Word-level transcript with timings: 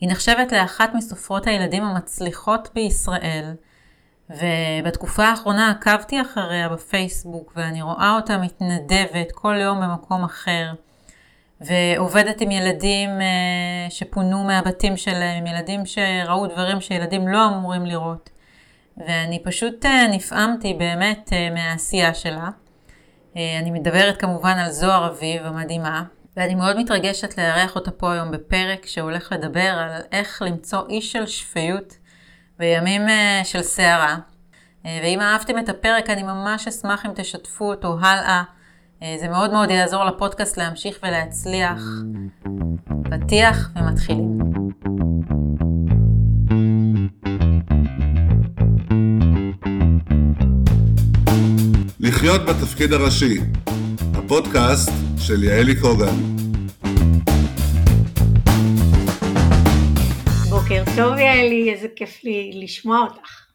היא 0.00 0.10
נחשבת 0.10 0.52
לאחת 0.52 0.90
מסופרות 0.94 1.46
הילדים 1.46 1.84
המצליחות 1.84 2.68
בישראל, 2.74 3.54
ובתקופה 4.30 5.24
האחרונה 5.24 5.70
עקבתי 5.70 6.20
אחריה 6.20 6.68
בפייסבוק, 6.68 7.52
ואני 7.56 7.82
רואה 7.82 8.16
אותה 8.16 8.38
מתנדבת 8.38 9.32
כל 9.32 9.56
יום 9.60 9.80
במקום 9.80 10.24
אחר, 10.24 10.72
ועובדת 11.60 12.40
עם 12.40 12.50
ילדים 12.50 13.10
אה, 13.10 13.90
שפונו 13.90 14.44
מהבתים 14.44 14.96
שלהם, 14.96 15.38
עם 15.38 15.46
ילדים 15.46 15.86
שראו 15.86 16.46
דברים 16.46 16.80
שילדים 16.80 17.28
לא 17.28 17.46
אמורים 17.46 17.86
לראות. 17.86 18.30
ואני 18.96 19.42
פשוט 19.44 19.86
אה, 19.86 20.06
נפעמתי 20.10 20.74
באמת 20.74 21.30
אה, 21.32 21.50
מהעשייה 21.50 22.14
שלה. 22.14 22.48
אני 23.36 23.70
מדברת 23.70 24.20
כמובן 24.20 24.58
על 24.58 24.70
זוהר 24.70 25.08
אביב 25.08 25.46
המדהימה, 25.46 26.02
ואני 26.38 26.54
מאוד 26.54 26.78
מתרגשת 26.78 27.38
לארח 27.38 27.76
אותה 27.76 27.90
פה 27.90 28.12
היום 28.12 28.30
בפרק 28.30 28.86
שהולך 28.86 29.32
לדבר 29.32 29.60
על 29.60 30.02
איך 30.12 30.42
למצוא 30.42 30.82
איש 30.88 31.12
של 31.12 31.26
שפיות 31.26 31.96
בימים 32.58 33.08
אה, 33.08 33.40
של 33.44 33.62
סערה. 33.62 34.16
אה, 34.86 35.00
ואם 35.02 35.20
אהבתם 35.20 35.58
את 35.58 35.68
הפרק, 35.68 36.10
אני 36.10 36.22
ממש 36.22 36.68
אשמח 36.68 37.06
אם 37.06 37.10
תשתפו 37.14 37.70
אותו 37.70 37.98
הלאה. 38.00 38.42
אה, 39.02 39.16
זה 39.20 39.28
מאוד 39.28 39.52
מאוד 39.52 39.70
יעזור 39.70 40.04
לפודקאסט 40.04 40.56
להמשיך 40.56 40.98
ולהצליח. 41.02 41.82
פתיח 43.10 43.70
ומתחילים. 43.76 44.38
לחיות 52.00 52.40
בתפקיד 52.40 52.92
הראשי, 52.92 53.40
הפודקאסט 54.28 54.90
של 55.18 55.44
יעלי 55.44 55.80
קוגן. 55.80 56.14
בוקר 60.50 60.84
טוב 60.96 61.18
יעלי, 61.18 61.72
איזה 61.72 61.88
כיף 61.96 62.24
לי 62.24 62.50
לשמוע 62.54 62.98
אותך. 63.00 63.46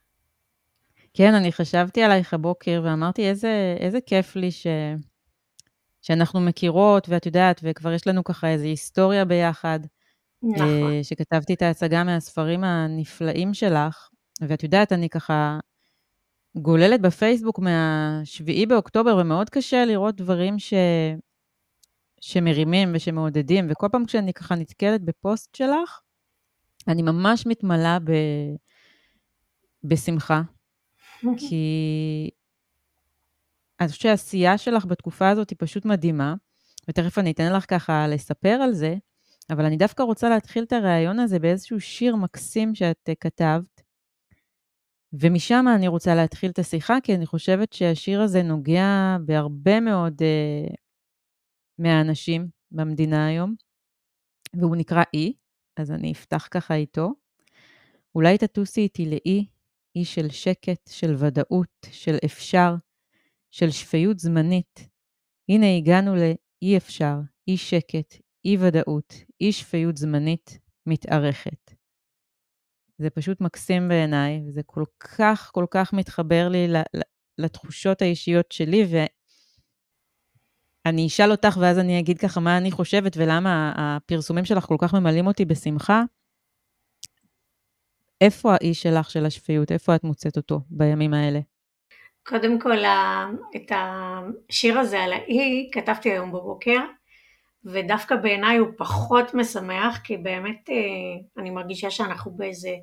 כן, 1.14 1.34
אני 1.34 1.52
חשבתי 1.52 2.04
עלייך 2.04 2.34
הבוקר 2.34 2.82
ואמרתי 2.86 3.30
איזה, 3.30 3.76
איזה 3.80 3.98
כיף 4.06 4.36
לי 4.36 4.52
ש... 4.52 4.68
שאנחנו 6.02 6.42
מכירות, 6.42 7.10
ואת 7.10 7.26
יודעת, 7.26 7.62
וכבר 7.64 7.92
יש 7.92 8.08
לנו 8.08 8.24
ככה 8.24 8.48
איזו 8.48 8.66
היסטוריה 8.66 9.26
ביחד. 9.26 9.80
נכון. 10.44 10.68
אה, 10.68 11.04
שכתבתי 11.04 11.54
את 11.54 11.62
ההצגה 11.62 12.04
מהספרים 12.04 12.64
הנפלאים 12.64 13.54
שלך, 13.54 14.10
ואת 14.42 14.64
יודעת, 14.64 14.92
אני 14.92 15.10
ככה 15.10 15.60
גוללת 16.56 17.02
בפייסבוק 17.02 17.60
מה-7 17.60 18.68
באוקטובר, 18.68 19.18
ומאוד 19.18 19.50
קשה 19.50 19.86
לראות 19.86 20.16
דברים 20.16 20.60
ש... 20.60 20.74
שמרימים 22.22 22.92
ושמעודדים, 22.96 23.68
וכל 23.70 23.88
פעם 23.92 24.06
כשאני 24.06 24.34
ככה 24.34 24.56
נתקלת 24.56 25.02
בפוסט 25.02 25.56
שלך, 25.56 26.02
אני 26.88 27.02
ממש 27.02 27.46
מתמלאה 27.48 28.00
ב... 28.00 28.12
בשמחה, 29.84 30.42
כי 31.38 32.30
אני 33.80 33.88
חושבת 33.88 34.02
שהעשייה 34.02 34.58
שלך 34.58 34.86
בתקופה 34.86 35.30
הזאת 35.30 35.50
היא 35.50 35.58
פשוט 35.60 35.86
מדהימה, 35.86 36.36
ותכף 36.88 37.18
אני 37.18 37.32
אתן 37.32 37.54
לך 37.54 37.66
ככה 37.68 38.08
לספר 38.08 38.60
על 38.64 38.74
זה, 38.74 38.96
אבל 39.50 39.66
אני 39.66 39.78
דווקא 39.78 40.04
רוצה 40.04 40.30
להתחיל 40.30 40.64
את 40.64 40.74
הריאיון 40.74 41.20
הזה 41.20 41.40
באיזשהו 41.40 41.80
שיר 41.80 42.16
מקסים 42.16 42.76
שאת 42.76 43.10
uh, 43.10 43.16
כתבת, 43.20 43.82
ומשם 45.14 45.66
אני 45.76 45.88
רוצה 45.88 46.16
להתחיל 46.16 46.52
את 46.52 46.60
השיחה, 46.60 46.98
כי 47.04 47.16
אני 47.16 47.26
חושבת 47.26 47.74
שהשיר 47.74 48.22
הזה 48.22 48.44
נוגע 48.44 49.18
בהרבה 49.26 49.80
מאוד 49.80 50.22
uh, 50.22 50.76
מהאנשים 51.80 52.48
במדינה 52.72 53.28
היום, 53.28 53.56
והוא 54.60 54.76
נקרא 54.76 55.04
אי, 55.14 55.34
אז 55.78 55.92
אני 55.92 56.12
אפתח 56.12 56.48
ככה 56.52 56.76
איתו. 56.76 57.14
אולי 58.16 58.38
תטוסי 58.38 58.82
איתי 58.82 59.06
לאי, 59.06 59.46
אי 59.96 60.06
של 60.06 60.30
שקט, 60.30 60.90
של 60.90 61.16
ודאות, 61.18 61.88
של 61.92 62.16
אפשר, 62.26 62.76
של 63.52 63.72
שפיות 63.72 64.20
זמנית. 64.20 64.90
הנה 65.50 65.78
הגענו 65.78 66.16
לאי 66.16 66.78
אפשר, 66.78 67.16
אי 67.48 67.58
שקט, 67.58 68.16
אי 68.46 68.58
ודאות, 68.58 69.14
אי 69.42 69.52
שפיות 69.52 69.98
זמנית 69.98 70.60
מתארכת. 70.86 71.83
זה 72.98 73.10
פשוט 73.10 73.42
מקסים 73.42 73.88
בעיניי, 73.88 74.42
וזה 74.48 74.62
כל 74.66 74.84
כך 75.00 75.52
כל 75.54 75.66
כך 75.72 75.94
מתחבר 75.94 76.50
לי 76.50 76.68
לתחושות 77.38 78.02
האישיות 78.02 78.52
שלי, 78.52 78.86
אני 80.86 81.08
אשאל 81.08 81.32
אותך 81.32 81.58
ואז 81.62 81.80
אני 81.80 82.00
אגיד 82.00 82.20
ככה 82.20 82.40
מה 82.40 82.58
אני 82.58 82.72
חושבת 82.72 83.18
ולמה 83.18 83.74
הפרסומים 83.78 84.46
שלך 84.46 84.66
כל 84.66 84.76
כך 84.80 84.94
ממלאים 84.94 85.28
אותי 85.28 85.46
בשמחה. 85.46 86.04
איפה 88.22 88.54
האיש 88.54 88.84
שלך 88.84 89.10
של 89.10 89.26
השפיות? 89.26 89.72
איפה 89.72 89.96
את 89.96 90.04
מוצאת 90.04 90.38
אותו 90.38 90.62
בימים 90.70 91.14
האלה? 91.14 91.40
קודם 92.26 92.60
כל, 92.60 92.78
את 93.56 93.72
השיר 93.72 94.80
הזה 94.80 95.00
על 95.00 95.14
האי 95.14 95.70
כתבתי 95.74 96.12
היום 96.12 96.32
בבוקר, 96.32 96.80
ודווקא 97.66 98.16
בעיניי 98.16 98.58
הוא 98.58 98.68
פחות 98.78 99.34
משמח, 99.34 100.00
כי 100.04 100.18
באמת 100.18 100.70
אה, 100.70 101.42
אני 101.42 101.50
מרגישה 101.50 101.90
שאנחנו 101.90 102.32
באיזה 102.32 102.76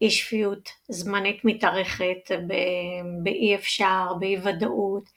אי 0.00 0.10
שפיות 0.10 0.68
זמנית 0.88 1.44
מתארכת, 1.44 2.30
באי 3.22 3.54
אפשר, 3.54 4.12
באי 4.20 4.36
ודאות. 4.42 5.08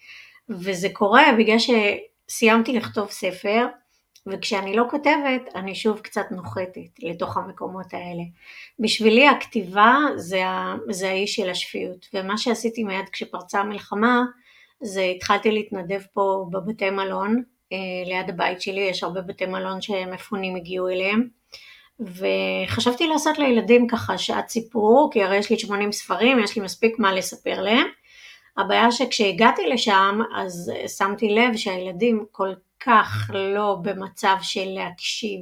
וזה 0.50 0.88
קורה 0.94 1.24
בגלל 1.38 1.58
שסיימתי 1.60 2.74
לכתוב 2.74 3.10
ספר, 3.12 3.66
וכשאני 4.28 4.76
לא 4.76 4.86
כותבת, 4.90 5.56
אני 5.56 5.76
שוב 5.76 6.00
קצת 6.00 6.26
נוחתת 6.32 7.00
לתוך 7.00 7.38
המקומות 7.38 7.94
האלה. 7.94 8.24
בשבילי 8.80 9.28
הכתיבה 9.28 9.96
זה, 10.16 10.42
זה 10.90 11.10
האיש 11.10 11.36
של 11.36 11.50
השפיות, 11.50 12.08
ומה 12.14 12.38
שעשיתי 12.38 12.84
מיד 12.84 13.10
כשפרצה 13.12 13.60
המלחמה, 13.60 14.24
זה 14.82 15.02
התחלתי 15.02 15.52
להתנדב 15.52 16.02
פה 16.14 16.46
בבתי 16.52 16.90
מלון, 16.90 17.44
ליד 18.06 18.30
הבית 18.30 18.62
שלי, 18.62 18.82
יש 18.82 19.04
הרבה 19.04 19.22
בתי 19.22 19.46
מלון 19.46 19.82
שמפונים 19.82 20.56
הגיעו 20.56 20.90
אליהם, 20.90 21.28
וחשבתי 22.00 23.08
לעשות 23.08 23.40
לילדים 23.40 23.88
ככה 23.88 24.18
שעת 24.18 24.50
סיפור, 24.50 25.10
כי 25.14 25.24
הרי 25.24 25.38
יש 25.38 25.50
לי 25.50 25.60
80 25.60 25.92
ספרים, 25.92 26.40
יש 26.40 26.56
לי 26.56 26.62
מספיק 26.62 27.00
מה 27.00 27.14
לספר 27.14 27.62
להם, 27.62 27.88
הבעיה 28.58 28.92
שכשהגעתי 28.92 29.68
לשם 29.68 30.20
אז 30.36 30.72
שמתי 30.98 31.30
לב 31.30 31.56
שהילדים 31.58 32.26
כל 32.32 32.54
כך 32.80 33.32
לא 33.34 33.78
במצב 33.82 34.36
של 34.42 34.66
להקשיב, 34.66 35.42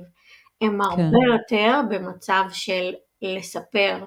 הם 0.62 0.82
הרבה 0.82 0.96
כן. 0.96 1.32
יותר 1.34 1.80
במצב 1.90 2.44
של 2.52 2.94
לספר, 3.22 4.06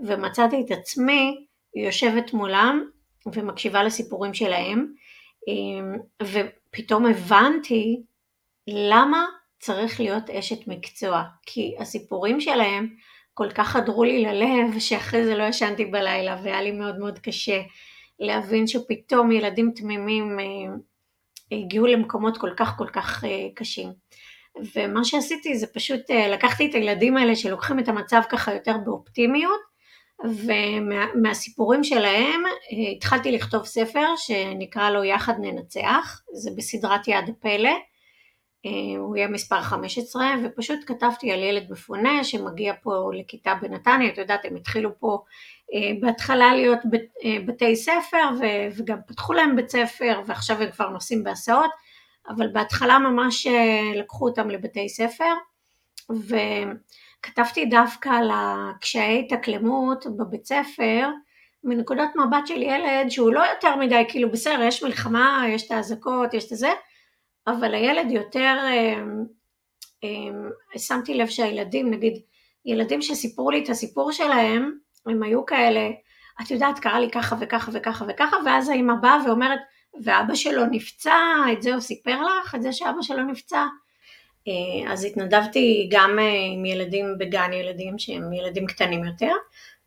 ומצאתי 0.00 0.60
את 0.60 0.70
עצמי 0.70 1.46
יושבת 1.74 2.32
מולם 2.32 2.84
ומקשיבה 3.26 3.82
לסיפורים 3.82 4.34
שלהם, 4.34 4.86
ופתאום 6.22 7.06
הבנתי 7.06 8.02
למה 8.66 9.26
צריך 9.58 10.00
להיות 10.00 10.30
אשת 10.30 10.66
מקצוע, 10.66 11.22
כי 11.46 11.76
הסיפורים 11.78 12.40
שלהם 12.40 12.88
כל 13.34 13.50
כך 13.50 13.68
חדרו 13.68 14.04
לי 14.04 14.22
ללב, 14.22 14.78
שאחרי 14.78 15.24
זה 15.24 15.36
לא 15.36 15.42
ישנתי 15.42 15.84
בלילה 15.84 16.40
והיה 16.42 16.62
לי 16.62 16.72
מאוד 16.72 16.98
מאוד 16.98 17.18
קשה 17.18 17.60
להבין 18.20 18.66
שפתאום 18.66 19.32
ילדים 19.32 19.72
תמימים 19.74 20.40
אה, 20.40 20.44
הגיעו 21.52 21.86
למקומות 21.86 22.38
כל 22.38 22.50
כך 22.56 22.78
כל 22.78 22.88
כך 22.92 23.24
אה, 23.24 23.48
קשים. 23.54 23.92
ומה 24.74 25.04
שעשיתי 25.04 25.56
זה 25.56 25.66
פשוט 25.66 26.10
אה, 26.10 26.28
לקחתי 26.28 26.70
את 26.70 26.74
הילדים 26.74 27.16
האלה 27.16 27.36
שלוקחים 27.36 27.78
את 27.78 27.88
המצב 27.88 28.20
ככה 28.28 28.54
יותר 28.54 28.76
באופטימיות, 28.84 29.60
ומהסיפורים 30.24 31.84
שלהם 31.84 32.42
התחלתי 32.96 33.32
לכתוב 33.32 33.64
ספר 33.64 34.06
שנקרא 34.16 34.90
לו 34.90 35.04
יחד 35.04 35.34
ננצח, 35.40 36.22
זה 36.32 36.50
בסדרת 36.56 37.08
יד 37.08 37.28
הפלא, 37.28 37.70
הוא 38.98 39.16
יהיה 39.16 39.28
מספר 39.28 39.60
15, 39.60 40.34
ופשוט 40.44 40.80
כתבתי 40.86 41.32
על 41.32 41.42
ילד 41.42 41.70
מפונה 41.70 42.24
שמגיע 42.24 42.74
פה 42.82 43.10
לכיתה 43.14 43.54
בנתניה, 43.62 44.12
את 44.12 44.18
יודעת 44.18 44.44
הם 44.44 44.56
התחילו 44.56 44.98
פה 44.98 45.18
אה, 45.74 45.90
בהתחלה 46.00 46.54
להיות 46.54 46.78
אה, 47.24 47.36
בתי 47.46 47.76
ספר 47.76 48.28
וגם 48.76 48.98
פתחו 49.06 49.32
להם 49.32 49.56
בית 49.56 49.70
ספר 49.70 50.20
ועכשיו 50.26 50.62
הם 50.62 50.70
כבר 50.70 50.88
נוסעים 50.88 51.24
בהסעות, 51.24 51.70
אבל 52.28 52.48
בהתחלה 52.48 52.98
ממש 52.98 53.46
אה, 53.46 53.92
לקחו 53.94 54.28
אותם 54.28 54.50
לבתי 54.50 54.88
ספר 54.88 55.34
וכתבתי 57.18 57.66
דווקא 57.66 58.08
על 58.08 58.30
הקשיי 58.34 59.22
התאקלמות 59.24 60.06
בבית 60.06 60.46
ספר 60.46 61.08
מנקודת 61.64 62.10
מבט 62.16 62.46
של 62.46 62.62
ילד 62.62 63.08
שהוא 63.08 63.32
לא 63.32 63.40
יותר 63.40 63.76
מדי, 63.76 64.04
כאילו 64.08 64.30
בסדר, 64.30 64.62
יש 64.62 64.82
מלחמה, 64.82 65.44
יש 65.48 65.66
את 65.66 65.70
האזעקות, 65.70 66.34
יש 66.34 66.52
את 66.52 66.58
זה, 66.58 66.70
אבל 67.46 67.74
הילד 67.74 68.10
יותר, 68.10 68.58
שמתי 70.76 71.14
לב 71.14 71.26
שהילדים, 71.26 71.90
נגיד 71.90 72.22
ילדים 72.64 73.02
שסיפרו 73.02 73.50
לי 73.50 73.64
את 73.64 73.68
הסיפור 73.68 74.12
שלהם, 74.12 74.78
הם 75.06 75.22
היו 75.22 75.46
כאלה, 75.46 75.90
את 76.42 76.50
יודעת, 76.50 76.78
קרה 76.78 77.00
לי 77.00 77.10
ככה 77.10 77.36
וככה 77.40 77.70
וככה 77.74 78.04
וככה, 78.08 78.36
ואז 78.46 78.68
האמא 78.68 78.94
באה 78.94 79.18
ואומרת, 79.26 79.58
ואבא 80.04 80.34
שלו 80.34 80.66
נפצע, 80.66 81.16
את 81.52 81.62
זה 81.62 81.72
הוא 81.72 81.80
סיפר 81.80 82.22
לך, 82.22 82.54
את 82.54 82.62
זה 82.62 82.72
שאבא 82.72 83.02
שלו 83.02 83.22
נפצע. 83.22 83.66
אה, 84.48 84.92
אז 84.92 85.04
התנדבתי 85.04 85.88
גם 85.92 86.18
עם 86.54 86.64
ילדים 86.64 87.18
בגן 87.18 87.52
ילדים 87.52 87.98
שהם 87.98 88.32
ילדים 88.32 88.66
קטנים 88.66 89.04
יותר, 89.04 89.32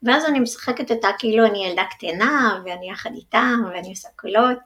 ואז 0.02 0.24
אני 0.24 0.40
משחקת 0.40 0.90
אותה 0.90 1.08
כאילו 1.18 1.46
אני 1.46 1.66
ילדה 1.66 1.84
קטנה, 1.90 2.62
ואני 2.64 2.90
יחד 2.90 3.10
איתם, 3.14 3.58
ואני 3.70 3.88
עושה 3.88 4.08
קולות, 4.16 4.58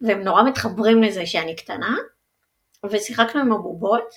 והם 0.00 0.22
נורא 0.22 0.42
מתחברים 0.42 1.02
לזה 1.02 1.26
שאני 1.26 1.56
קטנה, 1.56 1.96
ושיחקנו 2.90 3.40
עם 3.40 3.52
הבובות, 3.52 4.14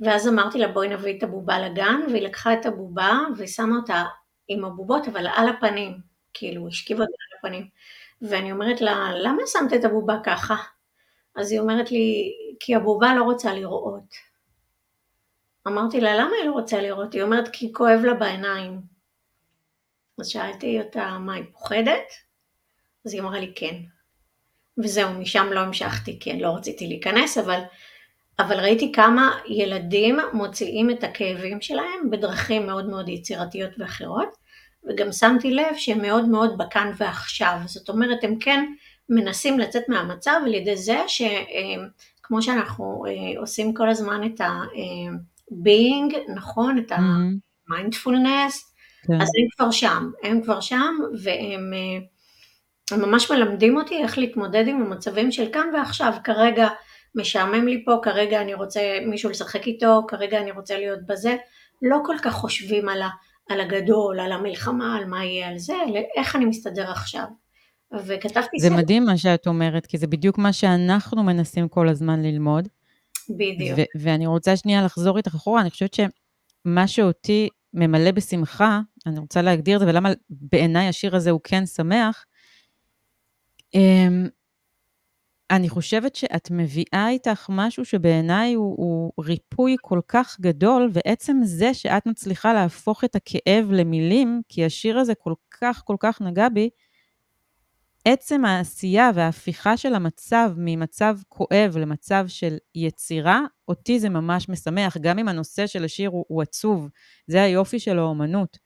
ואז 0.00 0.28
אמרתי 0.28 0.58
לה 0.58 0.68
בואי 0.68 0.88
נביא 0.88 1.18
את 1.18 1.22
הבובה 1.22 1.58
לגן, 1.58 2.00
והיא 2.10 2.22
לקחה 2.22 2.52
את 2.52 2.66
הבובה 2.66 3.18
ושמה 3.36 3.76
אותה 3.76 4.04
עם 4.48 4.64
הבובות, 4.64 5.08
אבל 5.08 5.26
על 5.34 5.48
הפנים, 5.48 5.98
כאילו 6.34 6.68
השכיבה 6.68 7.00
אותה 7.00 7.12
על 7.12 7.38
הפנים. 7.38 7.68
ואני 8.22 8.52
אומרת 8.52 8.80
לה, 8.80 9.10
למה 9.14 9.42
שמת 9.46 9.72
את 9.72 9.84
הבובה 9.84 10.16
ככה? 10.24 10.56
אז 11.36 11.52
היא 11.52 11.60
אומרת 11.60 11.90
לי, 11.90 12.32
כי 12.60 12.74
הבובה 12.74 13.14
לא 13.14 13.24
רוצה 13.24 13.54
לראות. 13.54 14.31
אמרתי 15.66 16.00
לה, 16.00 16.14
למה 16.14 16.30
היא 16.40 16.48
לא 16.48 16.52
רוצה 16.52 16.82
לראות? 16.82 17.12
היא 17.12 17.22
אומרת, 17.22 17.48
כי 17.48 17.72
כואב 17.72 18.00
לה 18.04 18.14
בעיניים. 18.14 18.80
אז 20.20 20.28
שאלתי 20.28 20.80
אותה, 20.80 21.18
מה, 21.20 21.34
היא 21.34 21.44
פוחדת? 21.52 22.12
אז 23.06 23.12
היא 23.12 23.22
אמרה 23.22 23.40
לי, 23.40 23.52
כן. 23.54 23.74
וזהו, 24.78 25.10
משם 25.10 25.46
לא 25.52 25.60
המשכתי, 25.60 26.18
כן, 26.20 26.38
לא 26.38 26.48
רציתי 26.56 26.86
להיכנס, 26.86 27.38
אבל, 27.38 27.60
אבל 28.38 28.60
ראיתי 28.60 28.92
כמה 28.92 29.38
ילדים 29.48 30.18
מוציאים 30.32 30.90
את 30.90 31.04
הכאבים 31.04 31.60
שלהם 31.60 32.10
בדרכים 32.10 32.66
מאוד 32.66 32.88
מאוד 32.88 33.08
יצירתיות 33.08 33.70
ואחרות, 33.78 34.28
וגם 34.84 35.12
שמתי 35.12 35.50
לב 35.50 35.76
שהם 35.76 36.02
מאוד 36.02 36.28
מאוד 36.28 36.58
בכאן 36.58 36.92
ועכשיו, 36.96 37.58
זאת 37.66 37.88
אומרת, 37.88 38.24
הם 38.24 38.38
כן 38.38 38.64
מנסים 39.08 39.58
לצאת 39.58 39.82
מהמצב 39.88 40.40
על 40.44 40.54
ידי 40.54 40.76
זה 40.76 41.00
שכמו 41.06 42.42
שאנחנו 42.42 43.04
אה, 43.08 43.40
עושים 43.40 43.74
כל 43.74 43.88
הזמן 43.88 44.26
את 44.26 44.40
ה-being, 44.40 45.31
אה, 45.66 46.34
נכון? 46.34 46.78
את 46.78 46.92
ה-mindfulness, 46.92 48.54
כן. 49.06 49.20
אז 49.20 49.28
הם 49.38 49.48
כבר 49.56 49.70
שם, 49.70 50.10
הם 50.22 50.42
כבר 50.42 50.60
שם, 50.60 50.94
והם 51.22 51.72
אה, 51.74 52.06
הם 52.90 53.00
ממש 53.00 53.30
מלמדים 53.30 53.76
אותי 53.76 54.02
איך 54.02 54.18
להתמודד 54.18 54.68
עם 54.68 54.82
המצבים 54.82 55.32
של 55.32 55.52
כאן 55.52 55.66
ועכשיו, 55.74 56.12
כרגע 56.24 56.68
משעמם 57.14 57.68
לי 57.68 57.84
פה, 57.84 57.96
כרגע 58.02 58.40
אני 58.40 58.54
רוצה 58.54 58.80
מישהו 59.06 59.30
לשחק 59.30 59.66
איתו, 59.66 60.02
כרגע 60.08 60.40
אני 60.40 60.50
רוצה 60.50 60.78
להיות 60.78 61.06
בזה, 61.06 61.36
לא 61.82 61.98
כל 62.04 62.16
כך 62.22 62.32
חושבים 62.32 62.88
על, 62.88 63.02
ה, 63.02 63.08
על 63.48 63.60
הגדול, 63.60 64.20
על 64.20 64.32
המלחמה, 64.32 64.96
על 64.96 65.04
מה 65.04 65.24
יהיה 65.24 65.48
על 65.48 65.58
זה, 65.58 65.74
אלא 65.88 66.00
איך 66.16 66.36
אני 66.36 66.44
מסתדר 66.44 66.90
עכשיו. 66.90 67.24
וכתבתי 68.06 68.58
זה 68.58 68.68
סדר. 68.68 68.76
מדהים 68.76 69.04
מה 69.04 69.16
שאת 69.16 69.46
אומרת, 69.46 69.86
כי 69.86 69.98
זה 69.98 70.06
בדיוק 70.06 70.38
מה 70.38 70.52
שאנחנו 70.52 71.22
מנסים 71.22 71.68
כל 71.68 71.88
הזמן 71.88 72.22
ללמוד. 72.22 72.68
בדיוק. 73.30 73.78
ו- 73.78 74.00
ואני 74.02 74.26
רוצה 74.26 74.56
שנייה 74.56 74.84
לחזור 74.84 75.16
איתך 75.16 75.34
אחורה, 75.34 75.60
אני 75.60 75.70
חושבת 75.70 75.94
שמה 75.94 76.86
שאותי 76.86 77.48
ממלא 77.74 78.10
בשמחה, 78.10 78.80
אני 79.06 79.18
רוצה 79.18 79.42
להגדיר 79.42 79.76
את 79.76 79.80
זה, 79.80 79.86
ולמה 79.86 80.10
בעיניי 80.30 80.88
השיר 80.88 81.16
הזה 81.16 81.30
הוא 81.30 81.40
כן 81.44 81.66
שמח, 81.66 82.24
אמ, 83.74 84.28
אני 85.50 85.68
חושבת 85.68 86.16
שאת 86.16 86.50
מביאה 86.50 87.08
איתך 87.08 87.46
משהו 87.50 87.84
שבעיניי 87.84 88.54
הוא, 88.54 88.74
הוא 88.76 89.12
ריפוי 89.24 89.76
כל 89.80 90.00
כך 90.08 90.40
גדול, 90.40 90.90
ועצם 90.92 91.40
זה 91.44 91.74
שאת 91.74 92.06
מצליחה 92.06 92.52
להפוך 92.52 93.04
את 93.04 93.16
הכאב 93.16 93.72
למילים, 93.72 94.42
כי 94.48 94.64
השיר 94.64 94.98
הזה 94.98 95.14
כל 95.14 95.34
כך 95.60 95.82
כל 95.84 95.96
כך 96.00 96.20
נגע 96.20 96.48
בי, 96.48 96.70
עצם 98.04 98.44
העשייה 98.44 99.10
וההפיכה 99.14 99.76
של 99.76 99.94
המצב 99.94 100.52
ממצב 100.56 101.16
כואב 101.28 101.76
למצב 101.76 102.24
של 102.28 102.56
יצירה, 102.74 103.40
אותי 103.68 104.00
זה 104.00 104.08
ממש 104.08 104.48
משמח, 104.48 104.96
גם 104.96 105.18
אם 105.18 105.28
הנושא 105.28 105.66
של 105.66 105.84
השיר 105.84 106.10
הוא, 106.10 106.24
הוא 106.28 106.42
עצוב. 106.42 106.88
זה 107.26 107.42
היופי 107.42 107.78
של 107.78 107.98
האומנות. 107.98 108.58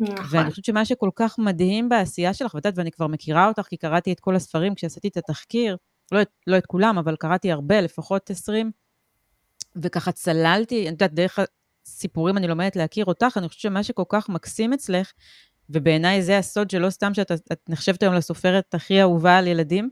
נכון. 0.00 0.26
ואני 0.30 0.50
חושבת 0.50 0.64
שמה 0.64 0.84
שכל 0.84 1.10
כך 1.16 1.38
מדהים 1.38 1.88
בעשייה 1.88 2.34
שלך, 2.34 2.54
ואת 2.54 2.64
יודעת, 2.64 2.78
ואני 2.78 2.90
כבר 2.90 3.06
מכירה 3.06 3.48
אותך, 3.48 3.62
כי 3.62 3.76
קראתי 3.76 4.12
את 4.12 4.20
כל 4.20 4.36
הספרים 4.36 4.74
כשעשיתי 4.74 5.08
את 5.08 5.16
התחקיר, 5.16 5.76
לא 6.12 6.22
את, 6.22 6.28
לא 6.46 6.58
את 6.58 6.66
כולם, 6.66 6.98
אבל 6.98 7.16
קראתי 7.16 7.52
הרבה, 7.52 7.80
לפחות 7.80 8.30
20, 8.30 8.70
וככה 9.82 10.12
צללתי, 10.12 10.82
אני 10.82 10.88
יודעת, 10.88 11.14
דרך 11.14 11.38
הסיפורים 11.86 12.36
אני 12.36 12.46
לומדת 12.46 12.76
להכיר 12.76 13.04
אותך, 13.04 13.34
אני 13.36 13.48
חושבת 13.48 13.60
שמה 13.60 13.82
שכל 13.82 14.04
כך 14.08 14.28
מקסים 14.28 14.72
אצלך, 14.72 15.12
ובעיניי 15.70 16.22
זה 16.22 16.38
הסוד 16.38 16.70
שלא 16.70 16.90
סתם 16.90 17.14
שאת 17.14 17.30
נחשבת 17.68 18.02
היום 18.02 18.14
לסופרת 18.14 18.74
הכי 18.74 19.00
אהובה 19.00 19.38
על 19.38 19.46
ילדים, 19.46 19.90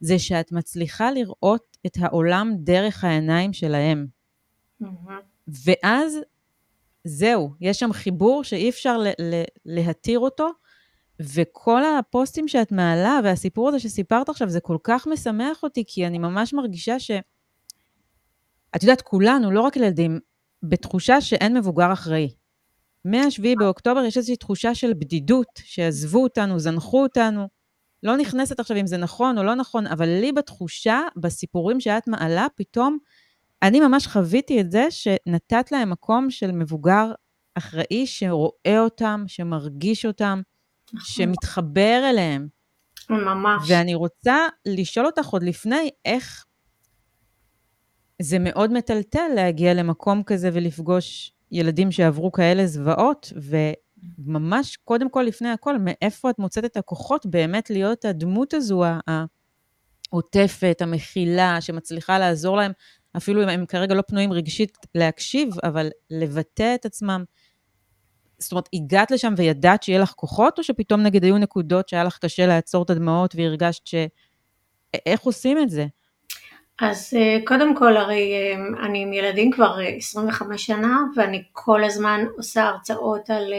זה 0.00 0.18
שאת 0.18 0.52
מצליחה 0.52 1.10
לראות 1.10 1.76
את 1.86 1.96
העולם 2.00 2.52
דרך 2.58 3.04
העיניים 3.04 3.52
שלהם. 3.52 4.06
Mm-hmm. 4.82 4.86
ואז 5.64 6.18
זהו, 7.04 7.54
יש 7.60 7.78
שם 7.78 7.92
חיבור 7.92 8.44
שאי 8.44 8.68
אפשר 8.68 8.96
להתיר 9.64 10.18
אותו, 10.18 10.48
וכל 11.20 11.82
הפוסטים 11.84 12.48
שאת 12.48 12.72
מעלה 12.72 13.20
והסיפור 13.24 13.68
הזה 13.68 13.78
שסיפרת 13.78 14.28
עכשיו, 14.28 14.48
זה 14.48 14.60
כל 14.60 14.76
כך 14.84 15.06
משמח 15.06 15.62
אותי, 15.62 15.84
כי 15.86 16.06
אני 16.06 16.18
ממש 16.18 16.54
מרגישה 16.54 16.98
ש... 16.98 17.10
את 18.76 18.82
יודעת, 18.82 19.02
כולנו, 19.02 19.50
לא 19.50 19.60
רק 19.60 19.76
ילדים, 19.76 20.20
בתחושה 20.62 21.20
שאין 21.20 21.56
מבוגר 21.56 21.92
אחראי. 21.92 22.34
מ-7 23.04 23.42
באוקטובר 23.58 24.04
יש 24.04 24.16
איזושהי 24.16 24.36
תחושה 24.36 24.74
של 24.74 24.92
בדידות, 24.94 25.48
שעזבו 25.56 26.22
אותנו, 26.22 26.58
זנחו 26.58 27.02
אותנו. 27.02 27.48
לא 28.02 28.16
נכנסת 28.16 28.60
עכשיו 28.60 28.76
אם 28.76 28.86
זה 28.86 28.96
נכון 28.96 29.38
או 29.38 29.42
לא 29.42 29.54
נכון, 29.54 29.86
אבל 29.86 30.08
לי 30.08 30.32
בתחושה, 30.32 31.00
בסיפורים 31.16 31.80
שאת 31.80 32.08
מעלה, 32.08 32.46
פתאום 32.56 32.98
אני 33.62 33.80
ממש 33.80 34.06
חוויתי 34.06 34.60
את 34.60 34.70
זה 34.70 34.86
שנתת 34.90 35.72
להם 35.72 35.90
מקום 35.90 36.30
של 36.30 36.52
מבוגר 36.52 37.12
אחראי 37.54 38.06
שרואה 38.06 38.80
אותם, 38.80 39.24
שמרגיש 39.26 40.06
אותם, 40.06 40.40
נכון. 40.92 41.00
שמתחבר 41.00 42.02
אליהם. 42.10 42.48
ממש. 43.10 43.70
ואני 43.70 43.94
רוצה 43.94 44.46
לשאול 44.66 45.06
אותך 45.06 45.26
עוד 45.26 45.42
לפני, 45.42 45.90
איך 46.04 46.44
זה 48.22 48.38
מאוד 48.38 48.72
מטלטל 48.72 49.28
להגיע 49.34 49.74
למקום 49.74 50.22
כזה 50.22 50.50
ולפגוש 50.52 51.33
ילדים 51.52 51.92
שעברו 51.92 52.32
כאלה 52.32 52.66
זוועות, 52.66 53.32
וממש 53.36 54.76
קודם 54.76 55.10
כל, 55.10 55.22
לפני 55.22 55.48
הכל, 55.48 55.76
מאיפה 55.78 56.30
את 56.30 56.38
מוצאת 56.38 56.64
את 56.64 56.76
הכוחות 56.76 57.26
באמת 57.26 57.70
להיות 57.70 58.04
הדמות 58.04 58.54
הזו, 58.54 58.84
העוטפת, 60.10 60.78
המכילה, 60.80 61.60
שמצליחה 61.60 62.18
לעזור 62.18 62.56
להם 62.56 62.72
אפילו 63.16 63.42
אם 63.42 63.48
הם 63.48 63.66
כרגע 63.66 63.94
לא 63.94 64.02
פנויים 64.02 64.32
רגשית 64.32 64.78
להקשיב, 64.94 65.48
אבל 65.64 65.88
לבטא 66.10 66.74
את 66.74 66.86
עצמם. 66.86 67.24
זאת 68.38 68.52
אומרת, 68.52 68.68
הגעת 68.74 69.10
לשם 69.10 69.34
וידעת 69.36 69.82
שיהיה 69.82 69.98
לך 69.98 70.12
כוחות, 70.12 70.58
או 70.58 70.64
שפתאום 70.64 71.02
נגיד 71.02 71.24
היו 71.24 71.38
נקודות 71.38 71.88
שהיה 71.88 72.04
לך 72.04 72.18
קשה 72.18 72.46
לעצור 72.46 72.82
את 72.82 72.90
הדמעות 72.90 73.34
והרגשת 73.36 73.86
ש... 73.86 73.94
איך 75.06 75.20
עושים 75.20 75.58
את 75.58 75.70
זה? 75.70 75.86
אז 76.80 77.14
אה, 77.16 77.38
קודם 77.46 77.76
כל, 77.76 77.96
הרי 77.96 78.32
אה, 78.34 78.86
אני 78.86 79.02
עם 79.02 79.12
ילדים 79.12 79.50
כבר 79.50 79.78
25 79.96 80.50
אה, 80.50 80.76
שנה, 80.76 80.98
ואני 81.16 81.42
כל 81.52 81.84
הזמן 81.84 82.24
עושה 82.36 82.62
הרצאות 82.64 83.30
על 83.30 83.52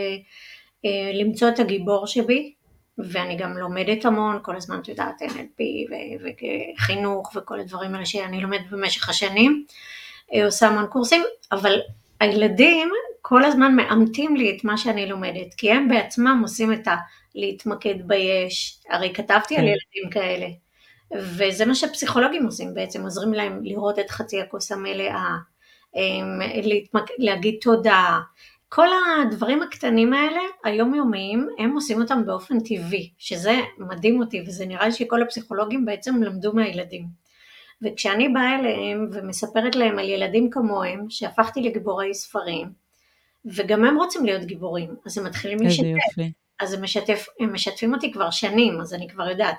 למצוא 1.13 1.49
את 1.49 1.59
הגיבור 1.59 2.07
שבי, 2.07 2.53
ואני 2.97 3.35
גם 3.35 3.57
לומדת 3.57 4.05
המון, 4.05 4.39
כל 4.41 4.55
הזמן 4.55 4.79
את 4.79 4.87
יודעת 4.87 5.21
NLP 5.21 5.61
וחינוך 6.23 7.31
וכל 7.35 7.59
הדברים 7.59 7.93
האלה 7.93 8.05
שאני 8.05 8.41
לומדת 8.41 8.69
במשך 8.71 9.09
השנים, 9.09 9.65
עושה 10.45 10.67
המון 10.67 10.87
קורסים, 10.87 11.23
אבל 11.51 11.79
הילדים 12.19 12.89
כל 13.21 13.43
הזמן 13.43 13.75
מאמתים 13.75 14.35
לי 14.35 14.57
את 14.57 14.63
מה 14.63 14.77
שאני 14.77 15.05
לומדת, 15.09 15.53
כי 15.57 15.71
הם 15.71 15.89
בעצמם 15.89 16.39
עושים 16.43 16.73
את 16.73 16.87
ה... 16.87 16.95
להתמקד 17.35 18.07
ביש, 18.07 18.79
הרי 18.89 19.13
כתבתי 19.13 19.55
על 19.55 19.61
כן. 19.61 19.67
ילדים 19.67 20.09
כאלה, 20.11 20.47
וזה 21.13 21.65
מה 21.65 21.75
שפסיכולוגים 21.75 22.45
עושים 22.45 22.73
בעצם, 22.73 23.03
עוזרים 23.03 23.33
להם 23.33 23.59
לראות 23.63 23.99
את 23.99 24.09
חצי 24.09 24.41
הכוס 24.41 24.71
המלאה, 24.71 25.35
להגיד 27.17 27.55
תודה, 27.61 28.19
כל 28.69 28.87
הדברים 29.21 29.61
הקטנים 29.61 30.13
האלה, 30.13 30.39
היומיומיים, 30.63 31.49
הם 31.59 31.73
עושים 31.73 32.01
אותם 32.01 32.25
באופן 32.25 32.59
טבעי, 32.59 33.11
שזה 33.17 33.59
מדהים 33.77 34.19
אותי, 34.19 34.43
וזה 34.47 34.65
נראה 34.65 34.85
לי 34.85 34.91
שכל 34.91 35.21
הפסיכולוגים 35.21 35.85
בעצם 35.85 36.23
למדו 36.23 36.53
מהילדים. 36.53 37.05
וכשאני 37.81 38.29
באה 38.29 38.59
אליהם 38.59 39.09
ומספרת 39.11 39.75
להם 39.75 39.99
על 39.99 40.09
ילדים 40.09 40.49
כמוהם, 40.49 41.05
שהפכתי 41.09 41.61
לגיבורי 41.61 42.13
ספרים, 42.13 42.67
וגם 43.45 43.85
הם 43.85 43.97
רוצים 43.97 44.25
להיות 44.25 44.43
גיבורים, 44.43 44.95
אז 45.05 45.17
הם 45.17 45.23
מתחילים 45.25 45.57
לשתף. 45.61 46.21
אז 46.59 46.73
הם, 46.73 46.83
משתף, 46.83 47.25
הם 47.39 47.53
משתפים 47.53 47.93
אותי 47.93 48.11
כבר 48.11 48.31
שנים, 48.31 48.81
אז 48.81 48.93
אני 48.93 49.09
כבר 49.09 49.29
יודעת. 49.29 49.57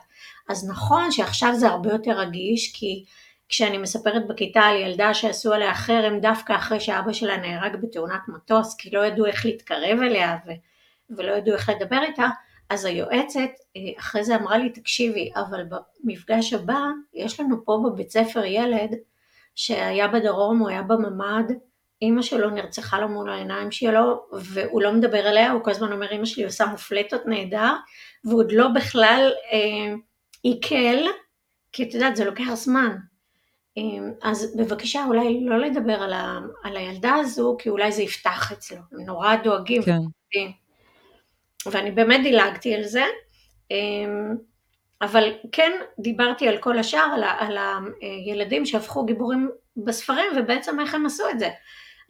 אז 0.48 0.68
נכון 0.68 1.12
שעכשיו 1.12 1.54
זה 1.54 1.68
הרבה 1.68 1.92
יותר 1.92 2.10
רגיש, 2.10 2.72
כי 2.74 3.04
כשאני 3.48 3.78
מספרת 3.78 4.26
בכיתה 4.26 4.60
על 4.60 4.76
ילדה 4.76 5.14
שעשו 5.14 5.52
עליה 5.52 5.74
חרם 5.74 6.20
דווקא 6.20 6.52
אחרי 6.56 6.80
שאבא 6.80 7.12
שלה 7.12 7.36
נהרג 7.36 7.76
בתאונת 7.76 8.20
מטוס 8.28 8.74
כי 8.78 8.90
לא 8.90 9.06
ידעו 9.06 9.26
איך 9.26 9.46
להתקרב 9.46 9.98
אליה 10.02 10.36
ו- 10.46 10.52
ולא 11.16 11.32
ידעו 11.32 11.54
איך 11.54 11.68
לדבר 11.68 12.02
איתה, 12.02 12.26
אז 12.70 12.84
היועצת 12.84 13.40
אה, 13.76 13.80
אחרי 13.98 14.24
זה 14.24 14.36
אמרה 14.36 14.58
לי 14.58 14.70
תקשיבי 14.70 15.30
אבל 15.36 15.64
במפגש 16.04 16.52
הבא 16.52 16.80
יש 17.14 17.40
לנו 17.40 17.64
פה 17.64 17.82
בבית 17.84 18.10
ספר 18.10 18.44
ילד 18.44 18.90
שהיה 19.54 20.08
בדרום, 20.08 20.58
הוא 20.58 20.68
היה 20.68 20.82
בממ"ד, 20.82 21.52
אימא 22.02 22.22
שלו 22.22 22.50
נרצחה 22.50 23.00
לו 23.00 23.08
מול 23.08 23.30
העיניים 23.30 23.70
שלו, 23.70 24.26
והוא 24.32 24.82
לא 24.82 24.92
מדבר 24.92 25.26
עליה, 25.26 25.50
הוא 25.50 25.64
כל 25.64 25.70
הזמן 25.70 25.92
אומר, 25.92 26.10
אימא 26.10 26.24
שלי 26.24 26.44
עושה 26.44 26.66
מופלטות 26.66 27.26
נהדר, 27.26 27.72
והוא 28.24 28.40
עוד 28.40 28.52
לא 28.52 28.68
בכלל 28.68 29.32
אה, 29.52 29.94
עיכל, 30.42 31.10
כי 31.72 31.82
את 31.82 31.94
יודעת, 31.94 32.16
זה 32.16 32.24
לוקח 32.24 32.54
זמן. 32.54 32.96
אה, 33.78 33.82
אז 34.22 34.56
בבקשה, 34.56 35.04
אולי 35.04 35.44
לא 35.44 35.58
לדבר 35.58 36.02
על, 36.02 36.12
ה, 36.12 36.38
על 36.62 36.76
הילדה 36.76 37.14
הזו, 37.14 37.56
כי 37.58 37.68
אולי 37.68 37.92
זה 37.92 38.02
יפתח 38.02 38.52
אצלו, 38.52 38.78
הם 38.92 39.00
נורא 39.00 39.36
דואגים. 39.36 39.82
כן. 39.82 40.46
ואני 41.66 41.90
באמת 41.90 42.20
דילגתי 42.22 42.74
על 42.74 42.82
זה. 42.82 43.04
אה, 43.72 43.76
אבל 45.02 45.32
כן 45.52 45.72
דיברתי 45.98 46.48
על 46.48 46.58
כל 46.58 46.78
השאר, 46.78 47.06
על, 47.14 47.24
על 47.24 47.58
הילדים 48.00 48.66
שהפכו 48.66 49.04
גיבורים 49.04 49.50
בספרים 49.76 50.32
ובעצם 50.36 50.80
איך 50.80 50.94
הם 50.94 51.06
עשו 51.06 51.30
את 51.30 51.38
זה. 51.38 51.48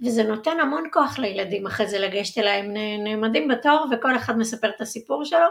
וזה 0.04 0.22
נותן 0.22 0.60
המון 0.60 0.84
כוח 0.92 1.18
לילדים 1.18 1.66
אחרי 1.66 1.88
זה 1.88 1.98
לגשת 1.98 2.38
אליי, 2.38 2.58
הם 2.58 2.74
נעמדים 3.04 3.48
בתור 3.48 3.86
וכל 3.92 4.16
אחד 4.16 4.38
מספר 4.38 4.68
את 4.68 4.80
הסיפור 4.80 5.24
שלו 5.24 5.46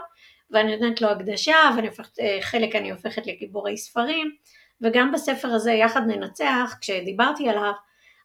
ואני 0.50 0.76
נותנת 0.76 1.00
לו 1.00 1.08
הקדשה 1.08 1.54
הופכת, 1.88 2.18
אה, 2.20 2.38
אני 2.74 2.90
הופכת 2.90 3.26
לגיבורי 3.26 3.76
ספרים. 3.76 4.30
וגם 4.80 5.12
בספר 5.12 5.48
הזה 5.48 5.72
יחד 5.72 6.00
ננצח, 6.06 6.74
כשדיברתי 6.80 7.48
עליו, 7.48 7.72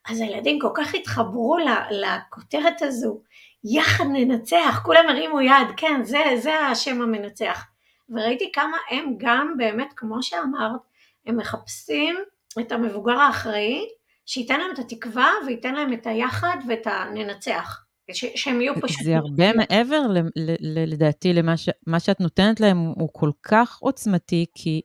אז 0.10 0.22
הילדים 0.22 0.60
כל 0.60 0.70
כך 0.74 0.96
התחברו 0.96 1.58
לכותרת 1.92 2.82
הזו, 2.82 3.22
יחד 3.63 4.06
ננצח, 4.13 4.82
כולם 4.86 5.06
הרימו 5.10 5.42
יד, 5.42 5.68
כן 5.78 6.04
זה, 6.04 6.24
זה 6.36 6.54
השם 6.60 7.01
המנצח 7.01 7.66
וראיתי 8.10 8.51
כמה 8.51 8.78
הם 8.90 9.13
גם 9.18 9.54
באמת, 9.58 9.94
כמו 9.96 10.24
שאמרת, 10.24 10.82
הם 11.25 11.38
מחפשים 11.38 12.16
את 12.60 12.72
המבוגר 12.72 13.20
האחראי, 13.20 13.88
שייתן 14.31 14.59
להם 14.59 14.71
את 14.73 14.79
התקווה 14.79 15.29
וייתן 15.47 15.75
להם 15.75 15.93
את 15.93 16.07
היחד 16.07 16.57
ואת 16.67 16.88
הננצח. 16.88 17.85
ש- 18.11 18.25
שהם 18.35 18.61
יהיו 18.61 18.73
פשוט... 18.81 19.03
זה 19.03 19.17
הרבה 19.17 19.53
מעבר, 19.53 20.07
ל, 20.07 20.17
ל, 20.17 20.55
ל, 20.59 20.93
לדעתי, 20.93 21.33
למה 21.33 21.57
ש, 21.57 21.69
שאת 22.00 22.19
נותנת 22.19 22.59
להם, 22.59 22.77
הוא 22.77 23.09
כל 23.13 23.31
כך 23.43 23.77
עוצמתי, 23.79 24.45
כי 24.55 24.81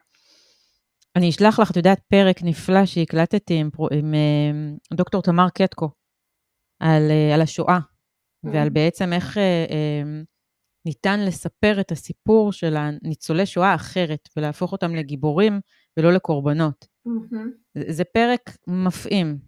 אני 1.17 1.31
אשלח 1.31 1.61
לך, 1.61 1.71
את 1.71 1.77
יודעת, 1.77 2.01
פרק 2.09 2.43
נפלא 2.43 2.87
שהקלטתי 2.87 3.55
עם, 3.55 3.71
עם, 3.81 3.99
עם 3.99 4.15
אה, 4.15 4.97
דוקטור 4.97 5.23
תמר 5.23 5.49
קטקו, 5.55 5.89
על, 6.81 7.11
אה, 7.11 7.35
על 7.35 7.43
השואה, 7.43 7.79
ועל 8.45 8.69
בעצם 8.69 9.13
איך... 9.13 9.39
אה, 9.39 10.03
ניתן 10.87 11.21
לספר 11.21 11.81
את 11.81 11.93
הסיפור 11.93 12.53
של 12.53 12.77
הניצולי 12.77 13.47
שואה 13.47 13.75
אחרת, 13.75 14.29
ולהפוך 14.37 14.73
אותם 14.73 14.95
לגיבורים 14.95 15.61
ולא 15.97 16.13
לקורבנות. 16.13 16.96
Mm-hmm. 17.07 17.81
זה 17.89 18.05
פרק 18.05 18.57
מפעים. 18.67 19.39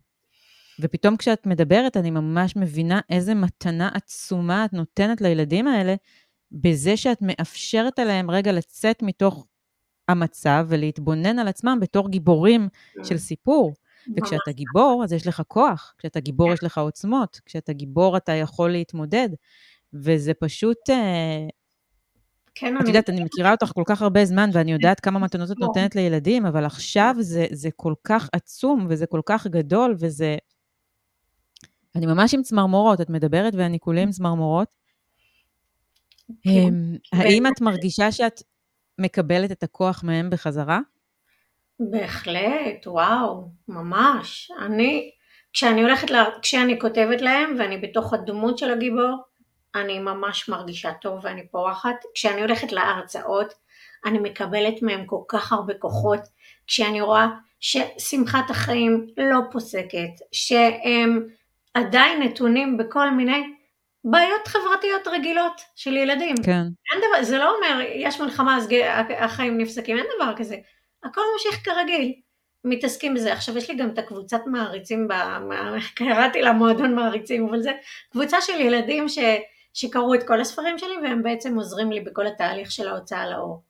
ופתאום 0.80 1.16
כשאת 1.16 1.46
מדברת, 1.46 1.96
אני 1.96 2.10
ממש 2.10 2.56
מבינה 2.56 3.00
איזה 3.10 3.34
מתנה 3.34 3.88
עצומה 3.94 4.64
את 4.64 4.72
נותנת 4.72 5.20
לילדים 5.20 5.66
האלה, 5.66 5.94
בזה 6.52 6.96
שאת 6.96 7.18
מאפשרת 7.22 7.98
עליהם 7.98 8.30
רגע 8.30 8.52
לצאת 8.52 9.02
מתוך 9.02 9.46
המצב 10.08 10.66
ולהתבונן 10.68 11.38
על 11.38 11.48
עצמם 11.48 11.78
בתור 11.80 12.10
גיבורים 12.10 12.68
mm-hmm. 12.68 13.04
של 13.04 13.18
סיפור. 13.18 13.74
וכשאתה 14.16 14.52
גיבור, 14.52 15.00
אז 15.04 15.12
יש 15.12 15.26
לך 15.26 15.42
כוח. 15.48 15.94
כשאתה 15.98 16.20
גיבור, 16.20 16.52
יש 16.52 16.64
לך 16.64 16.78
עוצמות. 16.78 17.40
כשאתה 17.46 17.72
גיבור, 17.72 18.16
אתה 18.16 18.32
יכול 18.32 18.70
להתמודד. 18.70 19.28
וזה 19.92 20.34
פשוט... 20.34 20.90
אה, 20.90 21.46
כן, 22.60 22.76
את 22.76 22.86
יודעת, 22.86 23.10
אני 23.10 23.24
מכירה 23.24 23.50
אותך 23.50 23.72
כל 23.74 23.82
כך 23.86 24.02
הרבה 24.02 24.24
זמן, 24.24 24.50
ואני 24.52 24.72
יודעת 24.72 25.00
כמה 25.00 25.18
מתנות 25.18 25.50
את 25.50 25.58
נותנת 25.58 25.96
לילדים, 25.96 26.46
אבל 26.46 26.64
עכשיו 26.64 27.14
זה, 27.18 27.46
זה 27.52 27.68
כל 27.76 27.94
כך 28.04 28.28
עצום, 28.32 28.86
וזה 28.90 29.06
כל 29.06 29.20
כך 29.26 29.46
גדול, 29.46 29.94
וזה... 29.98 30.36
אני 31.96 32.06
ממש 32.06 32.34
עם 32.34 32.42
צמרמורות, 32.42 33.00
את 33.00 33.10
מדברת 33.10 33.54
ואני 33.56 33.78
כולי 33.80 34.00
עם 34.00 34.10
צמרמורות. 34.10 34.74
כן. 36.42 36.50
אמ, 36.50 36.96
האם 37.12 37.46
את 37.46 37.60
מרגישה 37.60 38.12
שאת 38.12 38.42
מקבלת 38.98 39.52
את 39.52 39.62
הכוח 39.62 40.04
מהם 40.04 40.30
בחזרה? 40.30 40.80
בהחלט, 41.80 42.86
וואו, 42.86 43.48
ממש. 43.68 44.50
אני, 44.60 45.10
כשאני 45.52 45.82
הולכת, 45.82 46.10
לה, 46.10 46.24
כשאני 46.42 46.80
כותבת 46.80 47.20
להם 47.20 47.56
ואני 47.58 47.78
בתוך 47.78 48.14
הדמות 48.14 48.58
של 48.58 48.70
הגיבור, 48.70 49.16
אני 49.75 49.98
ממש 49.98 50.48
מרגישה 50.48 50.92
טוב 50.92 51.20
ואני 51.22 51.48
פורחת. 51.48 51.96
כשאני 52.14 52.40
הולכת 52.40 52.72
להרצאות, 52.72 53.54
אני 54.04 54.18
מקבלת 54.18 54.82
מהם 54.82 55.06
כל 55.06 55.20
כך 55.28 55.52
הרבה 55.52 55.75
כוחות. 55.75 56.20
כשאני 56.66 57.00
רואה 57.00 57.26
ששמחת 57.60 58.50
החיים 58.50 59.06
לא 59.16 59.38
פוסקת, 59.50 60.10
שהם 60.32 61.28
עדיין 61.75 62.22
נתונים 62.22 62.76
בכל 62.76 63.10
מיני 63.10 63.42
בעיות 64.04 64.48
חברתיות 64.48 65.06
רגילות 65.06 65.60
של 65.76 65.96
ילדים. 65.96 66.34
כן. 66.44 66.62
אין 66.92 67.00
דבר, 67.00 67.25
זה 67.25 67.38
לא 67.38 67.56
אומר, 67.56 67.80
יש 67.94 68.20
מלחמה 68.20 68.56
אז 68.56 68.68
החיים 69.18 69.58
נפסקים, 69.58 69.98
אין 69.98 70.06
דבר 70.16 70.37
כזה. 70.37 70.56
הכל 71.04 71.20
ממשיך 71.32 71.64
כרגיל. 71.64 72.12
מתעסקים 72.64 73.14
בזה. 73.14 73.32
עכשיו 73.32 73.58
יש 73.58 73.70
לי 73.70 73.76
גם 73.76 73.90
את 73.90 73.98
הקבוצת 73.98 74.40
מעריצים, 74.46 75.08
קראתי 75.94 76.42
לה 76.42 76.52
מועדון 76.52 76.94
מעריצים, 76.94 77.48
אבל 77.48 77.62
זה 77.62 77.72
קבוצה 78.10 78.40
של 78.40 78.60
ילדים 78.60 79.08
ש... 79.08 79.18
שקראו 79.78 80.14
את 80.14 80.23
כל 80.23 80.40
הספרים 80.40 80.78
שלי 80.78 80.94
והם 81.02 81.23
בעצם 81.23 81.56
עוזרים 81.56 81.92
לי 81.92 82.00
בכל 82.00 82.26
התהליך 82.26 82.73
של 82.73 82.88
ההוצאה 82.88 83.30
לאור. 83.30 83.62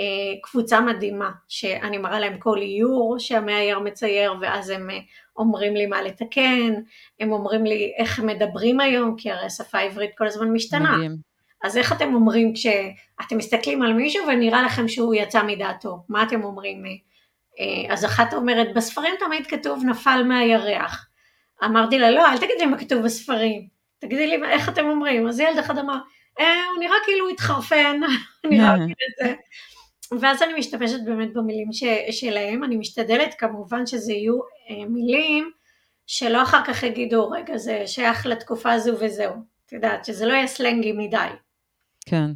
אה, 0.00 0.04
קבוצה 0.42 0.80
מדהימה 0.80 1.30
שאני 1.48 1.98
מראה 1.98 2.20
להם 2.20 2.38
כל 2.38 2.58
איור 2.58 3.16
שהמאייר 3.18 3.78
מצייר 3.78 4.34
ואז 4.40 4.70
הם 4.70 4.90
אה, 4.90 4.98
אומרים 5.36 5.76
לי 5.76 5.86
מה 5.86 6.02
לתקן, 6.02 6.74
הם 7.20 7.32
אומרים 7.32 7.64
לי 7.64 7.92
איך 7.98 8.20
מדברים 8.20 8.80
היום 8.80 9.16
כי 9.16 9.30
הרי 9.30 9.46
השפה 9.46 9.78
העברית 9.78 10.10
כל 10.18 10.26
הזמן 10.26 10.52
משתנה. 10.52 10.96
מדהים. 10.96 11.16
אז 11.62 11.76
איך 11.76 11.92
אתם 11.92 12.14
אומרים 12.14 12.52
כשאתם 12.54 13.36
מסתכלים 13.36 13.82
על 13.82 13.92
מישהו 13.92 14.26
ונראה 14.28 14.62
לכם 14.62 14.88
שהוא 14.88 15.14
יצא 15.14 15.42
מדעתו, 15.42 16.04
מה 16.08 16.22
אתם 16.22 16.44
אומרים? 16.44 16.84
אה, 17.60 17.92
אז 17.92 18.04
אחת 18.04 18.34
אומרת 18.34 18.74
בספרים 18.74 19.14
תמיד 19.20 19.46
כתוב 19.46 19.84
נפל 19.84 20.22
מהירח. 20.22 21.08
אמרתי 21.64 21.98
לה 21.98 22.10
לא 22.10 22.32
אל 22.32 22.38
תגידי 22.38 22.66
מה 22.66 22.78
כתוב 22.78 23.02
בספרים, 23.02 23.71
תגידי 24.02 24.26
לי 24.26 24.46
איך 24.50 24.68
אתם 24.68 24.86
אומרים, 24.86 25.28
אז 25.28 25.40
ילד 25.40 25.58
אחד 25.58 25.78
אמר, 25.78 25.98
אה, 26.40 26.66
הוא 26.74 26.80
נראה 26.80 26.96
כאילו 27.04 27.28
התחרפן, 27.28 28.00
נראה 28.50 28.74
כאילו 28.76 28.94
זה. 29.22 29.34
ואז 30.20 30.42
אני 30.42 30.54
משתמשת 30.58 30.98
באמת 31.04 31.32
במילים 31.32 31.72
ש, 31.72 31.84
שלהם, 32.10 32.64
אני 32.64 32.76
משתדלת 32.76 33.34
כמובן 33.38 33.86
שזה 33.86 34.12
יהיו 34.12 34.34
אה, 34.70 34.84
מילים 34.88 35.50
שלא 36.06 36.42
אחר 36.42 36.64
כך 36.64 36.82
יגידו, 36.82 37.30
רגע 37.30 37.56
זה 37.56 37.82
שייך 37.86 38.26
לתקופה 38.26 38.72
הזו 38.72 38.92
וזהו, 39.00 39.34
את 39.66 39.72
יודעת, 39.72 40.04
שזה 40.04 40.26
לא 40.26 40.32
יהיה 40.32 40.46
סלנגי 40.46 40.92
מדי. 40.92 41.28
כן. 42.06 42.30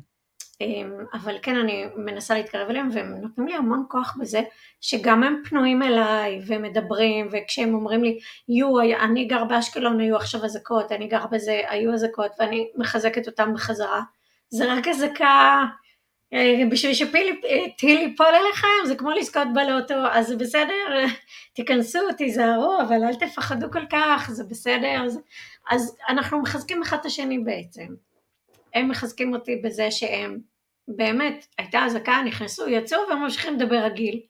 אמ, 0.61 0.93
אבל 1.15 1.37
כן 1.43 1.57
אני 1.57 1.85
מנסה 1.97 2.35
להתקרב 2.35 2.71
אליהם 2.71 2.89
והם 2.93 3.15
נותנים 3.15 3.49
לי 3.49 3.55
המון 3.55 3.85
כוח 3.89 4.17
בזה 4.21 4.41
שגם 4.81 5.23
הם 5.23 5.43
פנויים 5.49 5.83
אליי 5.83 6.41
ומדברים 6.47 7.29
וכשהם 7.33 7.75
אומרים 7.75 8.05
לי 8.05 8.19
יו 8.49 8.81
אני 8.81 9.25
גר 9.25 9.45
באשקלון 9.45 10.01
היו 10.01 10.17
עכשיו 10.17 10.45
אזעקות 10.45 10.93
אני 10.93 11.07
גר 11.07 11.27
בזה 11.27 11.61
היו 11.69 11.93
אזעקות 11.95 12.31
ואני 12.39 12.69
מחזקת 12.77 13.27
אותם 13.27 13.55
בחזרה 13.55 14.03
זה 14.51 14.73
רק 14.73 14.89
אזעקה 14.89 15.65
אה, 16.33 16.63
בשביל 16.71 16.95
שטיל 16.95 17.99
ייפול 17.99 18.27
אליכם 18.27 18.87
זה 18.87 18.97
כמו 18.97 19.11
לזכות 19.11 19.49
בלוטו 19.55 19.95
אז 20.13 20.27
זה 20.27 20.37
בסדר 20.37 21.07
תיכנסו 21.55 21.99
תיזהרו 22.17 22.79
אבל 22.81 23.05
אל 23.05 23.15
תפחדו 23.15 23.67
כל 23.73 23.87
כך 23.91 24.31
זה 24.33 24.45
בסדר 24.45 25.05
אז, 25.05 25.21
אז 25.71 25.97
אנחנו 26.09 26.43
מחזקים 26.43 26.83
אחד 26.83 26.97
את 27.01 27.07
השני 27.07 27.39
בעצם 27.39 28.06
הם 28.75 28.89
מחזקים 28.89 29.35
אותי 29.35 29.57
בזה 29.57 29.91
שהם 29.91 30.39
באמת, 30.89 31.47
הייתה 31.59 31.85
אזעקה, 31.85 32.23
נכנסו, 32.27 32.69
יצאו 32.69 32.99
והם 33.09 33.23
ממשיכים 33.23 33.55
לדבר 33.55 33.85
רגיל. 33.85 34.21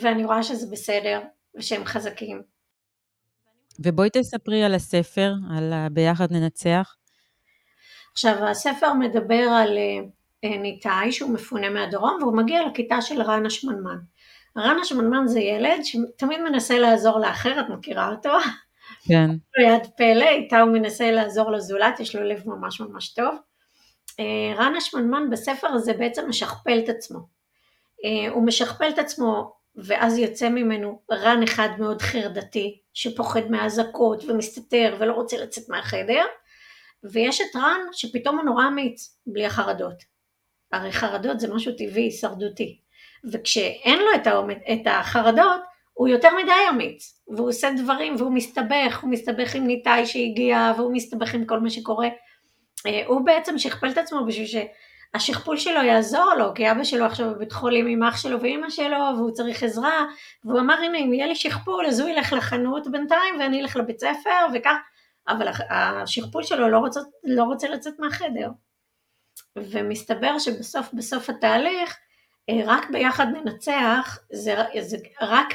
ואני 0.00 0.24
רואה 0.24 0.42
שזה 0.42 0.66
בסדר, 0.72 1.20
ושהם 1.54 1.84
חזקים. 1.84 2.42
ובואי 3.80 4.08
תספרי 4.12 4.64
על 4.64 4.74
הספר, 4.74 5.32
על 5.56 5.72
ביחד 5.92 6.32
ננצח. 6.32 6.96
עכשיו, 8.12 8.44
הספר 8.44 8.92
מדבר 8.92 9.48
על 9.48 9.78
אה, 10.44 10.58
ניתאי 10.58 11.12
שהוא 11.12 11.30
מפונה 11.30 11.70
מהדרום, 11.70 12.18
והוא 12.20 12.36
מגיע 12.36 12.66
לכיתה 12.66 13.00
של 13.00 13.22
רן 13.22 13.46
השמנמן. 13.46 13.98
רן 14.58 14.76
השמנמן 14.82 15.26
זה 15.26 15.40
ילד 15.40 15.80
שתמיד 15.84 16.40
מנסה 16.40 16.78
לעזור 16.78 17.18
לאחר, 17.18 17.60
את 17.60 17.68
מכירה 17.68 18.10
אותו? 18.10 18.32
כן. 19.08 19.30
יד 19.68 19.86
פלא, 19.96 20.28
איתה 20.28 20.60
הוא 20.60 20.72
מנסה 20.72 21.10
לעזור 21.10 21.50
לזולת, 21.50 22.00
יש 22.00 22.16
לו 22.16 22.22
לב 22.22 22.42
ממש 22.46 22.80
ממש 22.80 23.14
טוב. 23.14 23.34
אה, 24.20 24.54
רן 24.56 24.74
השמנמן 24.76 25.30
בספר 25.30 25.66
הזה 25.66 25.92
בעצם 25.92 26.28
משכפל 26.28 26.78
את 26.84 26.88
עצמו. 26.88 27.18
אה, 28.04 28.32
הוא 28.32 28.46
משכפל 28.46 28.88
את 28.88 28.98
עצמו 28.98 29.52
ואז 29.76 30.18
יוצא 30.18 30.48
ממנו 30.48 31.00
רן 31.10 31.42
אחד 31.42 31.68
מאוד 31.78 32.02
חרדתי 32.02 32.78
שפוחד 32.94 33.50
מאזעקות 33.50 34.24
ומסתתר 34.24 34.96
ולא 34.98 35.12
רוצה 35.12 35.36
לצאת 35.36 35.68
מהחדר 35.68 36.24
ויש 37.04 37.40
את 37.40 37.56
רן 37.56 37.80
שפתאום 37.92 38.36
הוא 38.36 38.44
נורא 38.44 38.68
אמיץ 38.68 39.18
בלי 39.26 39.46
החרדות. 39.46 40.02
הרי 40.72 40.92
חרדות 40.92 41.40
זה 41.40 41.54
משהו 41.54 41.72
טבעי, 41.72 42.02
הישרדותי 42.02 42.78
וכשאין 43.24 43.98
לו 43.98 44.14
את, 44.14 44.26
האומץ, 44.26 44.58
את 44.72 44.86
החרדות 44.86 45.60
הוא 45.92 46.08
יותר 46.08 46.28
מדי 46.42 46.52
אמיץ, 46.70 47.22
והוא 47.28 47.48
עושה 47.48 47.68
דברים 47.76 48.16
והוא 48.18 48.32
מסתבך, 48.32 48.98
הוא 49.02 49.10
מסתבך 49.10 49.54
עם 49.54 49.66
ניתאי 49.66 50.06
שהגיע, 50.06 50.72
והוא 50.76 50.92
מסתבך 50.92 51.34
עם 51.34 51.44
כל 51.44 51.60
מה 51.60 51.70
שקורה. 51.70 52.08
אה, 52.86 53.02
הוא 53.06 53.26
בעצם 53.26 53.58
שכפל 53.58 53.90
את 53.90 53.98
עצמו 53.98 54.26
בשביל 54.26 54.46
שהשכפול 54.46 55.56
שלו 55.56 55.82
יעזור 55.82 56.34
לו, 56.38 56.54
כי 56.54 56.70
אבא 56.70 56.84
שלו 56.84 57.04
עכשיו 57.04 57.30
בבית 57.30 57.52
חולים 57.52 57.86
עם 57.86 58.02
אח 58.02 58.16
שלו 58.16 58.40
ואימא 58.40 58.70
שלו, 58.70 58.98
והוא 59.16 59.30
צריך 59.30 59.62
עזרה, 59.62 60.06
והוא 60.44 60.60
אמר 60.60 60.74
הנה 60.74 60.98
אם 60.98 61.12
יהיה 61.12 61.26
לי 61.26 61.34
שכפול 61.36 61.86
אז 61.86 62.00
הוא 62.00 62.08
ילך 62.08 62.32
לחנות 62.32 62.90
בינתיים 62.90 63.40
ואני 63.40 63.60
אלך 63.60 63.76
לבית 63.76 64.00
ספר 64.00 64.46
וכך, 64.54 64.76
אבל 65.28 65.48
השכפול 65.70 66.42
שלו 66.42 66.68
לא 66.68 66.78
רוצה, 66.78 67.00
לא 67.24 67.44
רוצה 67.44 67.68
לצאת 67.68 67.94
מהחדר. 67.98 68.48
ומסתבר 69.56 70.38
שבסוף 70.38 70.94
בסוף 70.94 71.30
התהליך, 71.30 71.96
אה, 72.48 72.60
רק 72.66 72.90
ביחד 72.90 73.26
ננצח, 73.26 74.18
זה, 74.32 74.54
זה 74.80 74.96
רק 75.20 75.54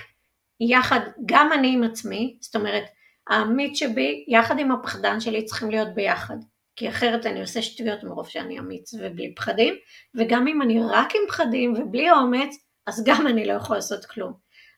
יחד, 0.59 0.99
גם 1.25 1.53
אני 1.53 1.73
עם 1.73 1.83
עצמי, 1.83 2.37
זאת 2.41 2.55
אומרת, 2.55 2.83
האמיץ 3.27 3.79
שבי 3.79 4.25
יחד 4.27 4.59
עם 4.59 4.71
הפחדן 4.71 5.19
שלי 5.19 5.45
צריכים 5.45 5.69
להיות 5.69 5.87
ביחד, 5.93 6.37
כי 6.77 6.89
אחרת 6.89 7.25
אני 7.25 7.41
עושה 7.41 7.61
שטויות 7.61 8.03
מרוב 8.03 8.27
שאני 8.27 8.59
אמיץ 8.59 8.93
ובלי 8.93 9.35
פחדים, 9.35 9.73
וגם 10.15 10.47
אם 10.47 10.61
אני 10.61 10.79
רק 10.89 11.15
עם 11.15 11.21
פחדים 11.27 11.73
ובלי 11.73 12.11
אומץ, 12.11 12.55
אז 12.87 13.03
גם 13.05 13.27
אני 13.27 13.45
לא 13.45 13.53
יכול 13.53 13.75
לעשות 13.75 14.05
כלום. 14.05 14.33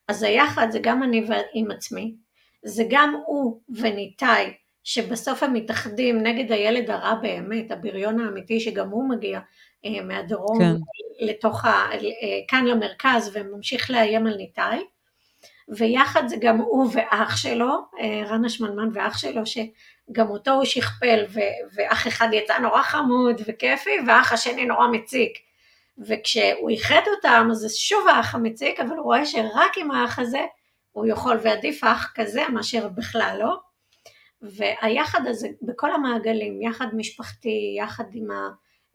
אז 0.08 0.24
היחד 0.24 0.68
זה 0.72 0.80
גם 0.82 1.04
אני 1.04 1.28
עם 1.54 1.72
עצמי, 1.72 2.16
זה 2.66 2.84
גם 2.90 3.16
הוא 3.26 3.62
וניתאי, 3.70 4.54
שבסוף 4.84 5.44
הם 5.44 5.54
מתאחדים 5.54 6.24
נגד 6.24 6.52
הילד 6.52 6.90
הרע 6.90 7.16
באמת, 7.16 7.72
הבריון 7.72 8.20
האמיתי 8.20 8.60
שגם 8.60 8.90
הוא 8.90 9.10
מגיע 9.10 9.40
אה, 9.86 10.04
מהדרום 10.04 10.60
כן. 10.60 10.76
לתוך 11.20 11.66
ה... 11.66 11.70
אה, 11.94 12.00
כאן 12.48 12.66
למרכז 12.66 13.32
וממשיך 13.34 13.92
לאיים 13.92 14.28
על 14.28 14.36
ניתאי, 14.36 14.80
ויחד 15.70 16.28
זה 16.28 16.36
גם 16.42 16.58
הוא 16.58 16.90
ואח 16.94 17.38
שלו, 17.38 17.70
אה, 18.00 18.24
רן 18.28 18.46
השמנמן 18.46 18.90
ואח 18.94 19.18
שלו, 19.18 19.46
שגם 20.10 20.30
אותו 20.30 20.52
הוא 20.52 20.66
שכפל, 20.66 21.24
ו- 21.30 21.40
ואח 21.74 22.08
אחד 22.08 22.28
יצא 22.34 22.58
נורא 22.58 22.82
חמוד 22.82 23.42
וכיפי, 23.48 23.90
ואח 24.08 24.32
השני 24.32 24.66
נורא 24.66 24.88
מציק. 24.88 25.32
וכשהוא 25.98 26.70
איחד 26.70 27.02
אותם, 27.16 27.48
אז 27.52 27.58
זה 27.58 27.70
שוב 27.70 28.08
האח 28.08 28.36
המציק, 28.36 28.80
אבל 28.80 28.96
הוא 28.96 29.04
רואה 29.04 29.26
שרק 29.26 29.78
עם 29.78 29.92
האח 29.92 30.20
הזה 30.20 30.46
הוא 30.92 31.06
יכול, 31.08 31.38
ועדיף 31.44 31.84
אח 31.84 32.12
כזה 32.16 32.42
מאשר 32.54 32.88
בכלל 32.88 33.38
לא. 33.40 33.60
והיחד 34.42 35.22
הזה 35.28 35.48
בכל 35.62 35.94
המעגלים, 35.94 36.62
יחד 36.62 36.88
משפחתי, 36.94 37.76
יחד 37.78 38.04
עם, 38.14 38.32
ה, 38.32 38.50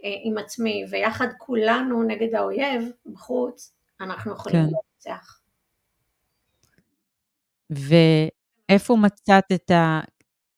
אה, 0.04 0.10
עם 0.24 0.38
עצמי, 0.38 0.84
ויחד 0.90 1.26
כולנו 1.38 2.02
נגד 2.02 2.34
האויב 2.34 2.90
בחוץ, 3.06 3.74
אנחנו 4.00 4.32
יכולים 4.32 4.58
כן. 4.58 4.72
לנצח. 5.06 5.40
ואיפה 7.70 8.96
מצאת 8.96 9.52
את 9.52 9.70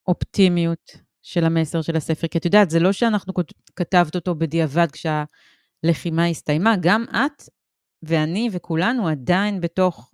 האופטימיות 0.08 0.90
של 1.22 1.44
המסר 1.44 1.82
של 1.82 1.96
הספר? 1.96 2.26
כי 2.26 2.38
את 2.38 2.44
יודעת, 2.44 2.70
זה 2.70 2.80
לא 2.80 2.92
שאנחנו 2.92 3.32
כתבת 3.76 4.14
אותו 4.14 4.34
בדיעבד 4.34 4.86
כשהלחימה 4.92 6.26
הסתיימה, 6.26 6.74
גם 6.80 7.04
את 7.10 7.48
ואני 8.02 8.48
וכולנו 8.52 9.08
עדיין 9.08 9.60
בתוך 9.60 10.12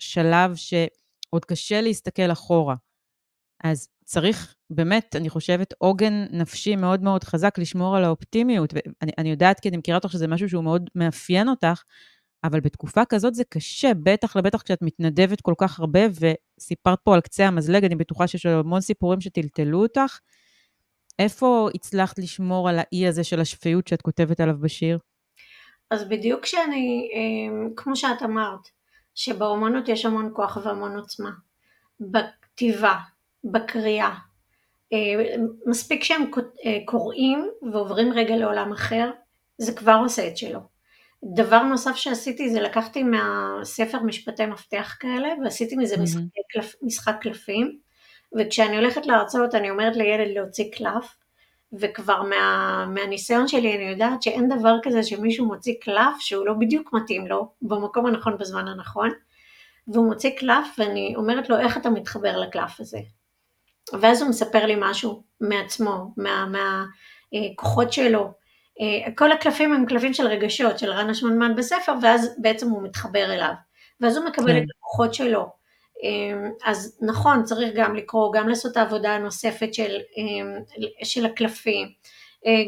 שלב 0.00 0.56
שעוד 0.56 1.44
קשה 1.44 1.80
להסתכל 1.80 2.32
אחורה. 2.32 2.74
אז 3.64 3.88
צריך 4.04 4.54
באמת, 4.70 5.16
אני 5.16 5.28
חושבת, 5.28 5.74
עוגן 5.78 6.24
נפשי 6.30 6.76
מאוד 6.76 7.02
מאוד 7.02 7.24
חזק 7.24 7.58
לשמור 7.58 7.96
על 7.96 8.04
האופטימיות. 8.04 8.74
ואני 8.74 9.30
יודעת, 9.30 9.60
כי 9.60 9.68
אני 9.68 9.76
מכירה 9.76 9.98
אותך 9.98 10.10
שזה 10.10 10.28
משהו 10.28 10.48
שהוא 10.48 10.64
מאוד 10.64 10.90
מאפיין 10.94 11.48
אותך, 11.48 11.82
אבל 12.44 12.60
בתקופה 12.60 13.04
כזאת 13.04 13.34
זה 13.34 13.44
קשה, 13.44 13.92
בטח 14.02 14.36
לבטח 14.36 14.62
כשאת 14.62 14.82
מתנדבת 14.82 15.40
כל 15.40 15.54
כך 15.58 15.80
הרבה, 15.80 16.00
וסיפרת 16.20 16.98
פה 17.04 17.14
על 17.14 17.20
קצה 17.20 17.46
המזלג, 17.46 17.84
אני 17.84 17.94
בטוחה 17.94 18.26
שיש 18.26 18.46
המון 18.46 18.80
סיפורים 18.80 19.20
שטלטלו 19.20 19.82
אותך. 19.82 20.18
איפה 21.18 21.68
הצלחת 21.74 22.18
לשמור 22.18 22.68
על 22.68 22.78
האי 22.78 23.06
הזה 23.06 23.24
של 23.24 23.40
השפיות 23.40 23.88
שאת 23.88 24.02
כותבת 24.02 24.40
עליו 24.40 24.56
בשיר? 24.60 24.98
אז 25.90 26.08
בדיוק 26.08 26.42
כשאני, 26.42 27.08
אמ, 27.14 27.70
כמו 27.76 27.96
שאת 27.96 28.22
אמרת, 28.22 28.68
שבאומנות 29.14 29.88
יש 29.88 30.06
המון 30.06 30.30
כוח 30.34 30.58
והמון 30.64 30.96
עוצמה. 30.96 31.30
בכתיבה, 32.00 32.94
בקריאה, 33.44 34.14
אה, 34.92 34.98
מספיק 35.66 36.04
שהם 36.04 36.30
אה, 36.64 36.78
קוראים 36.84 37.50
ועוברים 37.72 38.12
רגע 38.12 38.36
לעולם 38.36 38.72
אחר, 38.72 39.10
זה 39.58 39.72
כבר 39.72 39.98
עושה 40.02 40.28
את 40.28 40.36
שלו. 40.36 40.75
דבר 41.24 41.62
נוסף 41.62 41.96
שעשיתי 41.96 42.50
זה 42.50 42.60
לקחתי 42.60 43.02
מהספר 43.02 44.02
משפטי 44.02 44.46
מפתח 44.46 44.96
כאלה 45.00 45.28
ועשיתי 45.44 45.76
מזה. 45.76 45.96
משחק, 45.96 46.22
משחק 46.82 47.16
קלפים 47.20 47.78
וכשאני 48.38 48.76
הולכת 48.76 49.06
להרצאות 49.06 49.54
אני 49.54 49.70
אומרת 49.70 49.96
לילד 49.96 50.34
להוציא 50.34 50.64
קלף 50.72 51.16
וכבר 51.72 52.22
מה, 52.22 52.86
מהניסיון 52.94 53.48
שלי 53.48 53.76
אני 53.76 53.84
יודעת 53.84 54.22
שאין 54.22 54.48
דבר 54.58 54.76
כזה 54.82 55.02
שמישהו 55.02 55.46
מוציא 55.46 55.74
קלף 55.80 56.16
שהוא 56.20 56.46
לא 56.46 56.54
בדיוק 56.54 56.92
מתאים 56.92 57.26
לו 57.26 57.52
במקום 57.62 58.06
הנכון 58.06 58.38
בזמן 58.38 58.68
הנכון 58.68 59.10
והוא 59.88 60.06
מוציא 60.06 60.30
קלף 60.38 60.66
ואני 60.78 61.14
אומרת 61.16 61.50
לו 61.50 61.58
איך 61.58 61.76
אתה 61.76 61.90
מתחבר 61.90 62.36
לקלף 62.36 62.80
הזה 62.80 62.98
ואז 64.00 64.22
הוא 64.22 64.30
מספר 64.30 64.66
לי 64.66 64.74
משהו 64.78 65.22
מעצמו, 65.40 66.14
מהכוחות 66.16 67.86
מה, 67.86 67.92
שלו 67.92 68.20
אה, 68.20 68.30
כל 69.14 69.32
הקלפים 69.32 69.72
הם 69.72 69.86
קלפים 69.86 70.14
של 70.14 70.26
רגשות, 70.26 70.78
של 70.78 70.90
רן 70.90 71.10
השמנמן 71.10 71.56
בספר, 71.56 71.92
ואז 72.02 72.34
בעצם 72.38 72.70
הוא 72.70 72.82
מתחבר 72.82 73.32
אליו. 73.34 73.52
ואז 74.00 74.16
הוא 74.16 74.26
מקבל 74.26 74.52
כן. 74.52 74.56
את 74.56 74.68
הכוחות 74.78 75.14
שלו. 75.14 75.46
אה, 76.04 76.48
אז 76.64 76.98
נכון, 77.02 77.44
צריך 77.44 77.72
גם 77.74 77.94
לקרוא, 77.96 78.32
גם 78.32 78.48
לעשות 78.48 78.72
את 78.72 78.76
העבודה 78.76 79.10
הנוספת 79.14 79.74
של, 79.74 79.96
אה, 80.18 81.04
של 81.04 81.26
הקלפים, 81.26 81.88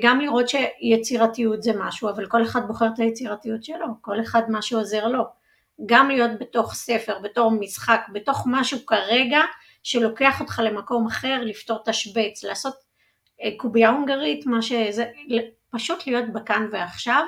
גם 0.02 0.20
לראות 0.20 0.46
שיצירתיות 0.48 1.62
זה 1.62 1.72
משהו, 1.78 2.08
אבל 2.08 2.26
כל 2.26 2.42
אחד 2.42 2.66
בוחר 2.66 2.86
את 2.94 2.98
היצירתיות 2.98 3.64
שלו, 3.64 3.86
כל 4.00 4.20
אחד 4.20 4.42
מה 4.50 4.62
שעוזר 4.62 5.08
לו. 5.08 5.24
גם 5.86 6.08
להיות 6.08 6.30
בתוך 6.40 6.74
ספר, 6.74 7.18
בתור 7.18 7.50
משחק, 7.50 8.00
בתוך 8.12 8.44
משהו 8.50 8.86
כרגע 8.86 9.40
שלוקח 9.82 10.40
אותך 10.40 10.62
למקום 10.64 11.06
אחר, 11.06 11.40
לפתור 11.42 11.78
תשבץ, 11.84 12.44
לעשות 12.44 12.74
קובייה 13.56 13.90
הונגרית, 13.90 14.46
מה 14.46 14.62
שזה, 14.62 15.04
פשוט 15.70 16.06
להיות 16.06 16.32
בכאן 16.32 16.68
ועכשיו 16.72 17.24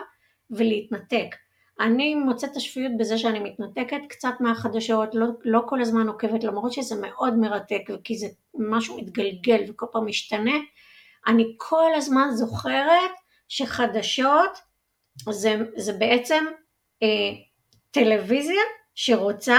ולהתנתק. 0.51 1.37
אני 1.81 2.15
מוצאת 2.15 2.57
השפיות 2.57 2.93
בזה 2.99 3.19
שאני 3.19 3.39
מתנתקת 3.39 4.01
קצת 4.09 4.35
מהחדשות, 4.41 5.15
לא, 5.15 5.27
לא 5.45 5.61
כל 5.69 5.81
הזמן 5.81 6.09
עוקבת, 6.09 6.45
למרות 6.45 6.73
שזה 6.73 6.95
מאוד 7.01 7.39
מרתק 7.39 7.83
וכי 7.89 8.19
זה 8.19 8.27
משהו 8.55 8.99
מתגלגל 8.99 9.65
וכל 9.69 9.87
פעם 9.93 10.07
משתנה, 10.07 10.55
אני 11.27 11.55
כל 11.57 11.95
הזמן 11.97 12.29
זוכרת 12.31 13.11
שחדשות 13.49 14.59
זה, 15.31 15.57
זה 15.77 15.93
בעצם 15.93 16.45
אה, 17.03 17.09
טלוויזיה 17.91 18.63
שרוצה 18.95 19.59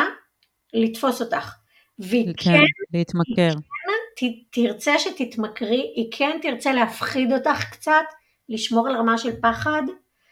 לתפוס 0.74 1.22
אותך. 1.22 1.56
והיא 2.00 2.34
כן, 2.38 2.52
כן 2.52 2.60
להתמכר. 2.94 3.60
היא 4.22 4.44
כן 4.52 4.62
תרצה 4.68 5.00
שתתמכרי, 5.00 5.94
היא 5.96 6.08
כן 6.12 6.40
תרצה 6.42 6.74
להפחיד 6.74 7.34
אותך 7.34 7.64
קצת, 7.72 8.06
לשמור 8.52 8.88
על 8.88 8.96
רמה 8.96 9.18
של 9.18 9.42
פחד. 9.42 9.84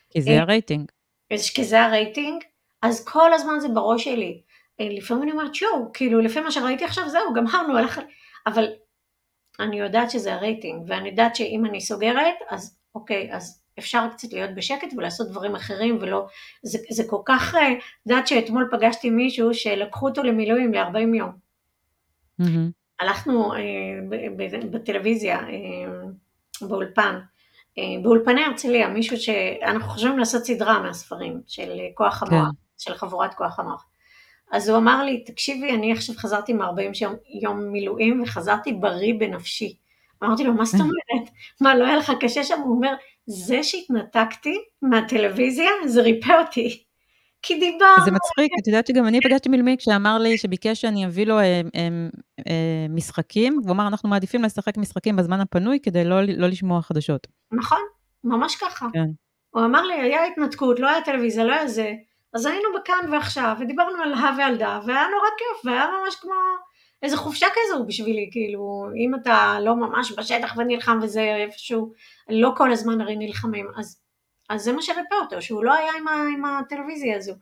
כי 0.10 0.22
זה 0.22 0.30
אה, 0.30 0.42
הרייטינג. 0.42 0.92
כי 1.56 1.64
זה 1.64 1.82
הרייטינג, 1.82 2.44
אז 2.82 3.06
כל 3.06 3.34
הזמן 3.34 3.60
זה 3.60 3.68
בראש 3.68 4.04
שלי. 4.04 4.42
אה, 4.80 4.88
לפעמים 4.90 5.24
אני 5.24 5.32
אומרת 5.32 5.56
שואו, 5.56 5.94
כאילו 5.94 6.20
לפי 6.22 6.40
מה 6.40 6.52
שראיתי 6.52 6.86
עכשיו 6.86 7.10
זהו, 7.10 7.34
גמרנו, 7.34 7.78
הלך... 7.78 8.00
אבל 8.48 8.66
אני 9.60 9.80
יודעת 9.80 10.12
שזה 10.12 10.34
הרייטינג, 10.34 10.84
ואני 10.88 11.10
יודעת 11.10 11.36
שאם 11.36 11.66
אני 11.66 11.82
סוגרת, 11.82 12.36
אז 12.50 12.80
אוקיי, 12.96 13.30
אז 13.34 13.64
אפשר 13.80 14.08
קצת 14.14 14.34
להיות 14.34 14.56
בשקט 14.56 14.94
ולעשות 14.98 15.30
דברים 15.30 15.56
אחרים 15.56 15.98
ולא, 16.02 16.28
זה, 16.64 16.78
זה 16.90 17.04
כל 17.08 17.22
כך, 17.26 17.50
את 17.50 17.56
אה, 17.56 17.70
יודעת 18.06 18.28
שאתמול 18.28 18.70
פגשתי 18.72 19.10
מישהו 19.10 19.54
שלקחו 19.54 20.08
אותו 20.08 20.24
למילואים 20.24 20.74
ל-40 20.74 21.16
יום. 21.18 21.32
Mm-hmm. 22.42 22.72
הלכנו 23.00 23.54
אה, 23.54 23.60
בטלוויזיה, 24.72 25.40
אה, 25.40 26.68
באולפן, 26.68 27.20
באולפני 28.04 28.44
הרצליה, 28.44 28.88
מישהו 28.88 29.18
שאנחנו 29.18 29.90
חושבים 29.90 30.20
לעשות 30.20 30.44
סדרה 30.44 30.80
מהספרים 30.80 31.42
של 31.48 31.70
כוח 31.94 32.24
המוח, 32.24 32.48
כן. 32.48 32.56
של 32.78 32.94
חבורת 32.94 33.34
כוח 33.34 33.60
המוח. 33.60 33.86
אז 34.52 34.70
הוא 34.70 34.78
אמר 34.78 35.04
לי, 35.04 35.24
תקשיבי, 35.24 35.72
אני 35.72 35.92
עכשיו 35.92 36.16
חזרתי 36.16 36.54
מ-40 36.54 37.02
יום, 37.02 37.16
יום 37.42 37.72
מילואים 37.72 38.22
וחזרתי 38.22 38.74
בריא 38.74 39.14
בנפשי. 39.20 39.76
אמרתי 40.24 40.44
לו, 40.44 40.54
מה 40.54 40.66
זאת 40.66 40.82
אומרת? 40.82 41.30
מה, 41.62 41.76
לא 41.76 41.86
היה 41.86 41.98
לך 41.98 42.12
קשה 42.20 42.44
שם? 42.44 42.60
הוא 42.62 42.76
אומר, 42.76 42.94
זה 43.26 43.64
שהתנתקתי 43.64 44.58
מהטלוויזיה, 44.82 45.70
זה 45.86 46.02
ריפא 46.02 46.42
אותי. 46.42 46.84
כי 47.42 47.60
דיברנו... 47.60 48.06
זה 48.06 48.12
מצחיק, 48.12 48.52
את 48.62 48.68
יודעת 48.68 48.88
שגם 48.88 49.08
אני 49.08 49.20
פגשתי 49.22 49.50
מלמי 49.50 49.76
כשאמר 49.78 50.18
לי 50.18 50.38
שביקש 50.38 50.82
שאני 50.82 51.06
אביא 51.06 51.26
לו 51.26 51.40
אה, 51.40 51.44
אה, 51.44 51.88
אה, 52.48 52.86
משחקים, 52.90 53.60
והוא 53.64 53.72
אמר, 53.72 53.88
אנחנו 53.88 54.10
מעדיפים 54.10 54.44
לשחק 54.44 54.78
משחקים 54.78 55.16
בזמן 55.16 55.40
הפנוי 55.40 55.80
כדי 55.84 56.06
לא, 56.06 56.22
לא 56.22 56.48
לשמוע 56.48 56.82
חדשות. 56.82 57.28
נכון, 57.52 57.82
ממש 58.24 58.56
ככה. 58.56 58.88
כן. 58.94 59.10
הוא 59.50 59.66
אמר 59.66 59.86
לי, 59.86 59.94
היה 59.94 60.26
התנתקות, 60.26 60.80
לא 60.80 60.90
היה 60.90 61.02
טלוויזיה, 61.02 61.44
לא 61.44 61.54
היה 61.54 61.68
זה, 61.68 61.94
אז 62.34 62.46
היינו 62.46 62.70
בכאן 62.76 63.12
ועכשיו, 63.12 63.56
ודיברנו 63.60 64.04
על 64.04 64.14
הא 64.14 64.32
ועל 64.38 64.58
דא, 64.58 64.80
והיה 64.86 65.08
נורא 65.08 65.30
כיף, 65.38 65.66
והיה 65.66 65.86
ממש 65.88 66.16
כמו 66.16 66.34
איזה 67.04 67.18
חופשה 67.18 67.48
כזו 67.52 67.86
בשבילי, 67.86 68.30
כאילו, 68.32 68.88
אם 69.06 69.16
אתה 69.16 69.58
לא 69.62 69.76
ממש 69.76 70.14
בשטח 70.18 70.54
ונלחם 70.58 71.00
וזה 71.02 71.22
איפשהו, 71.22 71.94
לא 72.30 72.52
כל 72.58 72.72
הזמן 72.72 73.02
הרי 73.02 73.16
נלחמים, 73.16 73.68
אז, 73.78 74.02
אז 74.50 74.62
זה 74.62 74.74
מה 74.74 74.82
שריפא 74.82 75.16
אותו, 75.22 75.42
שהוא 75.42 75.64
לא 75.64 75.74
היה 75.74 75.92
עם, 75.98 76.08
ה, 76.08 76.12
עם 76.34 76.46
הטלוויזיה 76.46 77.18
הזו. 77.18 77.34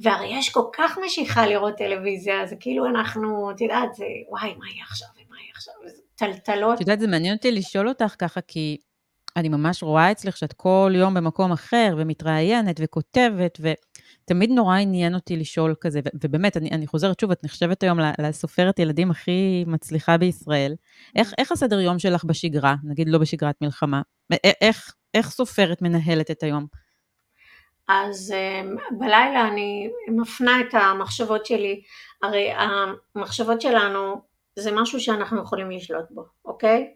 והרי 0.00 0.38
יש 0.38 0.48
כל 0.48 0.64
כך 0.72 0.98
משיכה 1.04 1.46
לראות 1.46 1.76
טלוויזיה, 1.76 2.46
זה 2.46 2.56
כאילו 2.60 2.86
אנחנו, 2.86 3.50
את 3.50 3.60
יודעת, 3.60 3.94
זה 3.94 4.04
וואי, 4.28 4.54
מה 4.58 4.70
יהיה 4.70 4.84
עכשיו, 4.84 5.08
ומה 5.14 5.36
יהיה 5.40 5.50
עכשיו, 5.54 5.74
טלטלות. 6.14 6.74
את 6.74 6.80
יודעת, 6.80 7.00
זה 7.00 7.06
מעניין 7.06 7.36
אותי 7.36 7.52
לשאול 7.52 7.88
אותך 7.88 8.14
ככה, 8.18 8.40
כי 8.40 8.76
אני 9.36 9.48
ממש 9.48 9.82
רואה 9.82 10.12
אצלך 10.12 10.36
שאת 10.36 10.52
כל 10.52 10.92
יום 10.94 11.14
במקום 11.14 11.52
אחר, 11.52 11.94
ומתראיינת, 11.98 12.76
וכותבת, 12.80 13.60
ותמיד 13.60 14.50
נורא 14.50 14.76
עניין 14.76 15.14
אותי 15.14 15.36
לשאול 15.36 15.74
כזה, 15.80 16.00
ובאמת, 16.24 16.56
אני, 16.56 16.70
אני 16.70 16.86
חוזרת 16.86 17.20
שוב, 17.20 17.30
את 17.30 17.44
נחשבת 17.44 17.82
היום 17.82 17.98
לסופרת 18.18 18.78
ילדים 18.78 19.10
הכי 19.10 19.64
מצליחה 19.66 20.18
בישראל. 20.18 20.74
איך, 21.16 21.32
איך 21.38 21.52
הסדר 21.52 21.80
יום 21.80 21.98
שלך 21.98 22.24
בשגרה, 22.24 22.74
נגיד 22.84 23.08
לא 23.08 23.18
בשגרת 23.18 23.54
מלחמה? 23.60 24.02
איך, 24.60 24.94
איך 25.14 25.30
סופרת 25.30 25.82
מנהלת 25.82 26.30
את 26.30 26.42
היום? 26.42 26.66
אז 27.88 28.34
um, 28.34 28.80
בלילה 28.98 29.48
אני 29.48 29.90
מפנה 30.08 30.60
את 30.60 30.74
המחשבות 30.74 31.46
שלי, 31.46 31.82
הרי 32.22 32.50
המחשבות 32.52 33.60
שלנו 33.60 34.20
זה 34.56 34.72
משהו 34.72 35.00
שאנחנו 35.00 35.42
יכולים 35.42 35.70
לשלוט 35.70 36.04
בו, 36.10 36.24
אוקיי? 36.44 36.94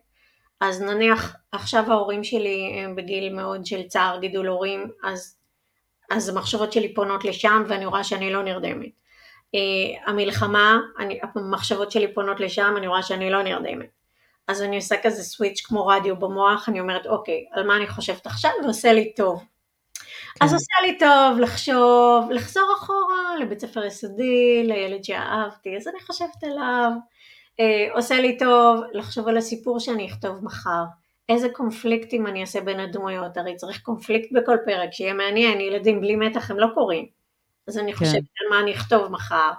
אז 0.60 0.82
נניח 0.82 1.36
עכשיו 1.52 1.92
ההורים 1.92 2.24
שלי 2.24 2.80
הם 2.84 2.96
בגיל 2.96 3.32
מאוד 3.32 3.66
של 3.66 3.82
צער 3.82 4.18
גידול 4.20 4.46
הורים, 4.46 4.90
אז, 5.04 5.38
אז 6.10 6.28
המחשבות 6.28 6.72
שלי 6.72 6.94
פונות 6.94 7.24
לשם 7.24 7.62
ואני 7.68 7.86
רואה 7.86 8.04
שאני 8.04 8.32
לא 8.32 8.42
נרדמת. 8.42 8.90
Uh, 9.56 10.10
המלחמה, 10.10 10.80
אני, 10.98 11.20
המחשבות 11.34 11.90
שלי 11.90 12.14
פונות 12.14 12.40
לשם, 12.40 12.74
אני 12.76 12.86
רואה 12.86 13.02
שאני 13.02 13.30
לא 13.30 13.42
נרדמת. 13.42 14.01
אז 14.48 14.62
אני 14.62 14.76
עושה 14.76 14.94
כזה 15.02 15.22
סוויץ' 15.22 15.60
כמו 15.64 15.86
רדיו 15.86 16.16
במוח, 16.16 16.68
אני 16.68 16.80
אומרת 16.80 17.06
אוקיי, 17.06 17.46
על 17.52 17.66
מה 17.66 17.76
אני 17.76 17.86
חושבת 17.86 18.26
עכשיו 18.26 18.50
ועושה 18.64 18.92
לי 18.92 19.12
טוב. 19.14 19.44
אז 20.40 20.50
כן. 20.50 20.54
עושה 20.54 20.72
לי 20.82 20.98
טוב 20.98 21.38
לחשוב, 21.38 22.30
לחזור 22.30 22.74
אחורה 22.78 23.36
לבית 23.40 23.60
ספר 23.60 23.84
יסודי, 23.84 24.62
לילד 24.64 25.04
שאהבתי, 25.04 25.76
אז 25.76 25.88
אני 25.88 26.00
חושבת 26.06 26.44
עליו. 26.44 26.90
אה, 27.60 27.94
עושה 27.94 28.20
לי 28.20 28.38
טוב 28.38 28.80
לחשוב 28.92 29.28
על 29.28 29.36
הסיפור 29.36 29.80
שאני 29.80 30.06
אכתוב 30.06 30.44
מחר. 30.44 30.84
איזה 31.28 31.48
קונפליקטים 31.48 32.26
אני 32.26 32.40
אעשה 32.40 32.60
בין 32.60 32.80
הדמויות, 32.80 33.36
הרי 33.36 33.56
צריך 33.56 33.80
קונפליקט 33.82 34.32
בכל 34.32 34.56
פרק, 34.64 34.92
שיהיה 34.92 35.14
מעניין, 35.14 35.60
ילדים 35.60 36.00
בלי 36.00 36.16
מתח 36.16 36.50
הם 36.50 36.58
לא 36.58 36.66
קוראים. 36.74 37.06
אז 37.68 37.78
אני 37.78 37.94
חושבת 37.94 38.12
כן. 38.12 38.44
על 38.44 38.50
מה 38.50 38.60
אני 38.60 38.72
אכתוב 38.72 39.12
מחר. 39.12 39.50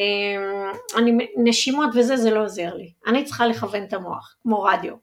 אה, 0.00 0.72
אני, 0.98 1.26
נשימות 1.44 1.90
וזה, 1.94 2.16
זה 2.16 2.30
לא 2.30 2.44
עוזר 2.44 2.74
לי. 2.74 2.92
אני 3.06 3.24
צריכה 3.24 3.46
לכוון 3.46 3.84
את 3.84 3.92
המוח, 3.92 4.36
כמו 4.42 4.62
רדיו. 4.62 4.94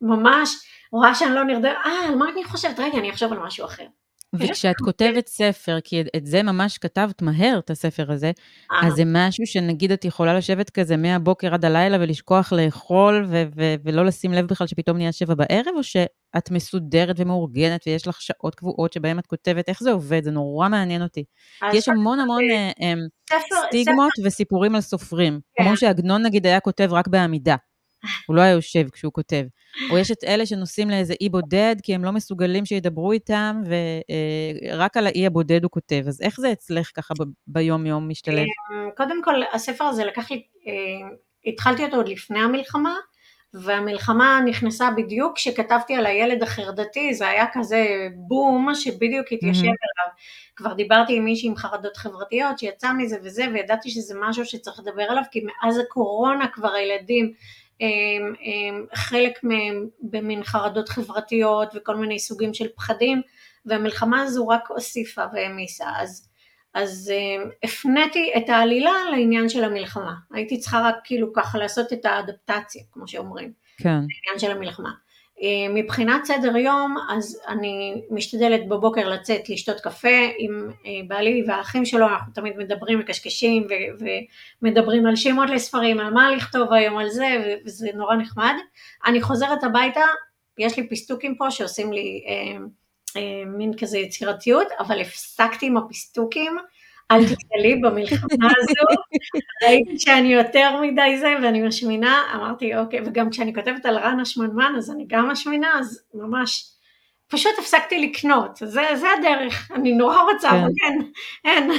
ממש, 0.00 0.50
רואה 0.92 1.14
שאני 1.14 1.34
לא 1.34 1.44
נרדמת, 1.44 1.76
אה, 1.86 2.08
על 2.08 2.14
מה 2.14 2.28
אני 2.28 2.44
חושבת? 2.44 2.78
רגע, 2.78 2.98
אני 2.98 3.10
אחשוב 3.10 3.32
על 3.32 3.38
משהו 3.38 3.64
אחר. 3.64 3.86
וכשאת 4.34 4.76
כותבת 4.84 5.26
ספר, 5.26 5.78
כי 5.84 6.02
את 6.16 6.26
זה 6.26 6.42
ממש 6.42 6.78
כתבת 6.78 7.22
מהר, 7.22 7.58
את 7.58 7.70
הספר 7.70 8.12
הזה, 8.12 8.32
אז 8.82 8.92
זה 8.92 9.02
משהו 9.06 9.46
שנגיד 9.46 9.92
את 9.92 10.04
יכולה 10.04 10.34
לשבת 10.34 10.70
כזה 10.70 10.96
מהבוקר 10.96 11.54
עד 11.54 11.64
הלילה 11.64 11.96
ולשכוח 12.00 12.52
לאכול 12.52 13.24
ו- 13.28 13.44
ו- 13.56 13.74
ולא 13.84 14.04
לשים 14.04 14.32
לב 14.32 14.46
בכלל 14.46 14.66
שפתאום 14.66 14.96
נהיה 14.96 15.12
שבע 15.12 15.34
בערב, 15.34 15.74
או 15.76 15.82
שאת 15.82 16.50
מסודרת 16.50 17.16
ומאורגנת 17.18 17.80
ויש 17.86 18.06
לך 18.06 18.20
שעות 18.20 18.54
קבועות 18.54 18.92
שבהן 18.92 19.18
את 19.18 19.26
כותבת, 19.26 19.68
איך 19.68 19.82
זה 19.82 19.90
עובד? 19.90 20.24
זה 20.24 20.30
נורא 20.30 20.68
מעניין 20.68 21.02
אותי. 21.02 21.24
יש 21.72 21.88
המון 21.88 22.20
המון 22.20 22.42
אה, 22.50 22.70
אה, 22.82 22.94
סטיגמות 23.68 24.12
וסיפורים 24.24 24.74
על 24.74 24.80
סופרים. 24.80 25.40
כמו 25.58 25.68
כן. 25.68 25.76
שעגנון 25.76 26.22
נגיד 26.26 26.46
היה 26.46 26.60
כותב 26.60 26.88
רק 26.92 27.08
בעמידה. 27.08 27.56
הוא 28.26 28.36
לא 28.36 28.40
היה 28.40 28.52
יושב 28.52 28.88
כשהוא 28.92 29.12
כותב. 29.12 29.44
או 29.90 29.98
יש 29.98 30.10
את 30.10 30.24
אלה 30.24 30.46
שנוסעים 30.46 30.90
לאיזה 30.90 31.14
אי 31.20 31.28
בודד, 31.28 31.76
כי 31.82 31.94
הם 31.94 32.04
לא 32.04 32.12
מסוגלים 32.12 32.66
שידברו 32.66 33.12
איתם, 33.12 33.62
ורק 33.66 34.96
על 34.96 35.06
האי 35.06 35.26
הבודד 35.26 35.62
הוא 35.62 35.70
כותב. 35.70 36.04
אז 36.08 36.20
איך 36.22 36.40
זה 36.40 36.52
אצלך 36.52 36.90
ככה 36.94 37.14
ביום-יום 37.46 38.08
משתלב? 38.08 38.44
אמ, 38.72 38.90
קודם 38.96 39.22
כל, 39.22 39.34
הספר 39.52 39.84
הזה 39.84 40.04
לקח 40.04 40.30
לי, 40.30 40.42
אה, 40.66 41.08
התחלתי 41.46 41.84
אותו 41.84 41.96
עוד 41.96 42.08
לפני 42.08 42.38
המלחמה, 42.38 42.94
והמלחמה 43.54 44.40
נכנסה 44.46 44.90
בדיוק 44.90 45.36
כשכתבתי 45.36 45.94
על 45.94 46.06
הילד 46.06 46.42
החרדתי, 46.42 47.14
זה 47.14 47.28
היה 47.28 47.46
כזה 47.52 48.08
בום 48.28 48.74
שבדיוק 48.74 49.26
התיישב 49.32 49.62
mm-hmm. 49.62 49.66
עליו. 49.66 50.14
כבר 50.56 50.72
דיברתי 50.72 51.16
עם 51.16 51.24
מישהי 51.24 51.48
עם 51.48 51.56
חרדות 51.56 51.96
חברתיות 51.96 52.58
שיצא 52.58 52.92
מזה 52.92 53.16
וזה, 53.22 53.44
וידעתי 53.52 53.90
שזה 53.90 54.14
משהו 54.20 54.44
שצריך 54.44 54.80
לדבר 54.80 55.02
עליו, 55.02 55.22
כי 55.30 55.40
מאז 55.44 55.78
הקורונה 55.78 56.48
כבר 56.48 56.72
הילדים 56.72 57.32
חלק 58.94 59.38
מהם 59.42 59.88
במין 60.00 60.44
חרדות 60.44 60.88
חברתיות 60.88 61.68
וכל 61.74 61.96
מיני 61.96 62.18
סוגים 62.18 62.54
של 62.54 62.66
פחדים, 62.76 63.22
והמלחמה 63.66 64.22
הזו 64.22 64.48
רק 64.48 64.68
הוסיפה 64.68 65.24
והעמיסה. 65.32 65.88
אז, 65.96 66.28
אז 66.74 67.12
הפניתי 67.62 68.32
את 68.36 68.48
העלילה 68.48 68.92
לעניין 69.10 69.48
של 69.48 69.64
המלחמה. 69.64 70.14
הייתי 70.32 70.58
צריכה 70.58 70.80
רק 70.80 70.94
כאילו 71.04 71.32
ככה 71.32 71.58
לעשות 71.58 71.92
את 71.92 72.04
האדפטציה, 72.04 72.82
כמו 72.92 73.08
שאומרים, 73.08 73.52
כן. 73.78 73.88
לעניין 73.88 74.38
של 74.38 74.50
המלחמה. 74.50 74.90
אה, 75.42 75.74
מבחינת 75.74 76.24
סדר 76.24 76.56
יום, 76.56 76.96
אז 77.10 77.40
אני 77.48 78.02
משתדלת 78.10 78.68
בבוקר 78.68 79.08
לצאת 79.08 79.48
לשתות 79.48 79.80
קפה 79.80 80.18
עם 80.38 80.70
אה, 80.86 80.90
בעלי 81.08 81.44
והאחים 81.46 81.84
שלו, 81.84 82.06
אנחנו 82.06 82.32
תמיד 82.32 82.56
מדברים, 82.56 82.98
מקשקשים 82.98 83.66
ו- 83.70 84.04
ומדברים 84.62 85.06
על 85.06 85.16
שמות 85.16 85.50
לספרים, 85.50 86.00
על 86.00 86.12
מה 86.12 86.30
לכתוב 86.30 86.72
היום 86.72 86.98
על 86.98 87.10
זה, 87.10 87.56
וזה 87.64 87.88
נורא 87.94 88.16
נחמד. 88.16 88.54
אני 89.06 89.22
חוזרת 89.22 89.64
הביתה, 89.64 90.00
יש 90.58 90.76
לי 90.76 90.88
פיסטוקים 90.88 91.34
פה 91.34 91.50
שעושים 91.50 91.92
לי 91.92 92.24
אה, 92.28 92.58
אה, 93.16 93.44
מין 93.46 93.76
כזה 93.78 93.98
יצירתיות, 93.98 94.66
אבל 94.78 95.00
הפסקתי 95.00 95.66
עם 95.66 95.76
הפיסטוקים. 95.76 96.58
אל 97.10 97.24
תתקלי 97.24 97.76
במלחמה 97.76 98.48
הזו, 98.56 99.02
ראיתי 99.64 99.98
שאני 99.98 100.34
יותר 100.34 100.80
מדי 100.80 101.18
זה 101.20 101.34
ואני 101.42 101.62
משמינה, 101.62 102.22
אמרתי 102.34 102.76
אוקיי, 102.76 103.00
וגם 103.06 103.30
כשאני 103.30 103.54
כותבת 103.54 103.86
על 103.86 103.98
רן 103.98 104.20
השמנמן 104.20 104.72
אז 104.78 104.90
אני 104.90 105.04
גם 105.08 105.28
משמינה, 105.28 105.78
אז 105.78 106.04
ממש, 106.14 106.64
פשוט 107.28 107.52
הפסקתי 107.58 107.98
לקנות, 108.06 108.56
זה, 108.56 108.82
זה 108.94 109.06
הדרך, 109.18 109.70
אני 109.74 109.92
נורא 109.92 110.22
רוצה, 110.32 110.50
אבל 110.50 110.68
כן, 110.76 110.98
אין. 111.44 111.70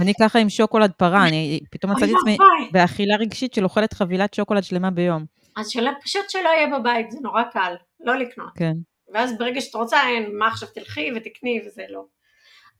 אני 0.00 0.12
ככה 0.20 0.38
עם 0.38 0.48
שוקולד 0.48 0.92
פרה, 0.92 1.28
אני 1.28 1.60
פתאום 1.70 1.92
מצאתי 1.92 2.12
את 2.12 2.16
עצמי 2.18 2.36
באכילה 2.72 3.16
רגשית 3.16 3.54
של 3.54 3.64
אוכלת 3.64 3.92
חבילת 3.92 4.34
שוקולד 4.34 4.64
שלמה 4.64 4.90
ביום. 4.90 5.24
אז 5.56 5.68
שלא, 5.68 5.90
פשוט 6.04 6.30
שלא 6.30 6.48
יהיה 6.48 6.78
בבית, 6.78 7.10
זה 7.10 7.18
נורא 7.22 7.42
קל, 7.42 7.74
לא 8.00 8.16
לקנות. 8.16 8.50
כן. 8.56 8.72
ואז 9.12 9.38
ברגע 9.38 9.60
שאת 9.60 9.74
רוצה, 9.74 10.08
אין, 10.08 10.38
מה 10.38 10.46
עכשיו 10.46 10.68
תלכי 10.74 11.10
ותקני 11.16 11.60
וזה 11.66 11.82
לא. 11.88 12.04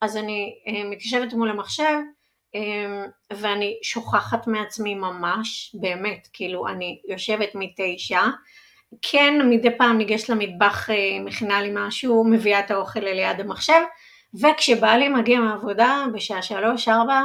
אז 0.05 0.17
אני 0.17 0.55
אה, 0.67 0.90
מתיישבת 0.90 1.33
מול 1.33 1.51
המחשב 1.51 1.99
אה, 2.55 3.05
ואני 3.33 3.79
שוכחת 3.83 4.47
מעצמי 4.47 4.95
ממש, 4.95 5.77
באמת, 5.81 6.29
כאילו 6.33 6.69
אני 6.69 7.01
יושבת 7.09 7.49
מתשע, 7.55 8.23
כן 9.03 9.49
מדי 9.51 9.79
פעם 9.79 9.99
ניגשת 9.99 10.29
למטבח, 10.29 10.90
אה, 10.90 10.97
מכינה 11.21 11.62
לי 11.62 11.71
משהו, 11.73 12.25
מביאה 12.25 12.61
את 12.61 12.71
האוכל 12.71 13.01
ליד 13.01 13.40
המחשב, 13.40 13.81
וכשבעלי 14.40 15.09
מגיע 15.09 15.40
מהעבודה 15.40 16.05
בשעה 16.14 16.43
שלוש, 16.43 16.88
ארבע, 16.88 17.23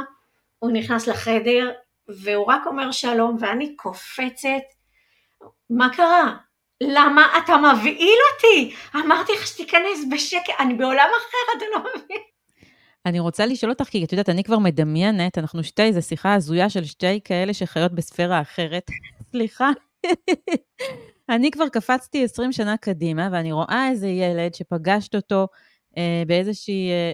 הוא 0.58 0.70
נכנס 0.70 1.06
לחדר 1.06 1.70
והוא 2.08 2.46
רק 2.46 2.66
אומר 2.66 2.92
שלום 2.92 3.36
ואני 3.40 3.76
קופצת, 3.76 4.62
מה 5.70 5.88
קרה? 5.96 6.36
למה 6.82 7.38
אתה 7.38 7.56
מבהיל 7.56 8.18
אותי? 8.34 8.74
אמרתי 8.94 9.32
לך 9.32 9.46
שתיכנס 9.46 10.04
בשקט, 10.10 10.54
אני 10.58 10.74
בעולם 10.74 11.08
אחר, 11.18 11.58
אתה 11.58 11.64
לא 11.74 11.80
מבין? 11.80 12.20
אני 13.06 13.20
רוצה 13.20 13.46
לשאול 13.46 13.72
אותך, 13.72 13.84
כי 13.84 14.04
את 14.04 14.12
יודעת, 14.12 14.28
אני 14.28 14.44
כבר 14.44 14.58
מדמיינת, 14.58 15.38
אנחנו 15.38 15.64
שתי, 15.64 15.92
זו 15.92 16.02
שיחה 16.02 16.34
הזויה 16.34 16.70
של 16.70 16.84
שתי 16.84 17.20
כאלה 17.24 17.54
שחיות 17.54 17.92
בספירה 17.92 18.40
אחרת. 18.40 18.90
סליחה. 19.30 19.70
אני 21.28 21.50
כבר 21.50 21.68
קפצתי 21.68 22.24
20 22.24 22.52
שנה 22.52 22.76
קדימה, 22.76 23.28
ואני 23.32 23.52
רואה 23.52 23.88
איזה 23.90 24.08
ילד 24.08 24.54
שפגשת 24.54 25.14
אותו 25.14 25.46
אה, 25.98 26.22
באיזושהי, 26.26 26.90
אה, 26.90 27.12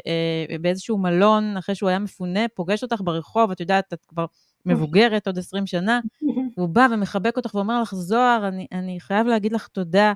אה, 0.51 0.59
באיזשהו 0.59 0.99
מלון, 0.99 1.57
אחרי 1.57 1.75
שהוא 1.75 1.89
היה 1.89 1.99
מפונה, 1.99 2.49
פוגש 2.55 2.83
אותך 2.83 3.01
ברחוב, 3.05 3.51
את 3.51 3.61
יודעת, 3.61 3.93
את 3.93 4.05
כבר 4.05 4.27
מבוגרת 4.67 5.27
עוד 5.27 5.39
20 5.39 5.67
שנה, 5.67 6.01
והוא 6.57 6.69
בא 6.69 6.87
ומחבק 6.93 7.37
אותך 7.37 7.55
ואומר 7.55 7.83
לך, 7.83 7.95
זוהר, 7.95 8.49
אני, 8.49 8.67
אני 8.73 9.01
חייב 9.01 9.27
להגיד 9.27 9.53
לך 9.53 9.69
תודה 9.69 10.13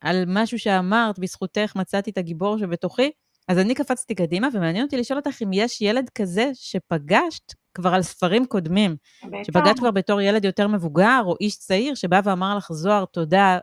על 0.00 0.24
משהו 0.26 0.58
שאמרת, 0.58 1.18
בזכותך 1.18 1.72
מצאתי 1.76 2.10
את 2.10 2.18
הגיבור 2.18 2.58
שבתוכי. 2.58 3.10
אז 3.48 3.58
אני 3.58 3.74
קפצתי 3.74 4.14
קדימה, 4.14 4.48
ומעניין 4.52 4.84
אותי 4.84 4.96
לשאול 4.96 5.18
אותך 5.18 5.42
אם 5.42 5.52
יש 5.52 5.80
ילד 5.80 6.10
כזה 6.14 6.50
שפגשת 6.54 7.52
כבר 7.74 7.94
על 7.94 8.02
ספרים 8.02 8.46
קודמים, 8.46 8.96
בטח. 9.24 9.38
שפגשת 9.46 9.78
כבר 9.78 9.90
בתור 9.90 10.20
ילד 10.20 10.44
יותר 10.44 10.68
מבוגר, 10.68 11.22
או 11.24 11.34
איש 11.40 11.58
צעיר, 11.58 11.94
שבא 11.94 12.20
ואמר 12.24 12.56
לך, 12.56 12.72
זוהר, 12.72 13.04
תודה, 13.04 13.58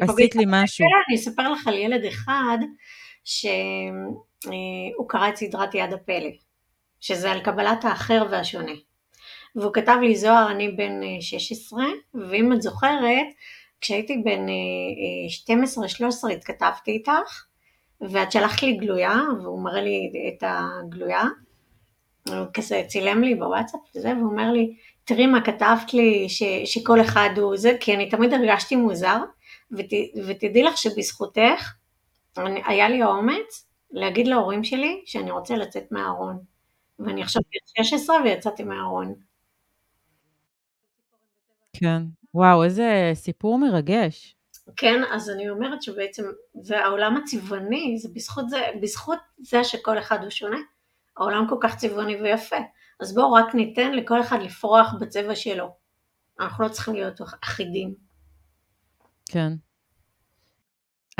עשית 0.00 0.34
לי 0.36 0.44
משהו. 0.46 0.86
אני 1.08 1.16
אספר 1.16 1.52
לך 1.52 1.66
על 1.66 1.74
ילד 1.74 2.04
אחד, 2.04 2.58
שהוא 3.24 3.48
קרא 5.08 5.28
את 5.28 5.36
סדרת 5.36 5.74
יד 5.74 5.92
הפלא, 5.92 6.30
שזה 7.00 7.32
על 7.32 7.40
קבלת 7.40 7.84
האחר 7.84 8.26
והשונה. 8.30 8.72
והוא 9.56 9.74
כתב 9.74 9.96
לי, 10.02 10.16
זוהר, 10.16 10.50
אני 10.50 10.68
בן 10.68 11.00
16, 11.20 11.84
ואם 12.14 12.52
את 12.52 12.62
זוכרת, 12.62 13.26
כשהייתי 13.80 14.16
בן 14.24 14.46
12-13 16.28 16.32
התכתבתי 16.32 16.90
איתך, 16.90 17.44
ואת 18.00 18.32
שלחת 18.32 18.62
לי 18.62 18.76
גלויה, 18.76 19.20
והוא 19.42 19.64
מראה 19.64 19.82
לי 19.82 20.12
את 20.28 20.44
הגלויה, 20.46 21.24
הוא 22.28 22.46
כזה 22.54 22.82
צילם 22.88 23.22
לי 23.22 23.34
בוואטסאפ 23.34 23.80
וזה, 23.96 24.12
והוא 24.16 24.30
אומר 24.30 24.52
לי, 24.52 24.76
תראי 25.04 25.26
מה 25.26 25.40
כתבת 25.44 25.94
לי, 25.94 26.28
ש, 26.28 26.42
שכל 26.64 27.00
אחד 27.00 27.30
הוא 27.36 27.56
זה, 27.56 27.72
כי 27.80 27.94
אני 27.94 28.10
תמיד 28.10 28.32
הרגשתי 28.32 28.76
מוזר, 28.76 29.18
ות, 29.72 29.86
ותדעי 30.26 30.62
לך 30.62 30.78
שבזכותך, 30.78 31.72
אני, 32.38 32.62
היה 32.66 32.88
לי 32.88 33.02
האומץ 33.02 33.66
להגיד 33.90 34.26
להורים 34.26 34.64
שלי 34.64 35.02
שאני 35.06 35.30
רוצה 35.30 35.56
לצאת 35.56 35.92
מהארון. 35.92 36.38
ואני 36.98 37.22
עכשיו 37.22 37.42
בת 37.42 37.86
16 37.86 38.16
ויצאתי 38.24 38.62
מהארון. 38.62 39.14
כן. 41.72 42.02
וואו, 42.34 42.64
איזה 42.64 43.10
סיפור 43.14 43.58
מרגש. 43.58 44.36
כן, 44.76 45.02
אז 45.12 45.30
אני 45.30 45.50
אומרת 45.50 45.82
שבעצם 45.82 46.24
זה 46.62 46.78
העולם 46.78 47.16
הצבעוני, 47.16 47.98
זה 47.98 48.08
בזכות 48.14 48.50
זה, 48.50 48.60
בזכות 48.82 49.18
זה 49.38 49.64
שכל 49.64 49.98
אחד 49.98 50.22
הוא 50.22 50.30
שונה, 50.30 50.58
העולם 51.16 51.46
כל 51.48 51.56
כך 51.60 51.76
צבעוני 51.76 52.16
ויפה. 52.22 52.56
אז 53.00 53.14
בואו 53.14 53.32
רק 53.32 53.54
ניתן 53.54 53.92
לכל 53.92 54.20
אחד 54.20 54.38
לפרוח 54.42 54.94
בצבע 55.00 55.34
שלו. 55.34 55.74
אנחנו 56.40 56.64
לא 56.64 56.68
צריכים 56.68 56.94
להיות 56.94 57.20
אחידים. 57.44 57.94
כן. 59.30 59.52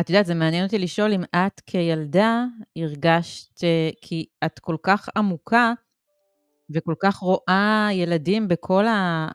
את 0.01 0.11
יודעת, 0.11 0.27
זה 0.27 0.35
מעניין 0.35 0.65
אותי 0.65 0.79
לשאול 0.79 1.13
אם 1.13 1.23
את 1.25 1.61
כילדה 1.61 2.45
הרגשת, 2.77 3.65
אה, 3.65 3.91
כי 4.01 4.27
את 4.45 4.59
כל 4.59 4.77
כך 4.83 5.09
עמוקה 5.17 5.73
וכל 6.71 6.95
כך 7.03 7.17
רואה 7.17 7.89
ילדים 7.93 8.49
בכל 8.49 8.87
ה... 8.87 9.29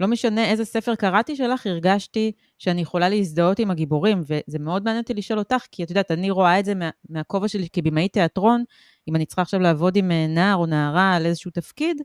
לא 0.00 0.08
משנה 0.08 0.50
איזה 0.50 0.64
ספר 0.64 0.94
קראתי 0.94 1.36
שלך, 1.36 1.66
הרגשתי 1.66 2.32
שאני 2.62 2.80
יכולה 2.80 3.08
להזדהות 3.08 3.58
עם 3.58 3.70
הגיבורים, 3.70 4.20
וזה 4.20 4.58
מאוד 4.58 4.84
מעניין 4.84 5.02
אותי 5.02 5.14
לשאול 5.14 5.38
אותך, 5.38 5.64
כי 5.72 5.84
את 5.84 5.90
יודעת, 5.90 6.10
אני 6.10 6.30
רואה 6.30 6.60
את 6.60 6.64
זה 6.64 6.74
מה, 6.74 6.90
מהכובע 7.08 7.48
שלי 7.48 7.68
כבמאי 7.72 8.08
תיאטרון, 8.08 8.64
אם 9.08 9.16
אני 9.16 9.26
צריכה 9.26 9.42
עכשיו 9.42 9.60
לעבוד 9.60 9.96
עם 9.96 10.10
אה, 10.10 10.26
נער 10.26 10.56
או 10.56 10.66
נערה 10.66 11.16
על 11.16 11.26
איזשהו 11.26 11.50
תפקיד, 11.50 12.02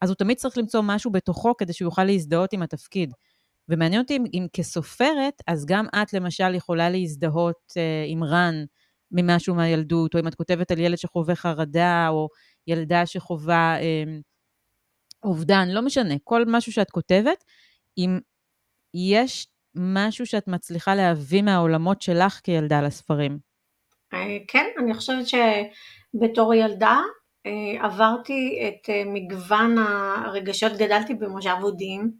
אז 0.00 0.10
הוא 0.10 0.16
תמיד 0.16 0.36
צריך 0.36 0.58
למצוא 0.58 0.80
משהו 0.84 1.10
בתוכו 1.10 1.56
כדי 1.56 1.72
שהוא 1.72 1.86
יוכל 1.86 2.04
להזדהות 2.04 2.52
עם 2.52 2.62
התפקיד. 2.62 3.12
ומעניין 3.68 4.02
אותי 4.02 4.16
אם, 4.16 4.24
אם 4.34 4.46
כסופרת, 4.52 5.42
אז 5.46 5.66
גם 5.66 5.86
את 6.02 6.12
למשל 6.12 6.54
יכולה 6.54 6.90
להזדהות 6.90 7.72
אה, 7.76 8.04
עם 8.06 8.24
רן 8.24 8.54
ממשהו 9.10 9.54
מהילדות, 9.54 10.14
או 10.14 10.20
אם 10.20 10.28
את 10.28 10.34
כותבת 10.34 10.70
על 10.70 10.78
ילד 10.78 10.98
שחווה 10.98 11.34
חרדה, 11.34 12.08
או 12.08 12.28
ילדה 12.66 13.06
שחווה 13.06 13.76
אה, 13.80 14.04
אובדן, 15.22 15.68
לא 15.68 15.82
משנה, 15.82 16.14
כל 16.24 16.44
משהו 16.46 16.72
שאת 16.72 16.90
כותבת, 16.90 17.44
אם 17.98 18.18
יש 18.94 19.46
משהו 19.74 20.26
שאת 20.26 20.48
מצליחה 20.48 20.94
להביא 20.94 21.42
מהעולמות 21.42 22.02
שלך 22.02 22.40
כילדה 22.44 22.80
לספרים. 22.80 23.38
אה, 24.14 24.36
כן, 24.48 24.66
אני 24.78 24.94
חושבת 24.94 25.24
שבתור 25.26 26.54
ילדה 26.54 27.00
אה, 27.46 27.84
עברתי 27.84 28.68
את 28.68 28.90
אה, 28.90 29.02
מגוון 29.06 29.78
הרגשות, 29.78 30.72
גדלתי 30.72 31.14
במושב 31.14 31.54
אודים, 31.62 32.10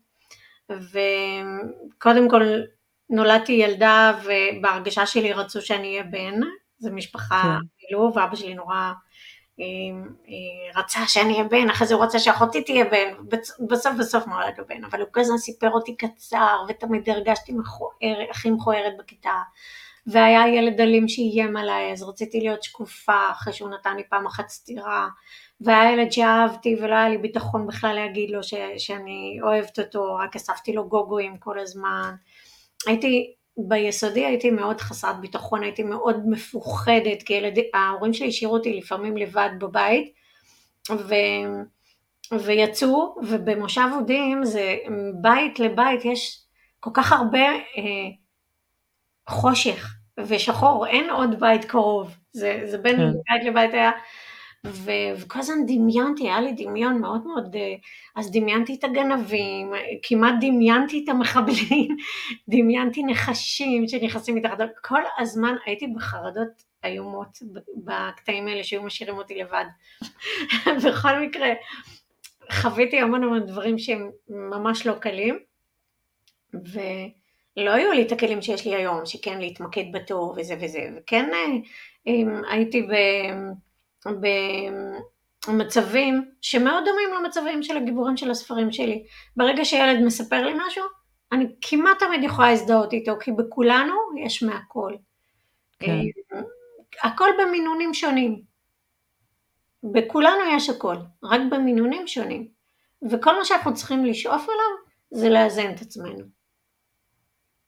וקודם 0.71 2.31
כל 2.31 2.43
נולדתי 3.11 3.53
ילדה 3.53 4.19
ובהרגשה 4.25 5.07
שלי 5.07 5.33
רצו 5.33 5.63
שאני 5.63 5.89
אהיה 5.89 6.05
בן, 6.05 6.41
זו 6.79 6.93
משפחה, 6.93 7.43
כן. 7.43 7.67
כאילו, 7.79 8.13
ואבא 8.15 8.37
שלי 8.37 8.55
נורא 8.55 8.93
רצה 10.77 11.01
שאני 11.07 11.33
אהיה 11.33 11.45
בן, 11.45 11.71
אחרי 11.71 11.87
זה 11.87 11.95
הוא 11.95 12.05
רצה 12.05 12.19
שאחותי 12.19 12.63
תהיה 12.63 12.85
בן, 12.85 13.37
בסוף 13.69 13.93
בסוף 13.99 14.27
נולד 14.27 14.55
לו 14.59 14.65
בן, 14.69 14.85
אבל 14.85 15.01
הוא 15.01 15.09
כל 15.13 15.21
הזמן 15.21 15.39
סיפר 15.39 15.71
אותי 15.71 15.97
קצר, 15.97 16.65
ותמיד 16.69 17.09
הרגשתי 17.09 17.53
מכוער, 17.53 18.31
הכי 18.31 18.51
מכוערת 18.51 18.93
בכיתה, 18.99 19.43
והיה 20.07 20.49
ילד 20.49 20.81
אלים 20.81 21.09
שאיים 21.09 21.57
עליי, 21.57 21.93
אז 21.93 22.03
רציתי 22.03 22.41
להיות 22.41 22.63
שקופה, 22.63 23.31
אחרי 23.31 23.53
שהוא 23.53 23.71
נתן 23.71 23.97
לי 23.97 24.03
פעם 24.11 24.27
אחת 24.27 24.49
סטירה, 24.49 25.09
והיה 25.61 25.93
ילד 25.93 26.13
שאהבתי 26.13 26.77
ולא 26.81 26.95
היה 26.95 27.09
לי 27.09 27.19
ביטחון 27.19 27.67
בכלל 27.67 27.95
להגיד 27.95 28.31
לו 28.31 28.43
ש, 28.43 28.55
שאני 28.79 29.39
אוהבת 29.43 29.79
אותו, 29.79 30.15
רק 30.15 30.37
אספתי 30.37 30.73
לו 30.73 30.89
גוגואים 30.89 31.37
כל 31.39 31.59
הזמן. 31.59 32.15
הייתי 32.87 33.35
ביסודי 33.59 34.27
הייתי 34.27 34.51
מאוד 34.51 34.81
חסרת 34.81 35.21
ביטחון, 35.21 35.63
הייתי 35.63 35.83
מאוד 35.83 36.29
מפוחדת, 36.29 37.23
כי 37.23 37.35
ילד, 37.35 37.59
ההורים 37.75 38.13
שלי 38.13 38.29
השאירו 38.29 38.55
אותי 38.55 38.79
לפעמים 38.79 39.17
לבד 39.17 39.51
בבית, 39.59 40.13
ו, 40.91 41.15
ויצאו, 42.33 43.17
ובמושב 43.23 43.89
אודים 43.95 44.45
זה 44.45 44.77
בית 45.21 45.59
לבית 45.59 46.05
יש 46.05 46.45
כל 46.81 46.91
כך 46.95 47.13
הרבה 47.13 47.39
אה, 47.49 48.09
חושך 49.29 49.95
ושחור, 50.19 50.87
אין 50.87 51.11
עוד 51.11 51.41
בית 51.41 51.65
קרוב, 51.65 52.17
זה, 52.33 52.61
זה 52.65 52.79
בין 52.79 52.97
כן. 52.97 53.13
בית 53.13 53.45
לבית 53.45 53.75
היה 53.75 53.91
ו- 54.67 55.15
וכל 55.17 55.39
הזמן 55.39 55.67
דמיינתי, 55.67 56.23
היה 56.23 56.41
לי 56.41 56.53
דמיון 56.53 57.01
מאוד 57.01 57.27
מאוד, 57.27 57.57
אה, 57.57 57.75
אז 58.17 58.33
דמיינתי 58.33 58.75
את 58.75 58.85
הגנבים, 58.85 59.73
כמעט 60.03 60.35
דמיינתי 60.41 61.03
את 61.05 61.09
המחבלים, 61.09 61.97
דמיינתי 62.49 63.03
נחשים 63.03 63.89
שנכנסים 63.89 64.35
מתחת, 64.35 64.59
כל 64.83 65.03
הזמן 65.19 65.55
הייתי 65.67 65.87
בחרדות 65.87 66.49
איומות 66.85 67.39
בקטעים 67.85 68.49
האלה 68.49 68.65
שהיו 68.65 68.83
משאירים 68.83 69.17
אותי 69.17 69.35
לבד. 69.35 69.65
בכל 70.85 71.19
מקרה, 71.21 71.49
חוויתי 72.53 73.01
המון 73.01 73.25
המון 73.25 73.47
דברים 73.47 73.79
שהם 73.79 74.11
ממש 74.29 74.87
לא 74.87 74.93
קלים, 74.93 75.39
ולא 76.55 77.71
היו 77.71 77.93
לי 77.93 78.03
את 78.03 78.13
הכלים 78.13 78.43
שיש 78.43 78.67
לי 78.67 78.75
היום, 78.75 79.07
שכן 79.07 79.41
להתמקד 79.41 79.85
בטוב 79.93 80.35
וזה 80.39 80.55
וזה, 80.61 80.89
וכן 80.97 81.31
אה, 82.07 82.23
הייתי 82.51 82.83
ב... 82.83 82.93
במצבים 85.47 86.31
שמאוד 86.41 86.85
דומים 86.85 87.09
למצבים 87.19 87.63
של 87.63 87.77
הגיבורים 87.77 88.17
של 88.17 88.31
הספרים 88.31 88.73
שלי. 88.73 89.05
ברגע 89.37 89.65
שילד 89.65 90.05
מספר 90.05 90.47
לי 90.47 90.53
משהו, 90.67 90.85
אני 91.33 91.47
כמעט 91.61 91.99
תמיד 91.99 92.25
יכולה 92.25 92.51
להזדהות 92.51 92.93
איתו, 92.93 93.13
כי 93.21 93.33
בכולנו 93.33 93.95
יש 94.25 94.43
מהכל. 94.43 94.95
כן. 95.79 95.93
אה, 96.35 96.41
הכל 97.03 97.29
במינונים 97.39 97.95
שונים. 97.95 98.43
בכולנו 99.83 100.45
יש 100.57 100.71
הכל, 100.71 100.97
רק 101.23 101.41
במינונים 101.51 102.07
שונים. 102.07 102.49
וכל 103.11 103.39
מה 103.39 103.45
שאנחנו 103.45 103.75
צריכים 103.75 104.05
לשאוף 104.05 104.43
אליו 104.43 104.89
זה 105.11 105.29
לאזן 105.29 105.71
את 105.75 105.81
עצמנו. 105.81 106.25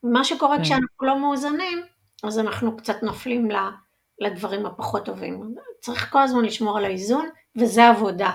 מה 0.03 0.25
שקורה 0.25 0.57
כן. 0.57 0.63
כשאנחנו 0.63 1.07
לא 1.07 1.19
מאוזנים, 1.19 1.83
אז 2.23 2.39
אנחנו 2.39 2.77
קצת 2.77 3.03
נופלים 3.03 3.51
לדברים 4.21 4.67
הפחות 4.67 5.05
טובים. 5.05 5.55
צריך 5.81 6.13
כל 6.13 6.23
הזמן 6.23 6.45
לשמור 6.45 6.79
על 6.79 6.85
האיזון, 6.85 7.29
וזה 7.57 7.89
עבודה. 7.89 8.31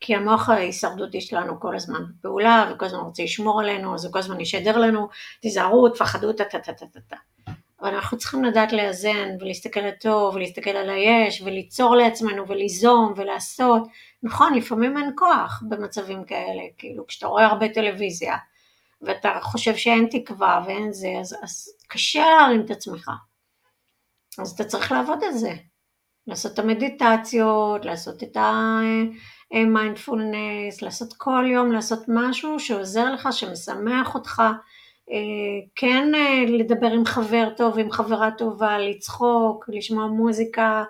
כי 0.00 0.14
המוח 0.14 0.48
ההישרדותי 0.48 1.20
שלנו 1.20 1.60
כל 1.60 1.76
הזמן 1.76 2.04
בפעולה, 2.08 2.72
וכל 2.74 2.86
הזמן 2.86 3.00
רוצה 3.00 3.22
לשמור 3.22 3.60
עלינו, 3.60 3.94
אז 3.94 4.04
הוא 4.04 4.12
כל 4.12 4.18
הזמן 4.18 4.40
ישדר 4.40 4.78
לנו, 4.78 5.08
תיזהרו, 5.40 5.88
תפחדו, 5.88 6.32
טה 6.32 6.44
טה 6.44 6.58
טה 6.58 6.72
טה 6.72 7.00
טה. 7.00 7.16
אבל 7.80 7.94
אנחנו 7.94 8.18
צריכים 8.18 8.44
לדעת 8.44 8.72
לאזן, 8.72 9.28
ולהסתכל 9.40 9.80
על 9.80 10.34
ולהסתכל 10.34 10.70
על 10.70 10.90
היש, 10.90 11.42
וליצור 11.42 11.96
לעצמנו, 11.96 12.48
וליזום, 12.48 13.12
ולעשות. 13.16 13.82
נכון, 14.22 14.54
לפעמים 14.54 14.98
אין 14.98 15.10
כוח 15.16 15.62
במצבים 15.68 16.24
כאלה, 16.24 16.62
כאילו 16.78 17.06
כשאתה 17.06 17.26
רואה 17.26 17.46
הרבה 17.46 17.68
טלוויזיה, 17.68 18.36
ואתה 19.02 19.38
חושב 19.42 19.76
שאין 19.76 20.08
תקווה 20.10 20.64
ואין 20.66 20.92
זה, 20.92 21.08
אז, 21.20 21.36
אז 21.42 21.68
קשה 21.88 22.26
להרים 22.26 22.60
את 22.60 22.70
עצמך. 22.70 23.10
אז 24.38 24.50
אתה 24.50 24.64
צריך 24.64 24.92
לעבוד 24.92 25.24
על 25.24 25.32
זה, 25.32 25.52
לעשות 26.26 26.52
את 26.52 26.58
המדיטציות, 26.58 27.84
לעשות 27.84 28.22
את 28.22 28.36
המיינדפולנס, 29.52 30.82
לעשות 30.82 31.12
כל 31.12 31.44
יום, 31.52 31.72
לעשות 31.72 31.98
משהו 32.08 32.60
שעוזר 32.60 33.12
לך, 33.12 33.28
שמשמח 33.32 34.14
אותך, 34.14 34.42
אה, 35.10 35.16
כן 35.74 36.14
אה, 36.14 36.44
לדבר 36.48 36.86
עם 36.86 37.04
חבר 37.04 37.48
טוב, 37.56 37.78
עם 37.78 37.90
חברה 37.90 38.30
טובה, 38.30 38.78
לצחוק, 38.78 39.64
לשמוע 39.68 40.06
מוזיקה, 40.06 40.62
אה, 40.62 40.84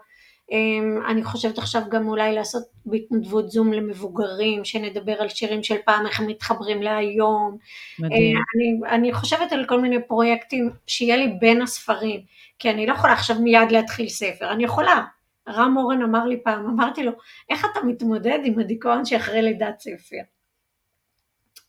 אני 1.09 1.25
חושבת 1.25 1.59
עכשיו 1.59 1.83
גם 1.89 2.09
אולי 2.09 2.35
לעשות 2.35 2.63
בהתנדבות 2.87 3.51
זום 3.51 3.73
למבוגרים, 3.73 4.65
שנדבר 4.65 5.23
על 5.23 5.29
שירים 5.29 5.63
של 5.63 5.77
פעם, 5.85 6.07
איך 6.07 6.21
הם 6.21 6.27
מתחברים 6.27 6.83
להיום. 6.83 7.59
מדהים. 7.99 8.37
אני, 8.37 8.95
אני 8.97 9.13
חושבת 9.13 9.53
על 9.53 9.65
כל 9.65 9.81
מיני 9.81 10.03
פרויקטים 10.09 10.71
שיהיה 10.87 11.17
לי 11.17 11.29
בין 11.41 11.63
הספרים. 11.63 12.21
כי 12.59 12.71
אני 12.71 12.87
לא 12.87 12.93
יכולה 12.93 13.13
עכשיו 13.13 13.37
מיד 13.41 13.73
להתחיל 13.73 14.09
ספר, 14.09 14.53
אני 14.53 14.65
יכולה. 14.65 15.05
רם 15.49 15.77
אורן 15.77 16.03
אמר 16.03 16.25
לי 16.25 16.43
פעם, 16.45 16.67
אמרתי 16.67 17.03
לו, 17.03 17.13
איך 17.51 17.67
אתה 17.73 17.81
מתמודד 17.83 18.39
עם 18.45 18.59
הדיכאון 18.59 19.05
שאחרי 19.05 19.43
לידת 19.43 19.81
ספר? 19.81 20.17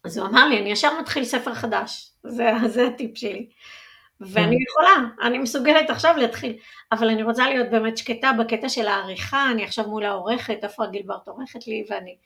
אז 0.03 0.17
הוא 0.17 0.27
אמר 0.27 0.47
לי, 0.47 0.59
אני 0.59 0.71
ישר 0.71 0.99
מתחיל 0.99 1.23
ספר 1.23 1.53
חדש, 1.53 2.11
זה, 2.23 2.51
זה 2.67 2.87
הטיפ 2.87 3.17
שלי. 3.17 3.49
ואני 4.21 4.57
יכולה, 4.69 5.09
אני 5.21 5.37
מסוגלת 5.37 5.89
עכשיו 5.89 6.15
להתחיל, 6.17 6.57
אבל 6.91 7.09
אני 7.09 7.23
רוצה 7.23 7.49
להיות 7.49 7.69
באמת 7.71 7.97
שקטה 7.97 8.31
בקטע 8.39 8.69
של 8.69 8.87
העריכה, 8.87 9.51
אני 9.51 9.63
עכשיו 9.63 9.87
מול 9.87 10.05
העורכת, 10.05 10.63
עפרה 10.63 10.87
גילברט 10.87 11.27
עורכת 11.27 11.67
לי, 11.67 11.85
ואני 11.89 12.17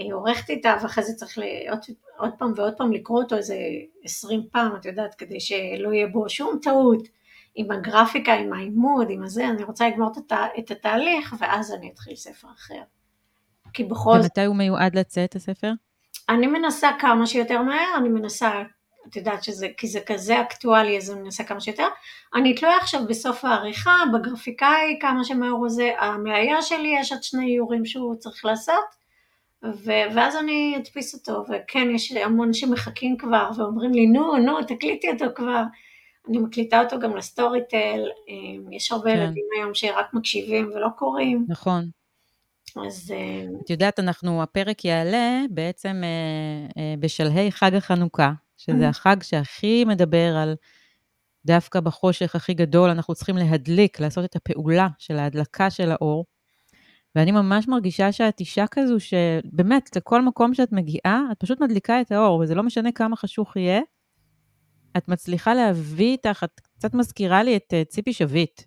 אה, 0.00 0.14
עורכת 0.14 0.50
איתה, 0.50 0.76
ואחרי 0.82 1.04
זה 1.04 1.14
צריך 1.14 1.38
עוד, 1.70 1.78
עוד 2.18 2.30
פעם 2.38 2.52
ועוד 2.56 2.74
פעם 2.76 2.92
לקרוא 2.92 3.22
אותו 3.22 3.36
איזה 3.36 3.56
עשרים 4.04 4.42
פעם, 4.52 4.76
את 4.76 4.84
יודעת, 4.84 5.14
כדי 5.14 5.40
שלא 5.40 5.92
יהיה 5.92 6.06
בו 6.06 6.28
שום 6.28 6.58
טעות. 6.62 7.08
עם 7.54 7.70
הגרפיקה, 7.70 8.34
עם 8.34 8.52
העימוד, 8.52 9.06
עם 9.10 9.22
הזה, 9.22 9.48
אני 9.48 9.64
רוצה 9.64 9.88
לגמור 9.88 10.12
את. 10.18 10.32
את 10.58 10.70
התהליך, 10.70 11.34
ואז 11.38 11.74
אני 11.74 11.90
אתחיל 11.90 12.16
ספר 12.16 12.48
אחר. 12.54 12.82
כי 13.72 13.84
בכל 13.84 14.12
זאת... 14.12 14.20
ומתי 14.20 14.44
הוא 14.44 14.56
מיועד 14.56 14.94
לצאת, 14.94 15.36
הספר? 15.36 15.72
אני 16.28 16.46
מנסה 16.46 16.88
כמה 17.00 17.26
שיותר 17.26 17.62
מהר, 17.62 17.94
אני 17.96 18.08
מנסה, 18.08 18.62
את 19.10 19.16
יודעת 19.16 19.44
שזה, 19.44 19.68
כי 19.76 19.86
זה 19.86 20.00
כזה 20.06 20.40
אקטואלי, 20.40 20.96
אז 20.96 21.10
אני 21.10 21.20
מנסה 21.20 21.44
כמה 21.44 21.60
שיותר. 21.60 21.86
אני 22.34 22.54
תלויה 22.54 22.76
עכשיו 22.76 23.00
בסוף 23.08 23.44
העריכה, 23.44 23.96
בגרפיקאי, 24.14 24.98
כמה 25.00 25.48
הוא 25.50 25.68
זה, 25.68 25.90
המאייר 25.98 26.60
שלי, 26.60 26.94
יש 27.00 27.12
עוד 27.12 27.22
שני 27.22 27.54
איורים 27.54 27.84
שהוא 27.86 28.14
צריך 28.14 28.44
לעשות, 28.44 28.84
ו- 29.64 30.14
ואז 30.14 30.36
אני 30.36 30.74
אדפיס 30.76 31.14
אותו, 31.14 31.44
וכן, 31.48 31.90
יש 31.90 32.12
המון 32.12 32.52
שמחכים 32.52 33.16
כבר, 33.16 33.50
ואומרים 33.56 33.92
לי, 33.92 34.06
נו, 34.06 34.36
נו, 34.36 34.62
תקליטי 34.62 35.10
אותו 35.10 35.24
כבר. 35.34 35.62
אני 36.28 36.38
מקליטה 36.38 36.80
אותו 36.80 36.98
גם 36.98 37.16
לסטורי 37.16 37.60
טל, 37.70 38.00
אה, 38.28 38.76
יש 38.76 38.92
הרבה 38.92 39.10
כן. 39.10 39.16
ילדים 39.16 39.44
היום 39.56 39.74
שרק 39.74 40.14
מקשיבים 40.14 40.70
ולא 40.74 40.88
קוראים. 40.96 41.46
נכון. 41.48 41.88
אז... 42.86 43.14
אה, 43.16 43.44
את 43.64 43.70
יודעת, 43.70 43.98
אנחנו, 43.98 44.42
הפרק 44.42 44.84
יעלה 44.84 45.42
בעצם 45.50 46.00
אה, 46.04 46.82
אה, 46.82 46.94
בשלהי 47.00 47.52
חג 47.52 47.74
החנוכה, 47.74 48.32
שזה 48.58 48.86
mm-hmm. 48.86 48.90
החג 48.90 49.22
שהכי 49.22 49.84
מדבר 49.84 50.36
על 50.36 50.54
דווקא 51.44 51.80
בחושך 51.80 52.34
הכי 52.34 52.54
גדול, 52.54 52.90
אנחנו 52.90 53.14
צריכים 53.14 53.36
להדליק, 53.36 54.00
לעשות 54.00 54.24
את 54.24 54.36
הפעולה 54.36 54.88
של 54.98 55.18
ההדלקה 55.18 55.70
של 55.70 55.90
האור. 55.90 56.24
ואני 57.14 57.32
ממש 57.32 57.68
מרגישה 57.68 58.12
שאת 58.12 58.40
אישה 58.40 58.66
כזו 58.66 59.00
שבאמת, 59.00 59.96
לכל 59.96 60.22
מקום 60.22 60.54
שאת 60.54 60.72
מגיעה, 60.72 61.22
את 61.32 61.36
פשוט 61.40 61.60
מדליקה 61.60 62.00
את 62.00 62.12
האור, 62.12 62.40
וזה 62.40 62.54
לא 62.54 62.62
משנה 62.62 62.92
כמה 62.92 63.16
חשוך 63.16 63.56
יהיה, 63.56 63.80
את 64.96 65.08
מצליחה 65.08 65.54
להביא 65.54 66.12
איתך, 66.12 66.44
את 66.44 66.60
קצת 66.60 66.94
מזכירה 66.94 67.42
לי 67.42 67.56
את 67.56 67.72
uh, 67.72 67.90
ציפי 67.90 68.12
שביט, 68.12 68.62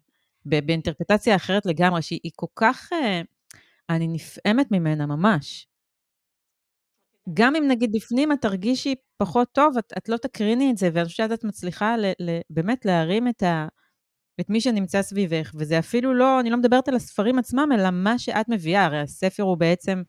באינטרפטציה 0.46 1.36
אחרת 1.36 1.66
לגמרי, 1.66 2.02
שהיא 2.02 2.32
כל 2.36 2.48
כך, 2.56 2.90
uh, 2.94 3.56
אני 3.90 4.08
נפעמת 4.08 4.72
ממנה 4.72 5.06
ממש. 5.06 5.68
גם 7.34 7.56
אם 7.56 7.64
נגיד 7.68 7.92
בפנים 7.92 8.32
את 8.32 8.42
תרגישי 8.42 8.96
פחות 9.18 9.48
טוב, 9.52 9.78
את, 9.78 9.94
את 9.98 10.10
לא 10.10 10.18
תקריני 10.18 10.72
את 10.72 10.78
זה, 10.78 10.90
ואני 10.94 11.06
חושבת 11.06 11.30
שאת 11.30 11.44
מצליחה 11.44 11.98
ל, 11.98 12.06
ל, 12.20 12.40
באמת 12.50 12.86
להרים 12.86 13.28
את, 13.28 13.44
ה, 13.44 13.68
את 14.40 14.50
מי 14.50 14.62
שנמצא 14.62 15.02
סביבך, 15.02 15.52
וזה 15.56 15.80
אפילו 15.80 16.14
לא, 16.14 16.40
אני 16.40 16.50
לא 16.50 16.58
מדברת 16.58 16.88
על 16.88 16.96
הספרים 16.96 17.40
עצמם, 17.40 17.70
אלא 17.74 17.90
מה 17.92 18.20
שאת 18.20 18.50
מביאה, 18.50 18.86
הרי 18.86 19.00
הספר 19.00 19.44
הוא 19.44 19.58
בעצם 19.58 20.04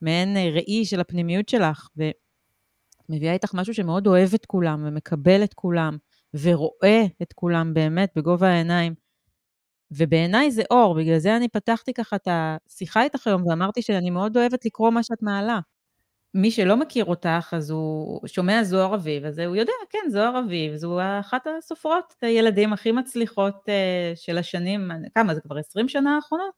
מעין 0.00 0.36
אה, 0.36 0.50
ראי 0.50 0.84
של 0.84 1.00
הפנימיות 1.00 1.48
שלך, 1.48 1.88
ו... 1.98 2.10
מביאה 3.08 3.32
איתך 3.32 3.54
משהו 3.54 3.74
שמאוד 3.74 4.06
אוהב 4.06 4.34
את 4.34 4.46
כולם 4.46 4.84
ומקבל 4.86 5.44
את 5.44 5.54
כולם 5.54 5.96
ורואה 6.34 7.04
את 7.22 7.32
כולם 7.32 7.74
באמת 7.74 8.12
בגובה 8.16 8.48
העיניים. 8.48 8.94
ובעיניי 9.90 10.50
זה 10.50 10.62
אור, 10.70 10.94
בגלל 10.94 11.18
זה 11.18 11.36
אני 11.36 11.48
פתחתי 11.48 11.92
ככה 11.94 12.16
את 12.16 12.28
השיחה 12.30 13.02
איתך 13.02 13.26
היום 13.26 13.46
ואמרתי 13.46 13.82
שאני 13.82 14.10
מאוד 14.10 14.36
אוהבת 14.36 14.64
לקרוא 14.64 14.90
מה 14.90 15.02
שאת 15.02 15.22
מעלה. 15.22 15.60
מי 16.36 16.50
שלא 16.50 16.76
מכיר 16.76 17.04
אותך, 17.04 17.54
אז 17.56 17.70
הוא 17.70 18.26
שומע 18.26 18.64
זוהר 18.64 18.94
אביב, 18.94 19.24
אז 19.24 19.38
הוא 19.38 19.56
יודע, 19.56 19.72
כן, 19.90 20.10
זוהר 20.10 20.38
אביב, 20.38 20.76
זו 20.76 20.98
אחת 21.20 21.46
הסופרות 21.58 22.14
הילדים 22.22 22.72
הכי 22.72 22.92
מצליחות 22.92 23.54
uh, 23.54 24.16
של 24.16 24.38
השנים, 24.38 24.90
כמה, 25.14 25.34
זה 25.34 25.40
כבר 25.40 25.58
20 25.58 25.88
שנה 25.88 26.14
האחרונות? 26.14 26.52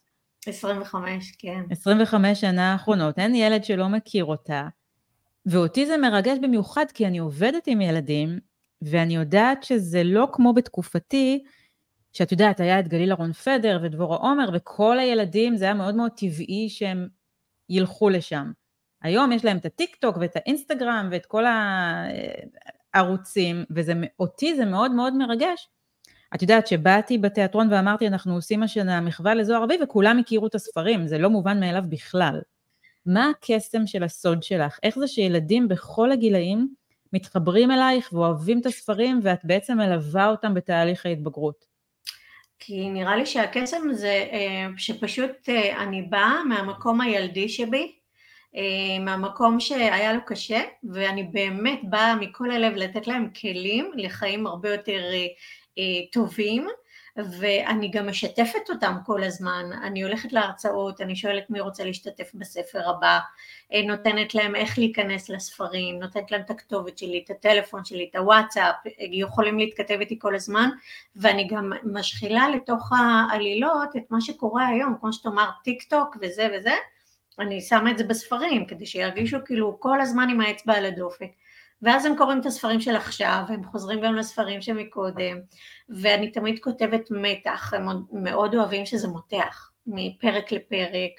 25, 0.47 1.33
כן. 1.38 1.62
25 1.71 2.41
שנה 2.41 2.73
האחרונות, 2.73 3.19
אין 3.19 3.35
ילד 3.35 3.64
שלא 3.64 3.88
מכיר 3.88 4.25
אותה. 4.25 4.69
ואותי 5.47 5.87
זה 5.87 5.97
מרגש 5.97 6.38
במיוחד 6.43 6.85
כי 6.95 7.07
אני 7.07 7.19
עובדת 7.19 7.67
עם 7.67 7.81
ילדים, 7.81 8.38
ואני 8.83 9.17
יודעת 9.17 9.62
שזה 9.62 10.05
לא 10.05 10.29
כמו 10.33 10.53
בתקופתי, 10.53 11.45
שאת 12.12 12.33
יודעת, 12.33 12.61
היה 12.61 12.81
את 12.81 12.88
גליל 12.88 13.11
אהרון 13.11 13.33
פדר 13.33 13.81
ודבורה 13.83 14.17
עומר, 14.17 14.49
וכל 14.55 14.99
הילדים, 14.99 15.57
זה 15.57 15.64
היה 15.64 15.75
מאוד 15.75 15.95
מאוד 15.95 16.11
טבעי 16.17 16.69
שהם 16.69 17.09
ילכו 17.69 18.09
לשם. 18.09 18.51
היום 19.03 19.33
יש 19.33 19.45
להם 19.45 19.57
את 19.57 19.67
הטיק 19.67 19.97
טוק 19.97 20.17
ואת 20.17 20.37
האינסטגרם 20.37 21.09
ואת 21.13 21.27
כל 21.27 21.45
הערוצים, 22.95 23.65
ואותי 23.71 24.57
זה 24.57 24.65
מאוד 24.65 24.93
מאוד 24.93 25.15
מרגש. 25.15 25.69
את 26.35 26.43
יודעת 26.43 26.67
שבאתי 26.67 27.19
בתיאטרון 27.19 27.73
ואמרתי, 27.73 28.07
אנחנו 28.07 28.35
עושים 28.35 28.63
השנה 28.63 29.01
מחווה 29.01 29.35
לזוהר 29.35 29.65
אביב, 29.65 29.81
וכולם 29.83 30.19
הכירו 30.19 30.47
את 30.47 30.55
הספרים, 30.55 31.07
זה 31.07 31.19
לא 31.19 31.31
מובן 31.31 31.61
מאליו 31.61 31.85
בכלל. 31.89 32.41
מה 33.07 33.31
הקסם 33.31 33.87
של 33.87 34.03
הסוד 34.05 34.43
שלך? 34.43 34.79
איך 34.83 34.99
זה 34.99 35.07
שילדים 35.07 35.69
בכל 35.69 36.13
הגילאים 36.13 36.69
מתחברים 37.13 37.71
אלייך 37.71 38.13
ואוהבים 38.13 38.61
את 38.61 38.67
הספרים 38.67 39.21
ואת 39.23 39.45
בעצם 39.45 39.77
מלווה 39.77 40.29
אותם 40.29 40.55
בתהליך 40.55 41.07
ההתבגרות? 41.07 41.65
כי 42.59 42.91
נראה 42.91 43.17
לי 43.17 43.27
שהקסם 43.27 43.93
זה 43.93 44.27
אה, 44.33 44.67
שפשוט 44.77 45.49
אה, 45.49 45.83
אני 45.83 46.03
באה 46.03 46.45
מהמקום 46.45 47.01
הילדי 47.01 47.49
שבי, 47.49 47.98
מהמקום 49.01 49.61
שהיה 49.61 50.12
לו 50.12 50.21
קשה, 50.27 50.61
ואני 50.85 51.23
באמת 51.23 51.81
באה 51.83 52.14
מכל 52.16 52.51
הלב 52.51 52.73
לתת 52.77 53.07
להם 53.07 53.29
כלים 53.40 53.92
לחיים 53.97 54.47
הרבה 54.47 54.73
יותר 54.73 55.03
טובים. 56.12 56.68
ואני 57.18 57.90
גם 57.90 58.09
משתפת 58.09 58.71
אותם 58.71 58.97
כל 59.07 59.25
הזמן, 59.25 59.71
אני 59.83 60.03
הולכת 60.03 60.33
להרצאות, 60.33 61.01
אני 61.01 61.16
שואלת 61.16 61.51
מי 61.51 61.61
רוצה 61.61 61.85
להשתתף 61.85 62.31
בספר 62.35 62.88
הבא, 62.88 63.18
אה, 63.73 63.83
נותנת 63.83 64.35
להם 64.35 64.55
איך 64.55 64.79
להיכנס 64.79 65.29
לספרים, 65.29 65.99
נותנת 65.99 66.31
להם 66.31 66.40
את 66.40 66.51
הכתובת 66.51 66.99
שלי, 66.99 67.23
את 67.25 67.31
הטלפון 67.31 67.85
שלי, 67.85 68.09
את 68.11 68.16
הוואטסאפ, 68.16 68.75
יכולים 68.99 69.59
להתכתב 69.59 69.97
איתי 70.01 70.18
כל 70.18 70.35
הזמן, 70.35 70.71
ואני 71.16 71.49
גם 71.49 71.73
משחילה 71.85 72.49
לתוך 72.49 72.92
העלילות 72.92 73.97
את 73.97 74.11
מה 74.11 74.21
שקורה 74.21 74.66
היום, 74.66 74.94
כמו 75.01 75.12
שאת 75.12 75.27
אמרת 75.27 75.55
טיק 75.64 75.83
טוק 75.83 76.16
וזה 76.23 76.49
וזה, 76.55 76.75
אני 77.40 77.61
שמה 77.61 77.90
את 77.90 77.98
זה 77.98 78.05
בספרים, 78.05 78.66
כדי 78.66 78.87
שירגישו 78.87 79.38
כאילו 79.44 79.81
כל 79.81 80.01
הזמן 80.01 80.29
עם 80.29 80.40
האצבע 80.40 80.74
על 80.74 80.85
הדופק. 80.85 81.31
ואז 81.83 82.07
הם 82.07 82.16
קוראים 82.16 82.40
את 82.40 82.46
הספרים 82.46 82.81
של 82.81 82.96
עכשיו, 82.96 83.42
והם 83.48 83.64
חוזרים 83.64 84.01
גם 84.01 84.14
לספרים 84.14 84.62
שמקודם, 84.62 85.38
ואני 85.88 86.31
תמיד 86.31 86.59
כותבת 86.59 87.11
מתח, 87.11 87.74
הם 87.74 87.87
מאוד 88.12 88.55
אוהבים 88.55 88.87
שזה 88.87 89.09
מותח, 89.09 89.70
מפרק 89.87 90.53
לפרק. 90.53 91.11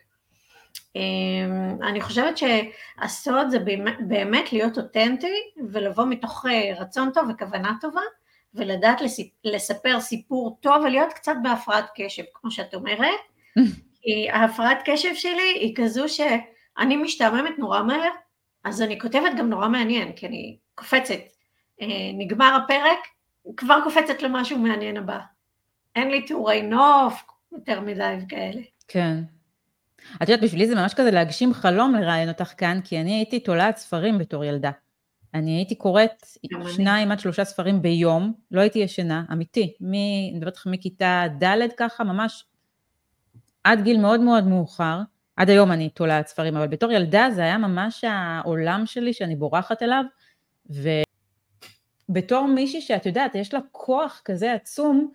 אמ, 0.96 1.78
אני 1.84 2.02
חושבת 2.02 2.38
שהסוד 2.38 3.50
זה 3.50 3.60
באמת 4.00 4.54
להיות 4.54 4.78
אותנטי, 4.78 5.36
ולבוא 5.70 6.06
מתוך 6.06 6.46
אה, 6.50 6.82
רצון 6.82 7.12
טוב 7.14 7.30
וכוונה 7.30 7.74
טובה, 7.82 8.02
ולדעת 8.54 9.02
לספר 9.44 10.00
סיפור 10.00 10.58
טוב 10.62 10.84
ולהיות 10.86 11.14
קצת 11.14 11.36
בהפרעת 11.44 11.86
קשב, 11.96 12.24
כמו 12.34 12.52
שאת 12.52 12.74
אומרת, 12.74 13.20
כי 14.02 14.30
ההפרעת 14.30 14.78
קשב 14.86 15.16
שלי 15.16 15.54
היא 15.56 15.76
כזו 15.76 16.06
שאני 16.10 16.98
משתעממת 16.98 17.60
נורא 17.60 17.84
מהר, 17.84 18.10
אז 18.64 18.82
אני 18.82 19.00
כותבת 19.00 19.32
גם 19.38 19.50
נורא 19.50 19.68
מעניין, 19.68 20.12
כי 20.12 20.28
אני 20.28 20.58
קופצת. 20.76 21.20
אה, 21.82 21.88
נגמר 22.14 22.60
הפרק, 22.64 23.00
כבר 23.58 23.80
קופצת 23.84 24.22
למשהו 24.22 24.60
מעניין 24.60 24.98
הבא. 24.98 25.20
אין 25.96 26.12
לי 26.12 26.22
תיאורי 26.22 26.62
נוף 26.62 27.24
יותר 27.52 27.80
מדי 27.80 28.16
וכאלה. 28.26 28.62
כן. 28.88 29.18
את 30.16 30.30
יודעת, 30.30 30.42
בשבילי 30.42 30.68
זה 30.68 30.76
ממש 30.76 30.94
כזה 30.94 31.12
להגשים 31.12 31.54
חלום 31.54 31.96
לראיין 31.96 32.30
אותך 32.30 32.54
כאן, 32.58 32.80
כי 32.84 33.02
אני 33.02 33.14
הייתי 33.14 33.40
תולעת 33.40 33.78
ספרים 33.78 34.18
בתור 34.18 34.46
ילדה. 34.46 34.72
אני 35.34 35.52
הייתי 35.52 35.76
קוראת 35.76 36.26
שניים 36.76 37.12
עד 37.12 37.20
שלושה 37.20 37.46
ספרים 37.46 37.82
ביום, 37.82 38.34
לא 38.52 38.62
הייתי 38.62 38.80
ישנה, 38.80 39.24
אמיתי. 39.32 39.74
אני 39.82 40.32
מדברת 40.36 40.56
לך 40.56 40.68
מכיתה 40.68 41.24
ד' 41.44 41.68
ככה, 41.78 42.04
ממש 42.04 42.46
עד 43.70 43.82
גיל 43.82 44.02
מאוד 44.02 44.20
מאוד 44.20 44.48
מאוחר. 44.48 45.02
עד 45.36 45.50
היום 45.50 45.72
אני 45.72 45.90
תולעת 45.90 46.28
ספרים, 46.28 46.58
אבל 46.58 46.68
בתור 46.68 46.92
ילדה 46.92 47.28
זה 47.36 47.42
היה 47.42 47.58
ממש 47.58 48.04
העולם 48.08 48.84
שלי 48.86 49.14
שאני 49.14 49.36
בורחת 49.36 49.84
אליו, 49.84 50.04
ובתור 52.10 52.48
מישהי 52.48 52.82
שאת 52.82 53.06
יודעת, 53.06 53.36
יש 53.36 53.54
לה 53.54 53.60
כוח 53.72 54.22
כזה 54.26 54.54
עצום, 54.54 55.12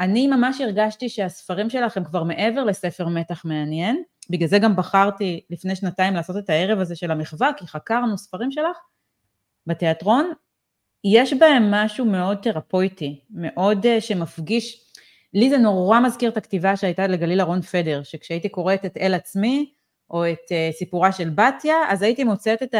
אני 0.00 0.26
ממש 0.26 0.60
הרגשתי 0.60 1.08
שהספרים 1.08 1.70
שלך 1.70 1.96
הם 1.96 2.04
כבר 2.04 2.22
מעבר 2.22 2.64
לספר 2.64 3.08
מתח 3.08 3.44
מעניין, 3.44 4.02
בגלל 4.30 4.48
זה 4.48 4.58
גם 4.58 4.76
בחרתי 4.76 5.40
לפני 5.50 5.76
שנתיים 5.76 6.14
לעשות 6.14 6.36
את 6.36 6.50
הערב 6.50 6.78
הזה 6.78 6.96
של 6.96 7.10
המחווה, 7.10 7.50
כי 7.56 7.66
חקרנו 7.66 8.18
ספרים 8.18 8.50
שלך 8.50 8.76
בתיאטרון, 9.66 10.32
יש 11.04 11.32
בהם 11.32 11.70
משהו 11.70 12.04
מאוד 12.04 12.38
תרפויטי, 12.42 13.20
מאוד 13.30 13.86
uh, 13.86 14.00
שמפגיש, 14.00 14.91
לי 15.34 15.50
זה 15.50 15.58
נורא 15.58 16.00
מזכיר 16.00 16.30
את 16.30 16.36
הכתיבה 16.36 16.76
שהייתה 16.76 17.06
לגליל 17.06 17.40
אהרון 17.40 17.62
פדר, 17.62 18.02
שכשהייתי 18.02 18.48
קוראת 18.48 18.84
את 18.84 18.96
אל 18.96 19.14
עצמי, 19.14 19.72
או 20.10 20.26
את 20.26 20.38
uh, 20.48 20.76
סיפורה 20.78 21.12
של 21.12 21.30
בתיה, 21.30 21.76
אז 21.88 22.02
הייתי 22.02 22.24
מוצאת 22.24 22.62
את 22.62 22.74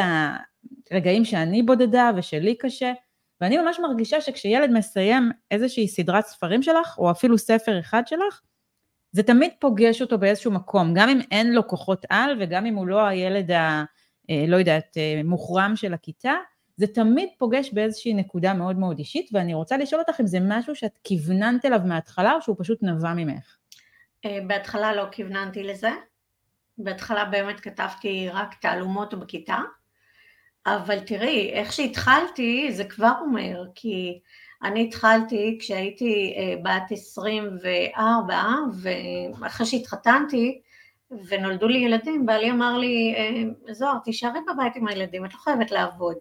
הרגעים 0.91 1.25
שאני 1.25 1.63
בודדה 1.63 2.11
ושלי 2.15 2.55
קשה, 2.55 2.93
ואני 3.41 3.57
ממש 3.57 3.79
מרגישה 3.79 4.21
שכשילד 4.21 4.69
מסיים 4.69 5.31
איזושהי 5.51 5.87
סדרת 5.87 6.25
ספרים 6.25 6.63
שלך, 6.63 6.97
או 6.97 7.11
אפילו 7.11 7.37
ספר 7.37 7.79
אחד 7.79 8.03
שלך, 8.07 8.41
זה 9.11 9.23
תמיד 9.23 9.51
פוגש 9.59 10.01
אותו 10.01 10.17
באיזשהו 10.17 10.51
מקום, 10.51 10.93
גם 10.93 11.09
אם 11.09 11.19
אין 11.31 11.53
לו 11.53 11.67
כוחות 11.67 12.05
על 12.09 12.37
וגם 12.39 12.65
אם 12.65 12.75
הוא 12.75 12.87
לא 12.87 13.05
הילד 13.05 13.51
ה... 13.51 13.83
אה, 14.29 14.45
לא 14.47 14.57
יודעת, 14.57 14.97
אה, 14.97 15.21
מוחרם 15.23 15.75
של 15.75 15.93
הכיתה, 15.93 16.33
זה 16.77 16.87
תמיד 16.87 17.29
פוגש 17.37 17.69
באיזושהי 17.73 18.13
נקודה 18.13 18.53
מאוד 18.53 18.77
מאוד 18.77 18.99
אישית, 18.99 19.29
ואני 19.33 19.53
רוצה 19.53 19.77
לשאול 19.77 20.01
אותך 20.07 20.19
אם 20.19 20.27
זה 20.27 20.37
משהו 20.41 20.75
שאת 20.75 20.99
כיווננת 21.03 21.65
אליו 21.65 21.79
מההתחלה, 21.85 22.33
או 22.33 22.41
שהוא 22.41 22.55
פשוט 22.59 22.83
נבע 22.83 23.13
ממך. 23.13 23.57
אה, 24.25 24.39
בהתחלה 24.47 24.95
לא 24.95 25.05
כיווננתי 25.11 25.63
לזה. 25.63 25.89
בהתחלה 26.77 27.25
באמת 27.25 27.59
כתבתי 27.59 28.29
רק 28.29 28.53
תעלומות 28.61 29.13
בכיתה, 29.13 29.57
אבל 30.65 30.99
תראי, 30.99 31.49
איך 31.53 31.73
שהתחלתי 31.73 32.71
זה 32.71 32.83
כבר 32.83 33.11
אומר, 33.21 33.63
כי 33.75 34.19
אני 34.63 34.83
התחלתי 34.83 35.57
כשהייתי 35.59 36.35
בת 36.63 36.91
24, 36.91 38.43
ואחרי 39.39 39.65
שהתחתנתי, 39.65 40.61
ונולדו 41.27 41.67
לי 41.67 41.77
ילדים, 41.77 42.25
בעלי 42.25 42.51
אמר 42.51 42.77
לי, 42.77 43.15
זוהר, 43.71 43.97
תישארי 44.03 44.39
בבית 44.53 44.75
עם 44.75 44.87
הילדים, 44.87 45.25
את 45.25 45.33
לא 45.33 45.39
חייבת 45.39 45.71
לעבוד. 45.71 46.15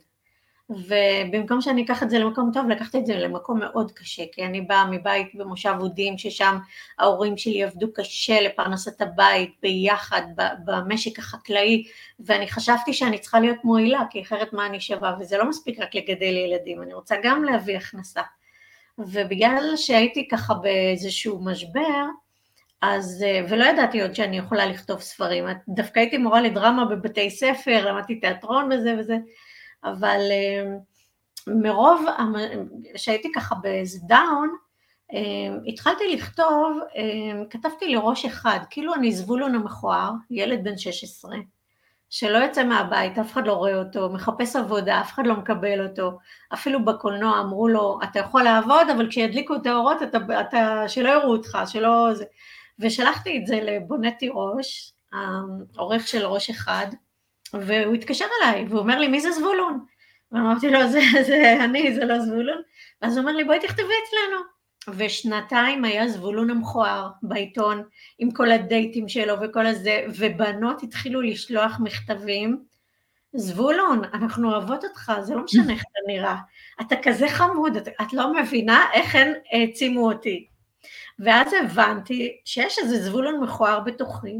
ובמקום 0.71 1.61
שאני 1.61 1.85
אקח 1.85 2.03
את 2.03 2.11
זה 2.11 2.19
למקום 2.19 2.51
טוב, 2.55 2.69
לקחתי 2.69 2.99
את 2.99 3.07
זה 3.07 3.15
למקום 3.17 3.59
מאוד 3.59 3.93
קשה, 3.93 4.23
כי 4.33 4.45
אני 4.45 4.61
באה 4.61 4.91
מבית 4.91 5.35
במושב 5.35 5.75
אודים, 5.81 6.19
ששם 6.19 6.59
ההורים 6.99 7.37
שלי 7.37 7.63
עבדו 7.63 7.93
קשה 7.95 8.41
לפרנסת 8.41 9.01
הבית 9.01 9.51
ביחד 9.63 10.23
במשק 10.65 11.19
החקלאי, 11.19 11.85
ואני 12.21 12.49
חשבתי 12.49 12.93
שאני 12.93 13.19
צריכה 13.19 13.41
להיות 13.41 13.65
מועילה, 13.65 14.01
כי 14.11 14.23
אחרת 14.23 14.53
מה 14.53 14.67
אני 14.67 14.81
שווה, 14.81 15.17
וזה 15.21 15.39
לא 15.39 15.49
מספיק 15.49 15.81
רק 15.81 15.95
לגדל 15.95 16.37
ילדים, 16.37 16.83
אני 16.83 16.95
רוצה 16.95 17.17
גם 17.23 17.45
להביא 17.45 17.77
הכנסה. 17.77 18.23
ובגלל 18.99 19.73
שהייתי 19.77 20.29
ככה 20.29 20.55
באיזשהו 20.55 21.45
משבר, 21.45 22.05
אז, 22.83 23.25
ולא 23.49 23.65
ידעתי 23.65 24.03
עוד 24.03 24.15
שאני 24.15 24.39
יכולה 24.39 24.67
לכתוב 24.67 25.01
ספרים, 25.01 25.45
דווקא 25.69 26.01
הייתי 26.01 26.19
מורה 26.19 26.41
לדרמה 26.41 26.85
בבתי 26.85 27.31
ספר, 27.31 27.87
למדתי 27.89 28.21
תיאטרון 28.21 28.73
וזה 28.73 28.95
וזה, 28.99 29.17
אבל 29.85 30.21
אה, 30.31 30.77
מרוב 31.47 32.07
שהייתי 32.97 33.33
ככה 33.35 33.55
באיזה 33.55 33.99
דאון, 34.03 34.57
אה, 35.13 35.57
התחלתי 35.67 36.17
לכתוב, 36.17 36.79
אה, 36.97 37.45
כתבתי 37.51 37.95
לראש 37.95 38.25
אחד, 38.25 38.59
כאילו 38.71 38.95
אני 38.95 39.13
זבולון 39.13 39.55
המכוער, 39.55 40.13
ילד 40.31 40.65
בן 40.65 40.79
16, 40.79 41.37
שלא 42.11 42.39
יוצא 42.39 42.65
מהבית, 42.65 43.19
אף 43.19 43.33
אחד 43.33 43.47
לא 43.47 43.53
רואה 43.53 43.79
אותו, 43.79 44.09
מחפש 44.09 44.57
עבודה, 44.57 45.01
אף 45.01 45.13
אחד 45.13 45.27
לא 45.27 45.37
מקבל 45.37 45.87
אותו, 45.87 46.19
אפילו 46.55 46.85
בקולנוע 46.85 47.41
אמרו 47.41 47.69
לו, 47.69 47.99
אתה 48.05 48.19
יכול 48.19 48.43
לעבוד, 48.43 48.89
אבל 48.97 49.09
כשידליקו 49.11 49.55
את 49.55 49.67
האורות, 49.67 50.03
אתה, 50.03 50.19
אתה, 50.41 50.85
שלא 50.89 51.09
יראו 51.09 51.33
אותך, 51.33 51.59
שלא... 51.67 52.09
ושלחתי 52.79 53.39
את 53.39 53.47
זה 53.47 53.61
לבונה 53.63 54.11
תירוש, 54.11 54.93
העורך 55.13 56.09
של 56.09 56.27
ראש 56.27 56.51
אחד, 56.51 56.87
והוא 57.55 57.95
התקשר 57.95 58.25
אליי, 58.43 58.67
והוא 58.69 58.81
אומר 58.81 58.99
לי, 58.99 59.09
מי 59.09 59.21
זה 59.21 59.31
זבולון? 59.31 59.85
ואמרתי 60.33 60.71
לו, 60.71 60.89
זה, 60.89 61.01
זה 61.27 61.57
אני, 61.65 61.95
זה 61.95 62.05
לא 62.05 62.19
זבולון. 62.19 62.63
ואז 63.03 63.17
הוא 63.17 63.23
אומר 63.23 63.33
לי, 63.33 63.45
בואי 63.45 63.61
תכתבי 63.61 63.83
אצלנו. 63.83 64.43
ושנתיים 64.89 65.85
היה 65.85 66.09
זבולון 66.09 66.51
המכוער 66.51 67.09
בעיתון, 67.23 67.83
עם 68.19 68.31
כל 68.31 68.51
הדייטים 68.51 69.09
שלו 69.09 69.35
וכל 69.41 69.67
הזה, 69.67 70.05
ובנות 70.19 70.83
התחילו 70.83 71.21
לשלוח 71.21 71.81
מכתבים. 71.81 72.65
זבולון, 73.35 74.03
אנחנו 74.15 74.53
אוהבות 74.53 74.85
אותך, 74.85 75.13
זה 75.21 75.35
לא 75.35 75.45
משנה 75.45 75.73
איך 75.73 75.83
אתה 75.83 76.13
נראה. 76.13 76.37
אתה 76.81 76.95
כזה 77.03 77.29
חמוד, 77.29 77.77
את, 77.77 77.89
את 77.89 78.13
לא 78.13 78.35
מבינה 78.35 78.87
איך 78.93 79.15
הן 79.15 79.33
העצימו 79.53 80.13
אותי. 80.13 80.47
ואז 81.19 81.53
הבנתי 81.53 82.41
שיש 82.45 82.79
איזה 82.79 83.03
זבולון 83.03 83.41
מכוער 83.41 83.81
בתוכי, 83.81 84.37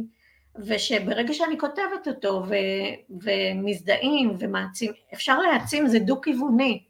ושברגע 0.57 1.35
שאני 1.35 1.59
כותבת 1.59 2.09
אותו 2.09 2.43
ו, 2.49 2.55
ומזדהים 3.23 4.37
ומעצים, 4.39 4.93
אפשר 5.15 5.39
להעצים, 5.39 5.87
זה 5.87 5.99
דו-כיווני. 5.99 6.85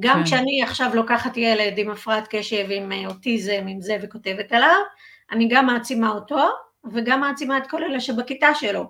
גם 0.00 0.18
כן. 0.18 0.24
כשאני 0.24 0.62
עכשיו 0.62 0.90
לוקחת 0.94 1.36
ילד 1.36 1.78
עם 1.78 1.90
הפרעת 1.90 2.28
קשב, 2.30 2.66
עם 2.70 2.92
אוטיזם, 3.06 3.64
עם 3.68 3.80
זה, 3.80 3.96
וכותבת 4.02 4.52
עליו, 4.52 4.80
אני 5.30 5.48
גם 5.48 5.66
מעצימה 5.66 6.10
אותו, 6.10 6.48
וגם 6.92 7.20
מעצימה 7.20 7.58
את 7.58 7.66
כל 7.66 7.84
אלה 7.84 8.00
שבכיתה 8.00 8.54
שלו, 8.54 8.84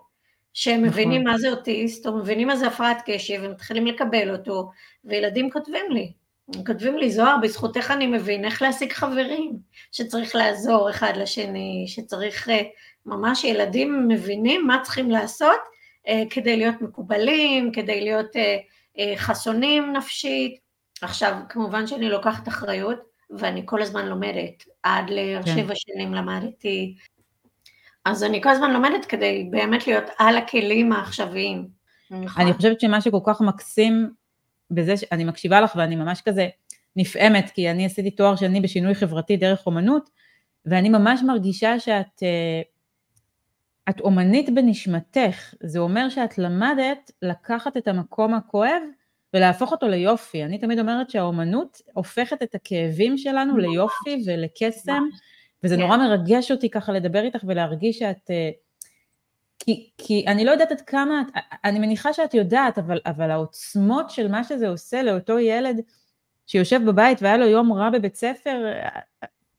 שהם 0.52 0.74
נכון. 0.76 0.88
מבינים 0.88 1.24
מה 1.24 1.38
זה 1.38 1.50
אוטיסט, 1.50 2.06
או 2.06 2.16
מבינים 2.16 2.48
מה 2.48 2.56
זה 2.56 2.66
הפרעת 2.66 3.02
קשב, 3.06 3.40
ומתחילים 3.42 3.86
לקבל 3.86 4.30
אותו, 4.32 4.70
וילדים 5.04 5.50
כותבים 5.50 5.90
לי, 5.90 6.12
הם 6.54 6.64
כותבים 6.64 6.98
לי, 6.98 7.10
זוהר, 7.10 7.36
בזכותך 7.42 7.90
אני 7.90 8.06
מבין 8.06 8.44
איך 8.44 8.62
להשיג 8.62 8.92
חברים, 8.92 9.58
שצריך 9.92 10.34
לעזור 10.34 10.90
אחד 10.90 11.12
לשני, 11.16 11.84
שצריך 11.88 12.48
אה, 12.48 12.62
ממש 13.06 13.44
ילדים 13.44 14.08
מבינים 14.08 14.66
מה 14.66 14.78
צריכים 14.82 15.10
לעשות 15.10 15.60
אה, 16.08 16.22
כדי 16.30 16.56
להיות 16.56 16.80
מקובלים, 16.80 17.72
כדי 17.72 18.00
להיות 18.00 18.36
אה, 18.36 18.56
אה, 18.98 19.16
חסונים 19.16 19.92
נפשית. 19.92 20.58
עכשיו, 21.02 21.36
כמובן 21.48 21.86
שאני 21.86 22.08
לוקחת 22.08 22.48
אחריות, 22.48 22.98
ואני 23.30 23.62
כל 23.64 23.82
הזמן 23.82 24.06
לומדת, 24.06 24.64
עד 24.82 25.10
לשבע 25.10 25.68
כן. 25.68 25.74
שנים 25.74 26.14
למדתי, 26.14 26.94
אז 28.04 28.24
אני 28.24 28.42
כל 28.42 28.48
הזמן 28.48 28.72
לומדת 28.72 29.04
כדי 29.04 29.48
באמת 29.50 29.86
להיות 29.86 30.04
על 30.18 30.36
הכלים 30.36 30.92
העכשוויים. 30.92 31.68
נכון. 32.10 32.42
אני 32.42 32.52
חושבת 32.52 32.80
שמה 32.80 33.00
שכל 33.00 33.20
כך 33.26 33.40
מקסים 33.40 34.10
בזה 34.70 34.96
שאני 34.96 35.24
מקשיבה 35.24 35.60
לך 35.60 35.72
ואני 35.76 35.96
ממש 35.96 36.22
כזה 36.24 36.48
נפעמת, 36.96 37.50
כי 37.50 37.70
אני 37.70 37.86
עשיתי 37.86 38.10
תואר 38.10 38.36
שני 38.36 38.60
בשינוי 38.60 38.94
חברתי 38.94 39.36
דרך 39.36 39.66
אומנות, 39.66 40.10
ואני 40.66 40.88
ממש 40.88 41.20
מרגישה 41.26 41.80
שאת 41.80 42.22
את 43.88 44.00
אומנית 44.00 44.54
בנשמתך, 44.54 45.54
זה 45.62 45.78
אומר 45.78 46.08
שאת 46.08 46.38
למדת 46.38 47.10
לקחת 47.22 47.76
את 47.76 47.88
המקום 47.88 48.34
הכואב 48.34 48.82
ולהפוך 49.34 49.72
אותו 49.72 49.88
ליופי. 49.88 50.44
אני 50.44 50.58
תמיד 50.58 50.78
אומרת 50.78 51.10
שהאומנות 51.10 51.80
הופכת 51.92 52.42
את 52.42 52.54
הכאבים 52.54 53.18
שלנו 53.18 53.56
ליופי 53.56 54.22
ולקסם, 54.26 55.02
וזה 55.64 55.76
נורא 55.76 55.96
מרגש 55.96 56.50
אותי 56.50 56.70
ככה 56.70 56.92
לדבר 56.92 57.22
איתך 57.22 57.44
ולהרגיש 57.46 57.98
שאת... 57.98 58.30
אה, 58.30 58.50
כי, 59.58 59.90
כי 59.98 60.24
אני 60.26 60.44
לא 60.44 60.50
יודעת 60.50 60.72
עד 60.72 60.80
כמה, 60.80 61.22
אני 61.64 61.78
מניחה 61.78 62.12
שאת 62.12 62.34
יודעת, 62.34 62.78
אבל, 62.78 63.00
אבל 63.06 63.30
העוצמות 63.30 64.10
של 64.10 64.28
מה 64.28 64.44
שזה 64.44 64.68
עושה 64.68 65.02
לאותו 65.02 65.38
ילד 65.38 65.80
שיושב 66.46 66.80
בבית 66.86 67.22
והיה 67.22 67.36
לו 67.36 67.46
יום 67.46 67.72
רע 67.72 67.90
בבית 67.90 68.16
ספר, 68.16 68.72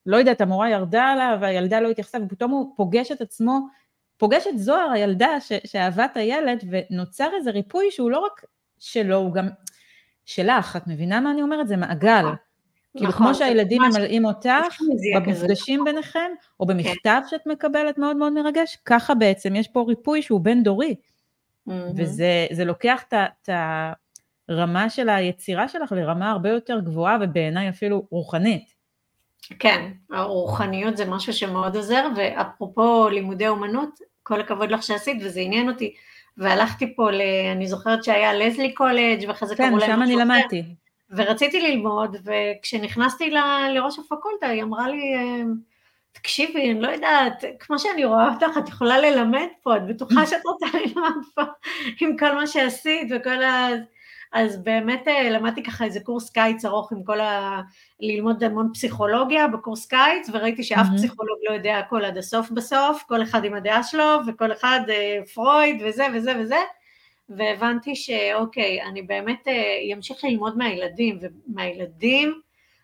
לא 0.05 0.17
יודעת, 0.17 0.41
המורה 0.41 0.69
ירדה 0.69 1.03
עליו, 1.03 1.37
והילדה 1.41 1.79
לא 1.79 1.89
התייחסה, 1.89 2.17
ופתאום 2.25 2.51
הוא 2.51 2.73
פוגש 2.77 3.11
את 3.11 3.21
עצמו 3.21 3.59
פוגש 4.17 4.47
את 4.47 4.59
זוהר 4.59 4.89
הילדה 4.91 5.41
ש, 5.41 5.51
שאהבה 5.65 6.05
את 6.05 6.17
הילד 6.17 6.63
ונוצר 6.69 7.29
איזה 7.37 7.51
ריפוי 7.51 7.91
שהוא 7.91 8.11
לא 8.11 8.19
רק 8.19 8.45
שלו, 8.79 9.15
הוא 9.15 9.33
גם 9.33 9.47
שלך, 10.25 10.75
את 10.75 10.87
מבינה 10.87 11.19
מה 11.19 11.31
אני 11.31 11.41
אומרת? 11.41 11.67
זה 11.67 11.77
מעגל. 11.77 12.21
נכון. 12.21 12.35
כאילו 12.97 13.11
כמו 13.11 13.29
נכון, 13.29 13.33
שהילדים 13.33 13.81
ממלאים 13.81 14.25
אותך 14.25 14.81
במפגשים 15.15 15.83
ביניכם, 15.83 16.31
או 16.59 16.65
במכתב 16.65 17.21
כן. 17.23 17.27
שאת 17.29 17.47
מקבלת 17.47 17.97
מאוד 17.97 18.17
מאוד 18.17 18.33
מרגש, 18.33 18.77
ככה 18.85 19.15
בעצם 19.15 19.55
יש 19.55 19.67
פה 19.67 19.85
ריפוי 19.87 20.21
שהוא 20.21 20.41
בין 20.41 20.63
דורי. 20.63 20.95
וזה 21.67 22.65
לוקח 22.65 23.03
את 23.07 23.49
הרמה 24.49 24.89
של 24.89 25.09
היצירה 25.09 25.67
שלך 25.67 25.91
לרמה 25.91 26.31
הרבה 26.31 26.49
יותר 26.49 26.79
גבוהה 26.79 27.17
ובעיניי 27.21 27.69
אפילו 27.69 28.07
רוחנית. 28.11 28.74
כן, 29.59 29.91
הרוחניות 30.11 30.97
זה 30.97 31.05
משהו 31.05 31.33
שמאוד 31.33 31.75
עוזר, 31.75 32.07
ואפרופו 32.15 33.09
לימודי 33.09 33.47
אומנות, 33.47 33.89
כל 34.23 34.41
הכבוד 34.41 34.71
לך 34.71 34.83
שעשית, 34.83 35.17
וזה 35.21 35.39
עניין 35.39 35.69
אותי. 35.69 35.93
והלכתי 36.37 36.95
פה, 36.95 37.11
ל... 37.11 37.21
אני 37.51 37.67
זוכרת 37.67 38.03
שהיה 38.03 38.33
לזלי 38.33 38.73
קולג' 38.73 39.25
ואחרי 39.27 39.47
זה 39.47 39.55
כן, 39.55 39.67
קראו 39.69 39.77
להם... 39.77 39.89
כן, 39.89 39.95
שם 39.95 40.01
אני 40.01 40.15
למדתי. 40.15 40.63
ורציתי 41.09 41.61
ללמוד, 41.61 42.17
וכשנכנסתי 42.23 43.29
ל... 43.29 43.37
לראש 43.73 43.99
הפקולטה, 43.99 44.47
היא 44.47 44.63
אמרה 44.63 44.87
לי, 44.87 45.15
אמ, 45.15 45.53
תקשיבי, 46.11 46.71
אני 46.71 46.81
לא 46.81 46.87
יודעת, 46.87 47.43
כמו 47.59 47.79
שאני 47.79 48.05
רואה 48.05 48.33
אותך, 48.33 48.57
את 48.57 48.69
יכולה 48.69 48.97
ללמד 48.99 49.47
פה, 49.63 49.77
את 49.77 49.87
בטוחה 49.87 50.25
שאת 50.29 50.41
רוצה 50.45 50.77
ללמוד 50.77 51.13
פה 51.35 51.41
עם 52.01 52.17
כל 52.17 52.35
מה 52.35 52.47
שעשית 52.47 53.11
וכל 53.15 53.43
ה... 53.43 53.67
אז 54.33 54.63
באמת 54.63 55.07
אה, 55.07 55.29
למדתי 55.29 55.63
ככה 55.63 55.85
איזה 55.85 55.99
קורס 55.99 56.29
קיץ 56.29 56.65
ארוך 56.65 56.91
עם 56.91 57.03
כל 57.03 57.19
ה... 57.19 57.61
ללמוד 57.99 58.43
המון 58.43 58.69
פסיכולוגיה 58.73 59.47
בקורס 59.47 59.85
קיץ, 59.85 60.29
וראיתי 60.33 60.63
שאף 60.63 60.87
mm-hmm. 60.87 60.97
פסיכולוג 60.97 61.37
לא 61.49 61.53
יודע 61.53 61.77
הכל 61.77 62.05
עד 62.05 62.17
הסוף 62.17 62.51
בסוף, 62.51 63.03
כל 63.07 63.23
אחד 63.23 63.45
עם 63.45 63.53
הדעה 63.53 63.83
שלו, 63.83 64.17
וכל 64.27 64.51
אחד 64.51 64.79
אה, 64.89 65.19
פרויד 65.33 65.81
וזה 65.85 66.05
וזה 66.13 66.33
וזה, 66.39 66.59
והבנתי 67.29 67.95
שאוקיי, 67.95 68.83
אני 68.83 69.01
באמת 69.01 69.47
אמשיך 69.93 70.25
אה, 70.25 70.29
ללמוד 70.29 70.57
מהילדים, 70.57 71.19
ומהילדים, 71.21 72.41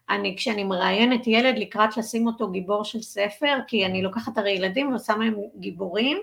אני 0.09 0.35
כשאני 0.37 0.63
מראיינת 0.63 1.27
ילד 1.27 1.57
לקראת 1.57 1.97
לשים 1.97 2.27
אותו 2.27 2.51
גיבור 2.51 2.83
של 2.83 3.01
ספר, 3.01 3.57
כי 3.67 3.85
אני 3.85 4.01
לוקחת 4.01 4.37
הרי 4.37 4.51
ילדים 4.51 4.89
ועושה 4.89 5.15
מהם 5.15 5.35
גיבורים, 5.59 6.17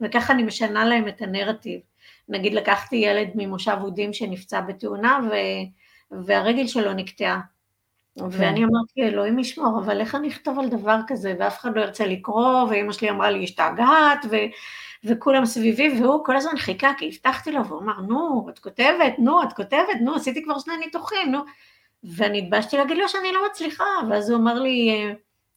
וככה 0.00 0.32
אני 0.32 0.42
משנה 0.42 0.84
להם 0.84 1.08
את 1.08 1.22
הנרטיב. 1.22 1.80
נגיד 2.28 2.54
לקחתי 2.54 2.96
ילד 2.96 3.28
ממושב 3.34 3.76
אודים 3.82 4.12
שנפצע 4.12 4.60
בתאונה 4.60 5.20
והרגל 6.10 6.66
שלו 6.66 6.92
נקטעה. 6.92 7.40
ואני 8.30 8.64
אמרתי, 8.64 9.02
אלוהים 9.02 9.38
ישמור, 9.38 9.80
אבל 9.84 10.00
איך 10.00 10.14
אני 10.14 10.28
אכתוב 10.28 10.58
על 10.58 10.68
דבר 10.68 10.98
כזה, 11.06 11.34
ואף 11.38 11.58
אחד 11.58 11.76
לא 11.76 11.80
ירצה 11.80 12.06
לקרוא, 12.06 12.62
ואימא 12.62 12.92
שלי 12.92 13.10
אמרה 13.10 13.30
לי, 13.30 13.44
השתגעת, 13.44 14.24
ו... 14.30 14.36
וכולם 15.04 15.46
סביבי, 15.46 16.00
והוא 16.00 16.24
כל 16.24 16.36
הזמן 16.36 16.56
חיכה, 16.56 16.92
כי 16.98 17.08
הבטחתי 17.08 17.52
לו, 17.52 17.66
והוא 17.66 17.80
אמר, 17.80 18.00
נו, 18.00 18.46
את 18.50 18.58
כותבת, 18.58 19.18
נו, 19.18 19.42
את 19.42 19.52
כותבת, 19.52 20.00
נו, 20.00 20.14
עשיתי 20.14 20.44
כבר 20.44 20.58
שני 20.58 20.76
ניתוחים, 20.76 21.32
נו. 21.32 21.38
ואני 22.04 22.38
התבאשתי 22.38 22.76
להגיד 22.76 22.96
לו 22.96 23.08
שאני 23.08 23.32
לא 23.32 23.40
מצליחה, 23.50 23.84
ואז 24.10 24.30
הוא 24.30 24.38
אמר 24.38 24.54
לי, 24.54 25.04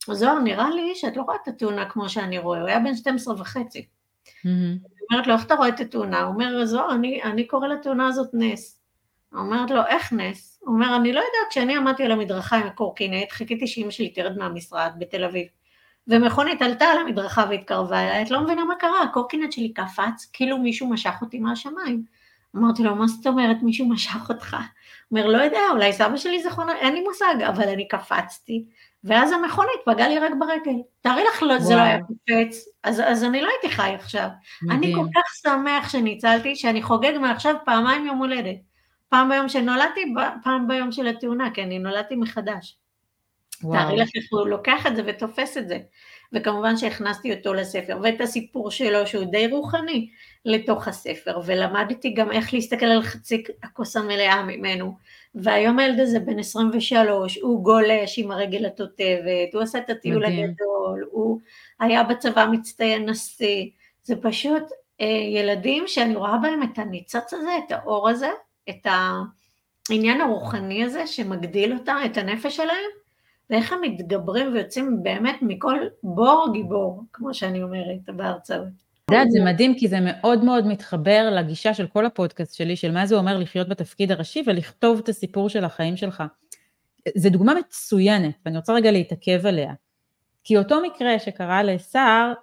זוהר, 0.07 0.39
נראה 0.39 0.69
לי 0.69 0.95
שאת 0.95 1.17
לא 1.17 1.21
רואה 1.21 1.35
את 1.43 1.47
התאונה 1.47 1.89
כמו 1.89 2.09
שאני 2.09 2.37
רואה, 2.37 2.59
הוא 2.59 2.67
היה 2.67 2.79
בן 2.79 2.95
12 2.95 3.33
וחצי. 3.41 3.85
Mm-hmm. 4.27 4.88
אומרת 5.11 5.27
לו, 5.27 5.33
איך 5.33 5.45
אתה 5.45 5.55
רואה 5.55 5.67
את 5.67 5.79
התאונה? 5.79 6.21
הוא 6.21 6.33
אומר, 6.33 6.65
זוהר, 6.65 6.95
אני, 6.95 7.23
אני 7.23 7.47
קורא 7.47 7.67
לתאונה 7.67 8.07
הזאת 8.07 8.29
נס. 8.33 8.79
אומרת 9.33 9.71
לו, 9.71 9.85
איך 9.87 10.13
נס? 10.13 10.59
הוא 10.63 10.75
אומר, 10.75 10.95
אני 10.95 11.13
לא 11.13 11.19
יודעת, 11.19 11.49
כשאני 11.49 11.77
עמדתי 11.77 12.03
על 12.03 12.11
המדרכה 12.11 12.57
עם 12.57 12.67
הקורקינט, 12.67 13.31
חיכיתי 13.31 13.67
שאמא 13.67 13.91
שלי 13.91 14.09
תרד 14.09 14.37
מהמשרד 14.37 14.91
בתל 14.99 15.23
אביב. 15.23 15.47
ומכונית 16.07 16.61
עלתה 16.61 16.85
על 16.85 16.97
המדרכה 16.97 17.45
והתקרבה 17.49 17.99
אליי, 17.99 18.21
את 18.21 18.31
לא 18.31 18.41
מבינה 18.41 18.65
מה 18.65 18.75
קרה, 18.75 19.03
הקורקינט 19.03 19.51
שלי 19.51 19.73
קפץ, 19.73 20.29
כאילו 20.33 20.57
מישהו 20.57 20.89
משך 20.89 21.13
אותי 21.21 21.39
מהשמיים. 21.39 22.03
אמרתי 22.55 22.83
לו, 22.83 22.95
מה 22.95 23.07
זאת 23.07 23.27
אומרת 23.27 23.57
מישהו 23.61 23.89
משך 23.89 24.29
אותך? 24.29 24.57
אומר, 25.11 25.27
לא 25.27 25.37
יודע, 25.37 25.59
אולי 25.71 25.93
סבא 25.93 26.17
שלי 26.17 26.43
זכרונה, 26.43 26.75
אין 26.75 26.93
לי 26.93 27.01
מושג, 27.01 27.35
אבל 27.47 27.69
אני 27.69 27.87
קפצתי, 27.87 28.65
ואז 29.03 29.31
המכונית 29.31 29.79
פגעה 29.85 30.07
לי 30.07 30.19
רק 30.19 30.31
ברגל. 30.39 30.79
תארי 31.01 31.23
לך, 31.23 31.43
לא, 31.43 31.59
זה 31.59 31.75
לא 31.75 31.81
היה 31.81 31.99
קופץ, 31.99 32.65
אז, 32.83 33.01
אז 33.05 33.23
אני 33.23 33.41
לא 33.41 33.49
הייתי 33.49 33.75
חי 33.75 33.95
עכשיו. 33.95 34.27
מדהים. 34.61 34.83
אני 34.83 34.93
כל 34.95 35.07
כך 35.15 35.35
שמח 35.35 35.89
שניצלתי, 35.89 36.55
שאני 36.55 36.81
חוגג 36.81 37.13
מעכשיו 37.21 37.55
פעמיים 37.65 38.05
יום 38.05 38.17
הולדת. 38.17 38.55
פעם 39.09 39.29
ביום 39.29 39.49
שנולדתי, 39.49 40.13
פעם 40.43 40.67
ביום 40.67 40.91
של 40.91 41.07
התאונה, 41.07 41.51
כי 41.53 41.63
אני 41.63 41.79
נולדתי 41.79 42.15
מחדש. 42.15 42.77
תארי 43.61 43.97
לך 43.97 44.09
איך 44.15 44.25
הוא 44.31 44.47
לוקח 44.47 44.87
את 44.87 44.95
זה 44.95 45.03
ותופס 45.05 45.57
את 45.57 45.67
זה. 45.67 45.79
וכמובן 46.33 46.77
שהכנסתי 46.77 47.33
אותו 47.33 47.53
לספר, 47.53 47.97
ואת 48.03 48.21
הסיפור 48.21 48.71
שלו 48.71 49.07
שהוא 49.07 49.25
די 49.25 49.47
רוחני 49.47 50.09
לתוך 50.45 50.87
הספר, 50.87 51.39
ולמדתי 51.45 52.09
גם 52.09 52.31
איך 52.31 52.53
להסתכל 52.53 52.85
על 52.85 53.01
חצי 53.01 53.43
הכוס 53.63 53.97
המלאה 53.97 54.43
ממנו. 54.43 54.97
והיום 55.35 55.79
הילד 55.79 55.99
הזה 55.99 56.19
בן 56.19 56.39
23, 56.39 57.37
הוא 57.37 57.63
גולש 57.63 58.19
עם 58.19 58.31
הרגל 58.31 58.65
התותבת, 58.65 59.53
הוא 59.53 59.61
עשה 59.61 59.77
את 59.77 59.89
הטיול. 59.89 60.25
הגדול, 60.25 61.07
הוא 61.11 61.39
היה 61.79 62.03
בצבא 62.03 62.45
מצטיין 62.51 63.09
נשיא, 63.09 63.69
זה 64.03 64.15
פשוט 64.21 64.63
אה, 65.01 65.05
ילדים 65.05 65.83
שאני 65.87 66.15
רואה 66.15 66.37
בהם 66.37 66.63
את 66.63 66.79
הניצוץ 66.79 67.33
הזה, 67.33 67.51
את 67.67 67.71
האור 67.71 68.09
הזה, 68.09 68.29
את 68.69 68.87
העניין 69.89 70.21
הרוחני 70.21 70.83
הזה 70.83 71.07
שמגדיל 71.07 71.73
אותם, 71.73 71.97
את 72.05 72.17
הנפש 72.17 72.55
שלהם, 72.55 72.89
ואיך 73.49 73.73
הם 73.73 73.81
מתגברים 73.81 74.53
ויוצאים 74.53 75.03
באמת 75.03 75.35
מכל 75.41 75.77
בור 76.03 76.49
גיבור, 76.53 77.03
כמו 77.13 77.33
שאני 77.33 77.63
אומרת 77.63 78.09
בהרצאות. 78.15 78.67
את 79.05 79.13
יודעת, 79.13 79.31
זה 79.31 79.39
מדהים, 79.45 79.75
כי 79.77 79.87
זה 79.87 79.97
מאוד 80.01 80.43
מאוד 80.43 80.67
מתחבר 80.67 81.29
לגישה 81.31 81.73
של 81.73 81.87
כל 81.87 82.05
הפודקאסט 82.05 82.53
שלי, 82.53 82.75
של 82.75 82.91
מה 82.91 83.05
זה 83.05 83.15
אומר 83.15 83.37
לחיות 83.37 83.69
בתפקיד 83.69 84.11
הראשי 84.11 84.43
ולכתוב 84.45 84.99
את 85.03 85.09
הסיפור 85.09 85.49
של 85.49 85.65
החיים 85.65 85.97
שלך. 85.97 86.23
זו 87.17 87.29
דוגמה 87.29 87.53
מצוינת, 87.53 88.35
ואני 88.45 88.57
רוצה 88.57 88.73
רגע 88.73 88.91
להתעכב 88.91 89.45
עליה. 89.45 89.73
כי 90.43 90.57
אותו 90.57 90.81
מקרה 90.81 91.19
שקרה 91.19 91.63
לסער, 91.63 92.33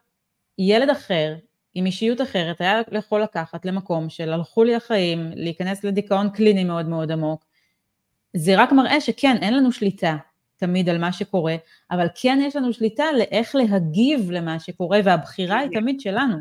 ילד 0.59 0.91
אחר, 0.91 1.35
עם 1.75 1.87
אישיות 1.87 2.21
אחרת, 2.21 2.61
היה 2.61 2.81
יכול 2.93 3.23
לקחת 3.23 3.65
למקום 3.65 4.09
של 4.09 4.33
הלכו 4.33 4.65
לי 4.65 4.75
החיים, 4.75 5.31
להיכנס 5.35 5.85
לדיכאון 5.85 6.31
קליני 6.31 6.65
מאוד 6.65 6.89
מאוד 6.89 7.13
עמוק. 7.13 7.45
זה 8.37 8.57
רק 8.57 8.73
מראה 8.73 9.01
שכן, 9.01 9.37
אין 9.43 9.55
לנו 9.55 9.73
שליטה 9.73 10.17
תמיד 10.57 10.89
על 10.89 10.99
מה 10.99 11.13
שקורה, 11.13 11.57
אבל 11.91 12.07
כן 12.15 12.39
יש 12.43 12.57
לנו 12.57 12.73
שליטה 12.73 13.05
לאיך 13.19 13.55
להגיב 13.55 14.31
למה 14.31 14.61
שקורה, 14.61 15.01
והבחירה 15.05 15.59
היא 15.59 15.71
תמיד 15.81 16.01
שלנו. 16.01 16.37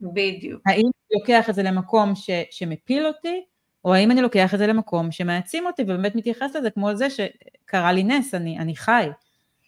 בדיוק. 0.00 0.62
האם 0.66 0.82
אני 0.84 1.20
לוקח 1.20 1.50
את 1.50 1.54
זה 1.54 1.62
למקום 1.62 2.14
ש, 2.14 2.30
שמפיל 2.50 3.06
אותי, 3.06 3.44
או 3.84 3.94
האם 3.94 4.10
אני 4.10 4.22
לוקח 4.22 4.54
את 4.54 4.58
זה 4.58 4.66
למקום 4.66 5.12
שמעצים 5.12 5.66
אותי 5.66 5.82
ובאמת 5.82 6.14
מתייחס 6.14 6.56
לזה 6.56 6.70
כמו 6.70 6.94
זה 6.94 7.06
שקרה 7.10 7.92
לי 7.92 8.02
נס, 8.02 8.34
אני, 8.34 8.58
אני 8.58 8.76
חי. 8.76 9.08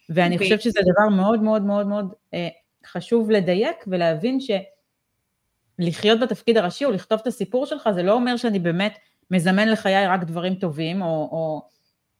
ואני 0.09 0.35
בדיוק. 0.35 0.43
חושבת 0.43 0.61
שזה 0.61 0.79
דבר 0.93 1.09
מאוד 1.09 1.41
מאוד 1.41 1.61
מאוד 1.61 1.87
מאוד 1.87 2.13
אה, 2.33 2.47
חשוב 2.85 3.31
לדייק 3.31 3.85
ולהבין 3.87 4.37
שלחיות 5.79 6.19
בתפקיד 6.19 6.57
הראשי 6.57 6.85
או 6.85 6.91
לכתוב 6.91 7.19
את 7.21 7.27
הסיפור 7.27 7.65
שלך, 7.65 7.89
זה 7.95 8.03
לא 8.03 8.13
אומר 8.13 8.37
שאני 8.37 8.59
באמת 8.59 8.97
מזמן 9.31 9.67
לחיי 9.67 10.07
רק 10.07 10.23
דברים 10.23 10.55
טובים, 10.55 11.01
או, 11.01 11.07
או 11.07 11.67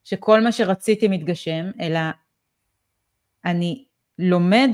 שכל 0.07 0.41
מה 0.41 0.51
שרציתי 0.51 1.07
מתגשם, 1.07 1.65
אלא 1.81 1.99
אני 3.45 3.85
לומד 4.19 4.69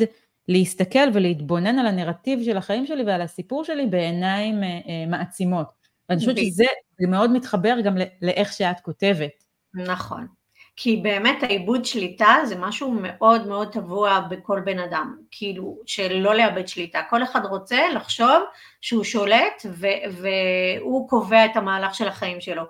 להסתכל 0.47 1.09
ולהתבונן 1.13 1.79
על 1.79 1.88
הנרטיב 1.88 2.43
של 2.45 2.57
החיים 2.57 2.86
שלי 2.86 3.03
ועל 3.03 3.21
הסיפור 3.21 3.63
שלי 3.63 3.86
בעיניים 3.86 4.63
אה, 4.63 4.67
אה, 4.67 5.05
מעצימות. 5.07 5.67
ואני 6.09 6.19
חושבת 6.19 6.38
שזה 6.38 6.63
מאוד 6.99 7.31
מתחבר 7.31 7.75
גם 7.84 7.97
לאיך 8.21 8.53
שאת 8.53 8.79
כותבת. 8.79 9.43
נכון. 9.73 10.27
כי 10.75 10.97
באמת 10.97 11.43
העיבוד 11.43 11.86
שליטה 11.86 12.36
זה 12.45 12.55
משהו 12.59 12.95
מאוד 13.01 13.47
מאוד 13.47 13.73
טבוע 13.73 14.19
בכל 14.19 14.59
בן 14.65 14.79
אדם, 14.79 15.17
כאילו 15.31 15.79
שלא 15.86 16.36
לאבד 16.36 16.67
שליטה, 16.67 17.01
כל 17.09 17.23
אחד 17.23 17.45
רוצה 17.45 17.89
לחשוב 17.89 18.43
שהוא 18.81 19.03
שולט 19.03 19.65
ו- 19.65 20.21
והוא 20.21 21.09
קובע 21.09 21.45
את 21.45 21.55
המהלך 21.55 21.95
של 21.95 22.07
החיים 22.07 22.41
שלו, 22.41 22.63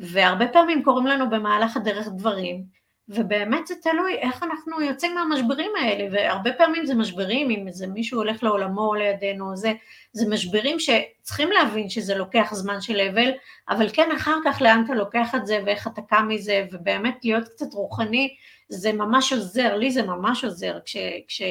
והרבה 0.00 0.48
פעמים 0.48 0.82
קורים 0.82 1.06
לנו 1.06 1.30
במהלך 1.30 1.76
הדרך 1.76 2.08
דברים, 2.08 2.64
ובאמת 3.08 3.66
זה 3.66 3.74
תלוי 3.82 4.14
איך 4.14 4.42
אנחנו 4.42 4.80
יוצאים 4.80 5.14
מהמשברים 5.14 5.70
האלה, 5.80 6.08
והרבה 6.12 6.52
פעמים 6.52 6.86
זה 6.86 6.94
משברים, 6.94 7.50
אם 7.50 7.68
איזה 7.68 7.86
מישהו 7.86 8.18
הולך 8.18 8.42
לעולמו 8.42 8.94
לידינו, 8.94 9.56
זה, 9.56 9.72
זה 10.12 10.28
משברים 10.28 10.76
שצריכים 10.80 11.50
להבין 11.50 11.88
שזה 11.88 12.14
לוקח 12.14 12.48
זמן 12.54 12.80
של 12.80 13.00
אבל, 13.00 13.30
אבל 13.68 13.88
כן 13.92 14.08
אחר 14.16 14.36
כך 14.44 14.62
לאן 14.62 14.82
אתה 14.84 14.94
לוקח 14.94 15.34
את 15.34 15.46
זה 15.46 15.60
ואיך 15.66 15.86
אתה 15.86 16.02
קם 16.02 16.28
מזה, 16.28 16.66
ובאמת 16.72 17.18
להיות 17.24 17.48
קצת 17.48 17.72
רוחני, 17.72 18.34
זה 18.68 18.92
ממש 18.92 19.32
עוזר, 19.32 19.76
לי 19.76 19.90
זה 19.90 20.02
ממש 20.02 20.44
עוזר, 20.44 20.78
כש... 20.84 20.96
כש 21.28 21.42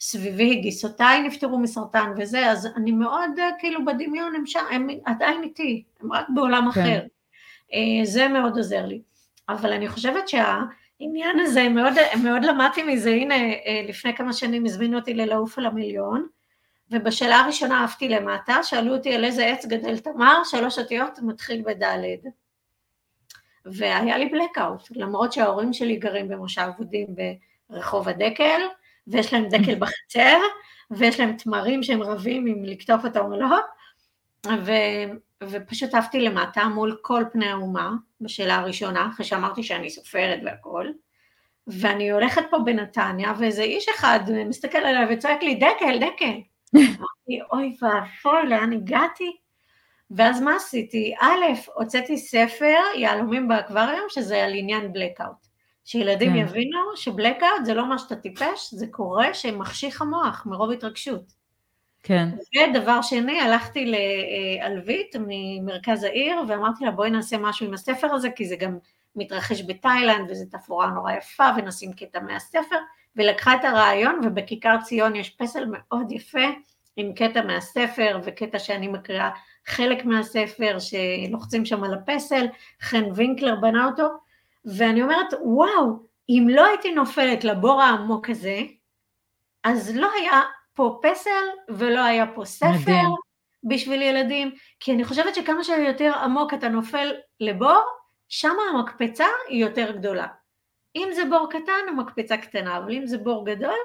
סביבי 0.00 0.54
גיסותיי 0.54 1.22
נפטרו 1.22 1.58
מסרטן 1.58 2.12
וזה, 2.16 2.50
אז 2.50 2.68
אני 2.76 2.92
מאוד 2.92 3.30
כאילו 3.58 3.84
בדמיון, 3.84 4.34
הם 4.34 4.46
שם, 4.46 4.64
הם 4.70 4.88
עדיין 5.04 5.42
איתי, 5.42 5.82
הם 6.00 6.12
רק 6.12 6.26
בעולם 6.34 6.70
כן. 6.74 6.80
אחר. 6.80 7.02
אה, 7.74 8.04
זה 8.04 8.28
מאוד 8.28 8.56
עוזר 8.56 8.86
לי. 8.86 9.02
אבל 9.48 9.72
אני 9.72 9.88
חושבת 9.88 10.28
שהעניין 10.28 11.40
הזה, 11.40 11.68
מאוד, 11.68 11.92
מאוד 12.22 12.44
למדתי 12.44 12.82
מזה, 12.82 13.10
הנה 13.10 13.34
אה, 13.34 13.82
לפני 13.88 14.16
כמה 14.16 14.32
שנים 14.32 14.64
הזמינו 14.64 14.98
אותי 14.98 15.14
ללעוף 15.14 15.58
על 15.58 15.66
המיליון, 15.66 16.26
ובשאלה 16.90 17.40
הראשונה 17.40 17.84
עפתי 17.84 18.08
למטה, 18.08 18.62
שאלו 18.62 18.94
אותי 18.94 19.14
על 19.14 19.24
איזה 19.24 19.46
עץ 19.46 19.66
גדל 19.66 19.98
תמר, 19.98 20.44
שלוש 20.44 20.78
אותיות 20.78 21.18
מתחיל 21.22 21.62
בדלת. 21.66 22.20
והיה 23.64 24.18
לי 24.18 24.28
בלקאוט, 24.28 24.88
למרות 24.90 25.32
שההורים 25.32 25.72
שלי 25.72 25.96
גרים 25.96 26.28
במושב 26.28 26.62
אבודים 26.76 27.06
ברחוב 27.70 28.08
הדקל, 28.08 28.60
ויש 29.06 29.32
להם 29.32 29.48
דקל 29.48 29.74
בחצר, 29.78 30.38
ויש 30.90 31.20
להם 31.20 31.36
תמרים 31.36 31.82
שהם 31.82 32.02
רבים 32.02 32.46
אם 32.46 32.64
לקטוף 32.64 33.04
אותם 33.04 33.20
או 33.20 33.40
לא, 33.40 33.58
ו, 34.46 34.72
ופשוט 35.42 35.94
עפתי 35.94 36.20
למטה 36.20 36.64
מול 36.64 36.98
כל 37.02 37.24
פני 37.32 37.48
האומה 37.48 37.92
בשאלה 38.20 38.56
הראשונה, 38.56 39.08
אחרי 39.12 39.26
שאמרתי 39.26 39.62
שאני 39.62 39.90
סופרת 39.90 40.40
והכל, 40.44 40.86
ואני 41.66 42.10
הולכת 42.10 42.42
פה 42.50 42.58
בנתניה, 42.58 43.32
ואיזה 43.38 43.62
איש 43.62 43.88
אחד 43.88 44.20
מסתכל 44.46 44.78
עליי 44.78 45.14
וצועק 45.14 45.42
לי, 45.42 45.54
דקל, 45.54 45.98
דקל. 45.98 46.40
אמרתי, 46.76 47.40
אוי 47.52 47.76
ואבוי, 47.82 48.48
לאן 48.48 48.72
הגעתי? 48.72 49.36
ואז 50.10 50.40
מה 50.40 50.56
עשיתי? 50.56 51.14
א', 51.20 51.70
הוצאתי 51.74 52.18
ספר, 52.18 52.78
יהלומים 52.96 53.48
באקווריום, 53.48 54.06
שזה 54.08 54.44
על 54.44 54.52
עניין 54.54 54.92
בלקאוט. 54.92 55.46
שילדים 55.84 56.32
כן. 56.32 56.36
יבינו 56.36 56.78
שבלקאוט 56.96 57.64
זה 57.64 57.74
לא 57.74 57.88
מה 57.88 57.98
שאתה 57.98 58.16
טיפש, 58.16 58.74
זה 58.74 58.86
קורה 58.90 59.34
שמחשיך 59.34 60.02
המוח 60.02 60.46
מרוב 60.46 60.70
התרגשות. 60.70 61.41
כן. 62.02 62.28
ודבר 62.70 63.02
שני, 63.02 63.40
הלכתי 63.40 63.92
לאלבית 63.92 65.16
ממרכז 65.26 66.04
העיר 66.04 66.36
ואמרתי 66.48 66.84
לה 66.84 66.90
בואי 66.90 67.10
נעשה 67.10 67.38
משהו 67.38 67.66
עם 67.66 67.74
הספר 67.74 68.14
הזה 68.14 68.30
כי 68.30 68.46
זה 68.46 68.56
גם 68.56 68.78
מתרחש 69.16 69.62
בתאילנד 69.66 70.30
וזו 70.30 70.44
תפאורה 70.50 70.86
נורא 70.86 71.12
יפה 71.12 71.44
ונשים 71.56 71.92
קטע 71.92 72.20
מהספר 72.20 72.76
ולקחה 73.16 73.54
את 73.54 73.64
הרעיון 73.64 74.20
ובכיכר 74.24 74.76
ציון 74.82 75.16
יש 75.16 75.30
פסל 75.30 75.64
מאוד 75.68 76.12
יפה 76.12 76.46
עם 76.96 77.12
קטע 77.14 77.42
מהספר 77.42 78.20
וקטע 78.24 78.58
שאני 78.58 78.88
מקריאה 78.88 79.30
חלק 79.66 80.04
מהספר 80.04 80.76
שלוחצים 80.78 81.64
שם 81.64 81.84
על 81.84 81.94
הפסל, 81.94 82.46
חן 82.80 83.04
וינקלר 83.14 83.54
בנה 83.60 83.86
אותו 83.86 84.08
ואני 84.64 85.02
אומרת 85.02 85.34
וואו 85.42 85.98
אם 86.28 86.46
לא 86.50 86.66
הייתי 86.66 86.92
נופלת 86.92 87.44
לבור 87.44 87.82
העמוק 87.82 88.30
הזה 88.30 88.60
אז 89.64 89.96
לא 89.96 90.08
היה 90.20 90.40
פה 90.74 91.00
פסל 91.02 91.44
ולא 91.68 92.00
היה 92.00 92.26
פה 92.34 92.44
ספר 92.44 92.72
מדהים. 92.80 93.14
בשביל 93.64 94.02
ילדים, 94.02 94.50
כי 94.80 94.92
אני 94.92 95.04
חושבת 95.04 95.34
שכמה 95.34 95.64
שיותר 95.64 96.12
עמוק 96.14 96.54
אתה 96.54 96.68
נופל 96.68 97.12
לבור, 97.40 97.82
שם 98.28 98.54
המקפצה 98.70 99.26
היא 99.48 99.64
יותר 99.64 99.90
גדולה. 99.90 100.26
אם 100.96 101.08
זה 101.14 101.22
בור 101.24 101.48
קטן, 101.50 101.88
המקפצה 101.88 102.36
קטנה, 102.36 102.78
אבל 102.78 102.92
אם 102.92 103.06
זה 103.06 103.18
בור 103.18 103.46
גדול, 103.46 103.78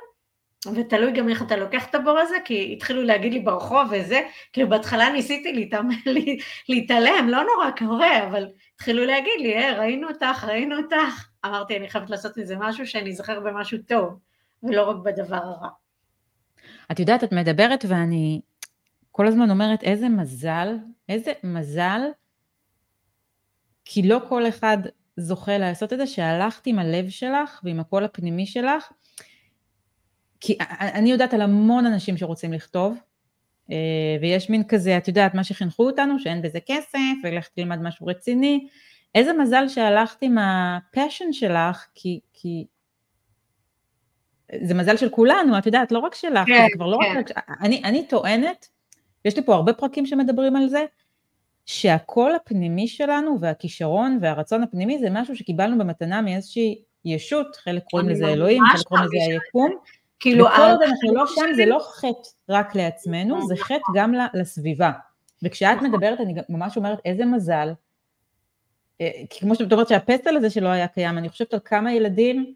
ותלוי 0.76 1.12
גם 1.12 1.30
איך 1.30 1.42
אתה 1.42 1.56
לוקח 1.56 1.90
את 1.90 1.96
הבור 1.96 2.18
הזה, 2.20 2.36
כי 2.46 2.74
התחילו 2.74 3.04
להגיד 3.04 3.34
לי 3.34 3.40
ברחוב 3.40 3.88
וזה, 3.92 4.22
כאילו 4.54 4.70
בהתחלה 4.70 5.10
ניסיתי 5.10 5.70
להתעלם, 6.70 7.30
לא 7.30 7.44
נורא 7.44 7.72
קורה, 7.78 8.28
אבל 8.28 8.48
התחילו 8.76 9.06
להגיד 9.06 9.40
לי, 9.40 9.58
אה, 9.58 9.80
ראינו 9.80 10.08
אותך, 10.08 10.44
ראינו 10.44 10.78
אותך. 10.78 11.28
אמרתי, 11.46 11.78
אני 11.78 11.90
חייבת 11.90 12.10
לעשות 12.10 12.38
מזה 12.38 12.56
משהו 12.60 12.88
שאני 12.88 13.10
אזכר 13.10 13.40
במשהו 13.40 13.78
טוב, 13.88 14.20
ולא 14.64 14.90
רק 14.90 14.96
בדבר 15.04 15.36
הרע. 15.36 15.70
את 16.92 17.00
יודעת, 17.00 17.24
את 17.24 17.32
מדברת 17.32 17.86
ואני 17.88 18.42
כל 19.12 19.28
הזמן 19.28 19.50
אומרת, 19.50 19.84
איזה 19.84 20.10
מזל, 20.10 20.78
איזה 21.10 21.32
מזל, 21.44 22.02
כי 23.86 24.08
לא 24.08 24.20
כל 24.30 24.48
אחד 24.48 24.78
זוכה 25.18 25.58
לעשות 25.58 25.94
את 25.94 25.98
זה, 25.98 26.08
שהלכת 26.08 26.68
עם 26.68 26.80
הלב 26.80 27.10
שלך 27.10 27.62
ועם 27.64 27.80
הקול 27.80 28.04
הפנימי 28.04 28.46
שלך, 28.46 28.92
כי 30.40 30.58
אני 30.80 31.12
יודעת 31.12 31.34
על 31.34 31.42
המון 31.42 31.86
אנשים 31.86 32.18
שרוצים 32.18 32.54
לכתוב, 32.54 32.98
אה, 33.72 34.18
ויש 34.22 34.50
מין 34.50 34.64
כזה, 34.64 34.98
את 34.98 35.08
יודעת, 35.08 35.34
מה 35.36 35.44
שחינכו 35.44 35.86
אותנו, 35.86 36.20
שאין 36.20 36.42
בזה 36.42 36.60
כסף, 36.66 36.98
ולכת 37.24 37.56
תלמד 37.56 37.82
משהו 37.82 38.06
רציני. 38.06 38.68
איזה 39.16 39.34
מזל 39.34 39.68
שהלכת 39.68 40.18
עם 40.22 40.38
ה 40.38 40.50
passion 40.50 41.34
שלך, 41.34 41.86
כי, 41.96 42.20
כי 42.34 42.66
זה 44.64 44.74
מזל 44.74 44.98
של 44.98 45.10
כולנו, 45.10 45.58
את 45.58 45.66
יודעת, 45.66 45.92
לא 45.92 46.00
רק 46.00 46.16
שלך, 46.16 46.48
כן, 46.48 46.64
זה 46.64 46.68
כבר 46.74 46.86
לא 46.86 46.98
כן. 47.02 47.18
רק... 47.18 47.32
אני, 47.62 47.82
אני 47.84 48.08
טוענת, 48.08 48.68
יש 49.26 49.36
לי 49.36 49.44
פה 49.44 49.56
הרבה 49.56 49.74
פרקים 49.74 50.06
שמדברים 50.06 50.56
על 50.56 50.70
זה, 50.70 50.86
שהקול 51.66 52.36
הפנימי 52.36 52.88
שלנו 52.88 53.38
והכישרון 53.42 54.18
והרצון 54.22 54.64
הפנימי 54.64 55.00
זה 55.00 55.10
משהו 55.10 55.36
שקיבלנו 55.36 55.78
במתנה 55.78 56.22
מאיזושהי 56.22 56.82
ישות, 57.06 57.56
חלק 57.56 57.84
קוראים 57.92 58.10
לזה 58.10 58.28
אלוהים, 58.28 58.64
חלק 58.74 58.84
קוראים 58.88 59.06
לזה 59.06 59.18
היקום. 59.18 59.72
כאילו, 60.20 60.46
וכל 60.46 60.62
עוד 60.62 60.82
אנחנו 60.82 61.16
לא 61.16 61.28
שם, 61.28 61.54
זה 61.56 61.66
לא 61.66 61.80
חטא 61.80 62.30
רק 62.50 62.76
לעצמנו, 62.76 63.48
זה 63.48 63.56
חטא 63.58 63.92
גם 63.96 64.14
לסביבה. 64.34 64.92
וכשאת 65.44 65.76
נכון. 65.76 65.90
מדברת, 65.92 66.22
אני 66.22 66.34
ממש 66.50 66.78
אומרת, 66.78 67.00
איזה 67.06 67.26
מזל, 67.26 67.74
אה, 69.02 69.12
כי 69.30 69.40
כמו 69.40 69.56
שאת 69.56 69.72
אומרת 69.72 69.88
שהפסל 69.88 70.38
הזה 70.38 70.50
שלא 70.50 70.68
היה 70.68 70.88
קיים, 70.88 71.18
אני 71.18 71.30
חושבת 71.30 71.54
על 71.54 71.60
כמה 71.66 71.94
ילדים 71.94 72.54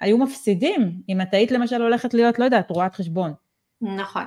היו 0.00 0.18
מפסידים, 0.18 0.92
אם 1.08 1.20
את 1.20 1.34
היית 1.34 1.50
למשל 1.50 1.82
הולכת 1.82 2.14
להיות, 2.14 2.38
לא 2.38 2.44
יודעת, 2.44 2.70
רואת 2.70 2.94
חשבון. 2.94 3.32
נכון, 3.80 4.24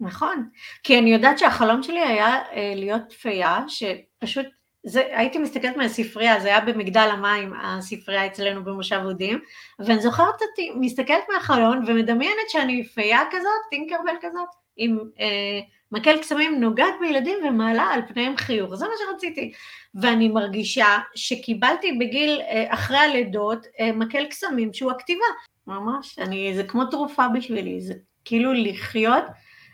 נכון. 0.00 0.48
כי 0.82 0.98
אני 0.98 1.12
יודעת 1.12 1.38
שהחלום 1.38 1.82
שלי 1.82 2.00
היה 2.00 2.38
אה, 2.52 2.72
להיות 2.76 3.12
פייה, 3.12 3.58
שפשוט, 3.68 4.46
זה, 4.84 5.02
הייתי 5.10 5.38
מסתכלת 5.38 5.76
מהספרייה, 5.76 6.40
זה 6.40 6.48
היה 6.48 6.60
במגדל 6.60 7.08
המים, 7.12 7.52
הספרייה 7.62 8.26
אצלנו 8.26 8.64
במושב 8.64 9.00
אודים, 9.04 9.40
ואני 9.78 10.00
זוכרת 10.00 10.42
אותי, 10.42 10.70
מסתכלת 10.80 11.24
מהחלון 11.34 11.84
ומדמיינת 11.86 12.48
שאני 12.48 12.84
פייה 12.84 13.20
כזאת, 13.30 13.70
טינקרבל 13.70 14.14
כזאת, 14.20 14.48
עם 14.76 14.98
אה, 15.20 15.60
מקל 15.92 16.18
קסמים 16.18 16.60
נוגעת 16.60 16.94
בילדים 17.00 17.38
ומעלה 17.48 17.82
על 17.82 18.00
פניהם 18.08 18.36
חיוך, 18.36 18.74
זה 18.74 18.84
מה 18.84 18.92
שרציתי. 18.98 19.52
ואני 19.94 20.28
מרגישה 20.28 20.98
שקיבלתי 21.14 21.92
בגיל, 21.92 22.40
אה, 22.40 22.74
אחרי 22.74 22.98
הלידות, 22.98 23.66
אה, 23.80 23.92
מקל 23.92 24.24
קסמים 24.26 24.72
שהוא 24.72 24.90
הכתיבה. 24.90 25.24
ממש, 25.66 26.18
אני, 26.18 26.54
זה 26.54 26.64
כמו 26.64 26.84
תרופה 26.84 27.28
בשבילי, 27.28 27.80
זה 27.80 27.94
כאילו 28.24 28.52
לחיות 28.52 29.24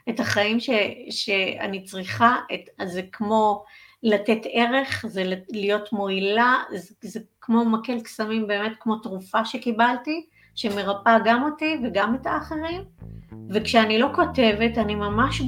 את 0.09 0.21
החיים 0.21 0.61
ש, 0.61 0.71
שאני 1.11 1.85
צריכה, 1.85 2.37
את, 2.55 2.89
זה 2.89 3.03
כמו 3.13 3.65
לתת 4.03 4.41
ערך, 4.53 5.05
זה 5.09 5.25
להיות 5.51 5.93
מועילה, 5.93 6.57
זה, 6.71 6.95
זה 7.01 7.21
כמו 7.41 7.65
מקל 7.65 8.01
קסמים, 8.01 8.47
באמת 8.47 8.73
כמו 8.81 8.97
תרופה 8.97 9.45
שקיבלתי, 9.45 10.27
שמרפאה 10.59 11.17
גם 11.25 11.43
אותי 11.43 11.77
וגם 11.85 12.15
את 12.15 12.27
האחרים. 12.27 12.83
וכשאני 13.51 13.99
לא 13.99 14.09
כותבת, 14.15 14.79
אני 14.79 14.95
ממש 14.95 15.43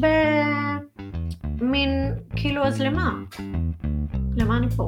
במין, 1.60 2.14
כאילו, 2.36 2.64
אז 2.64 2.80
למה? 2.80 3.10
למה 4.36 4.56
אני 4.56 4.70
פה? 4.70 4.86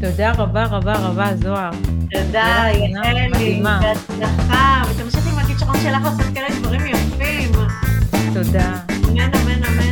תודה 0.00 0.32
רבה 0.32 0.64
רבה 0.64 0.92
רבה, 0.92 1.36
זוהר. 1.36 1.70
תודה, 2.10 2.64
יעלי, 2.72 3.62
בהצלחה, 3.62 4.82
ותמשיכי 4.90 5.30
עם 5.32 5.38
הכישרון 5.38 5.76
שלך 5.76 6.04
לעשות 6.04 6.34
כאלה 6.34 6.48
דברים 6.62 6.86
יפים. 6.86 7.52
תודה. 8.34 8.74
אמן, 8.90 9.20
אמן, 9.20 9.64
אמן. 9.64 9.83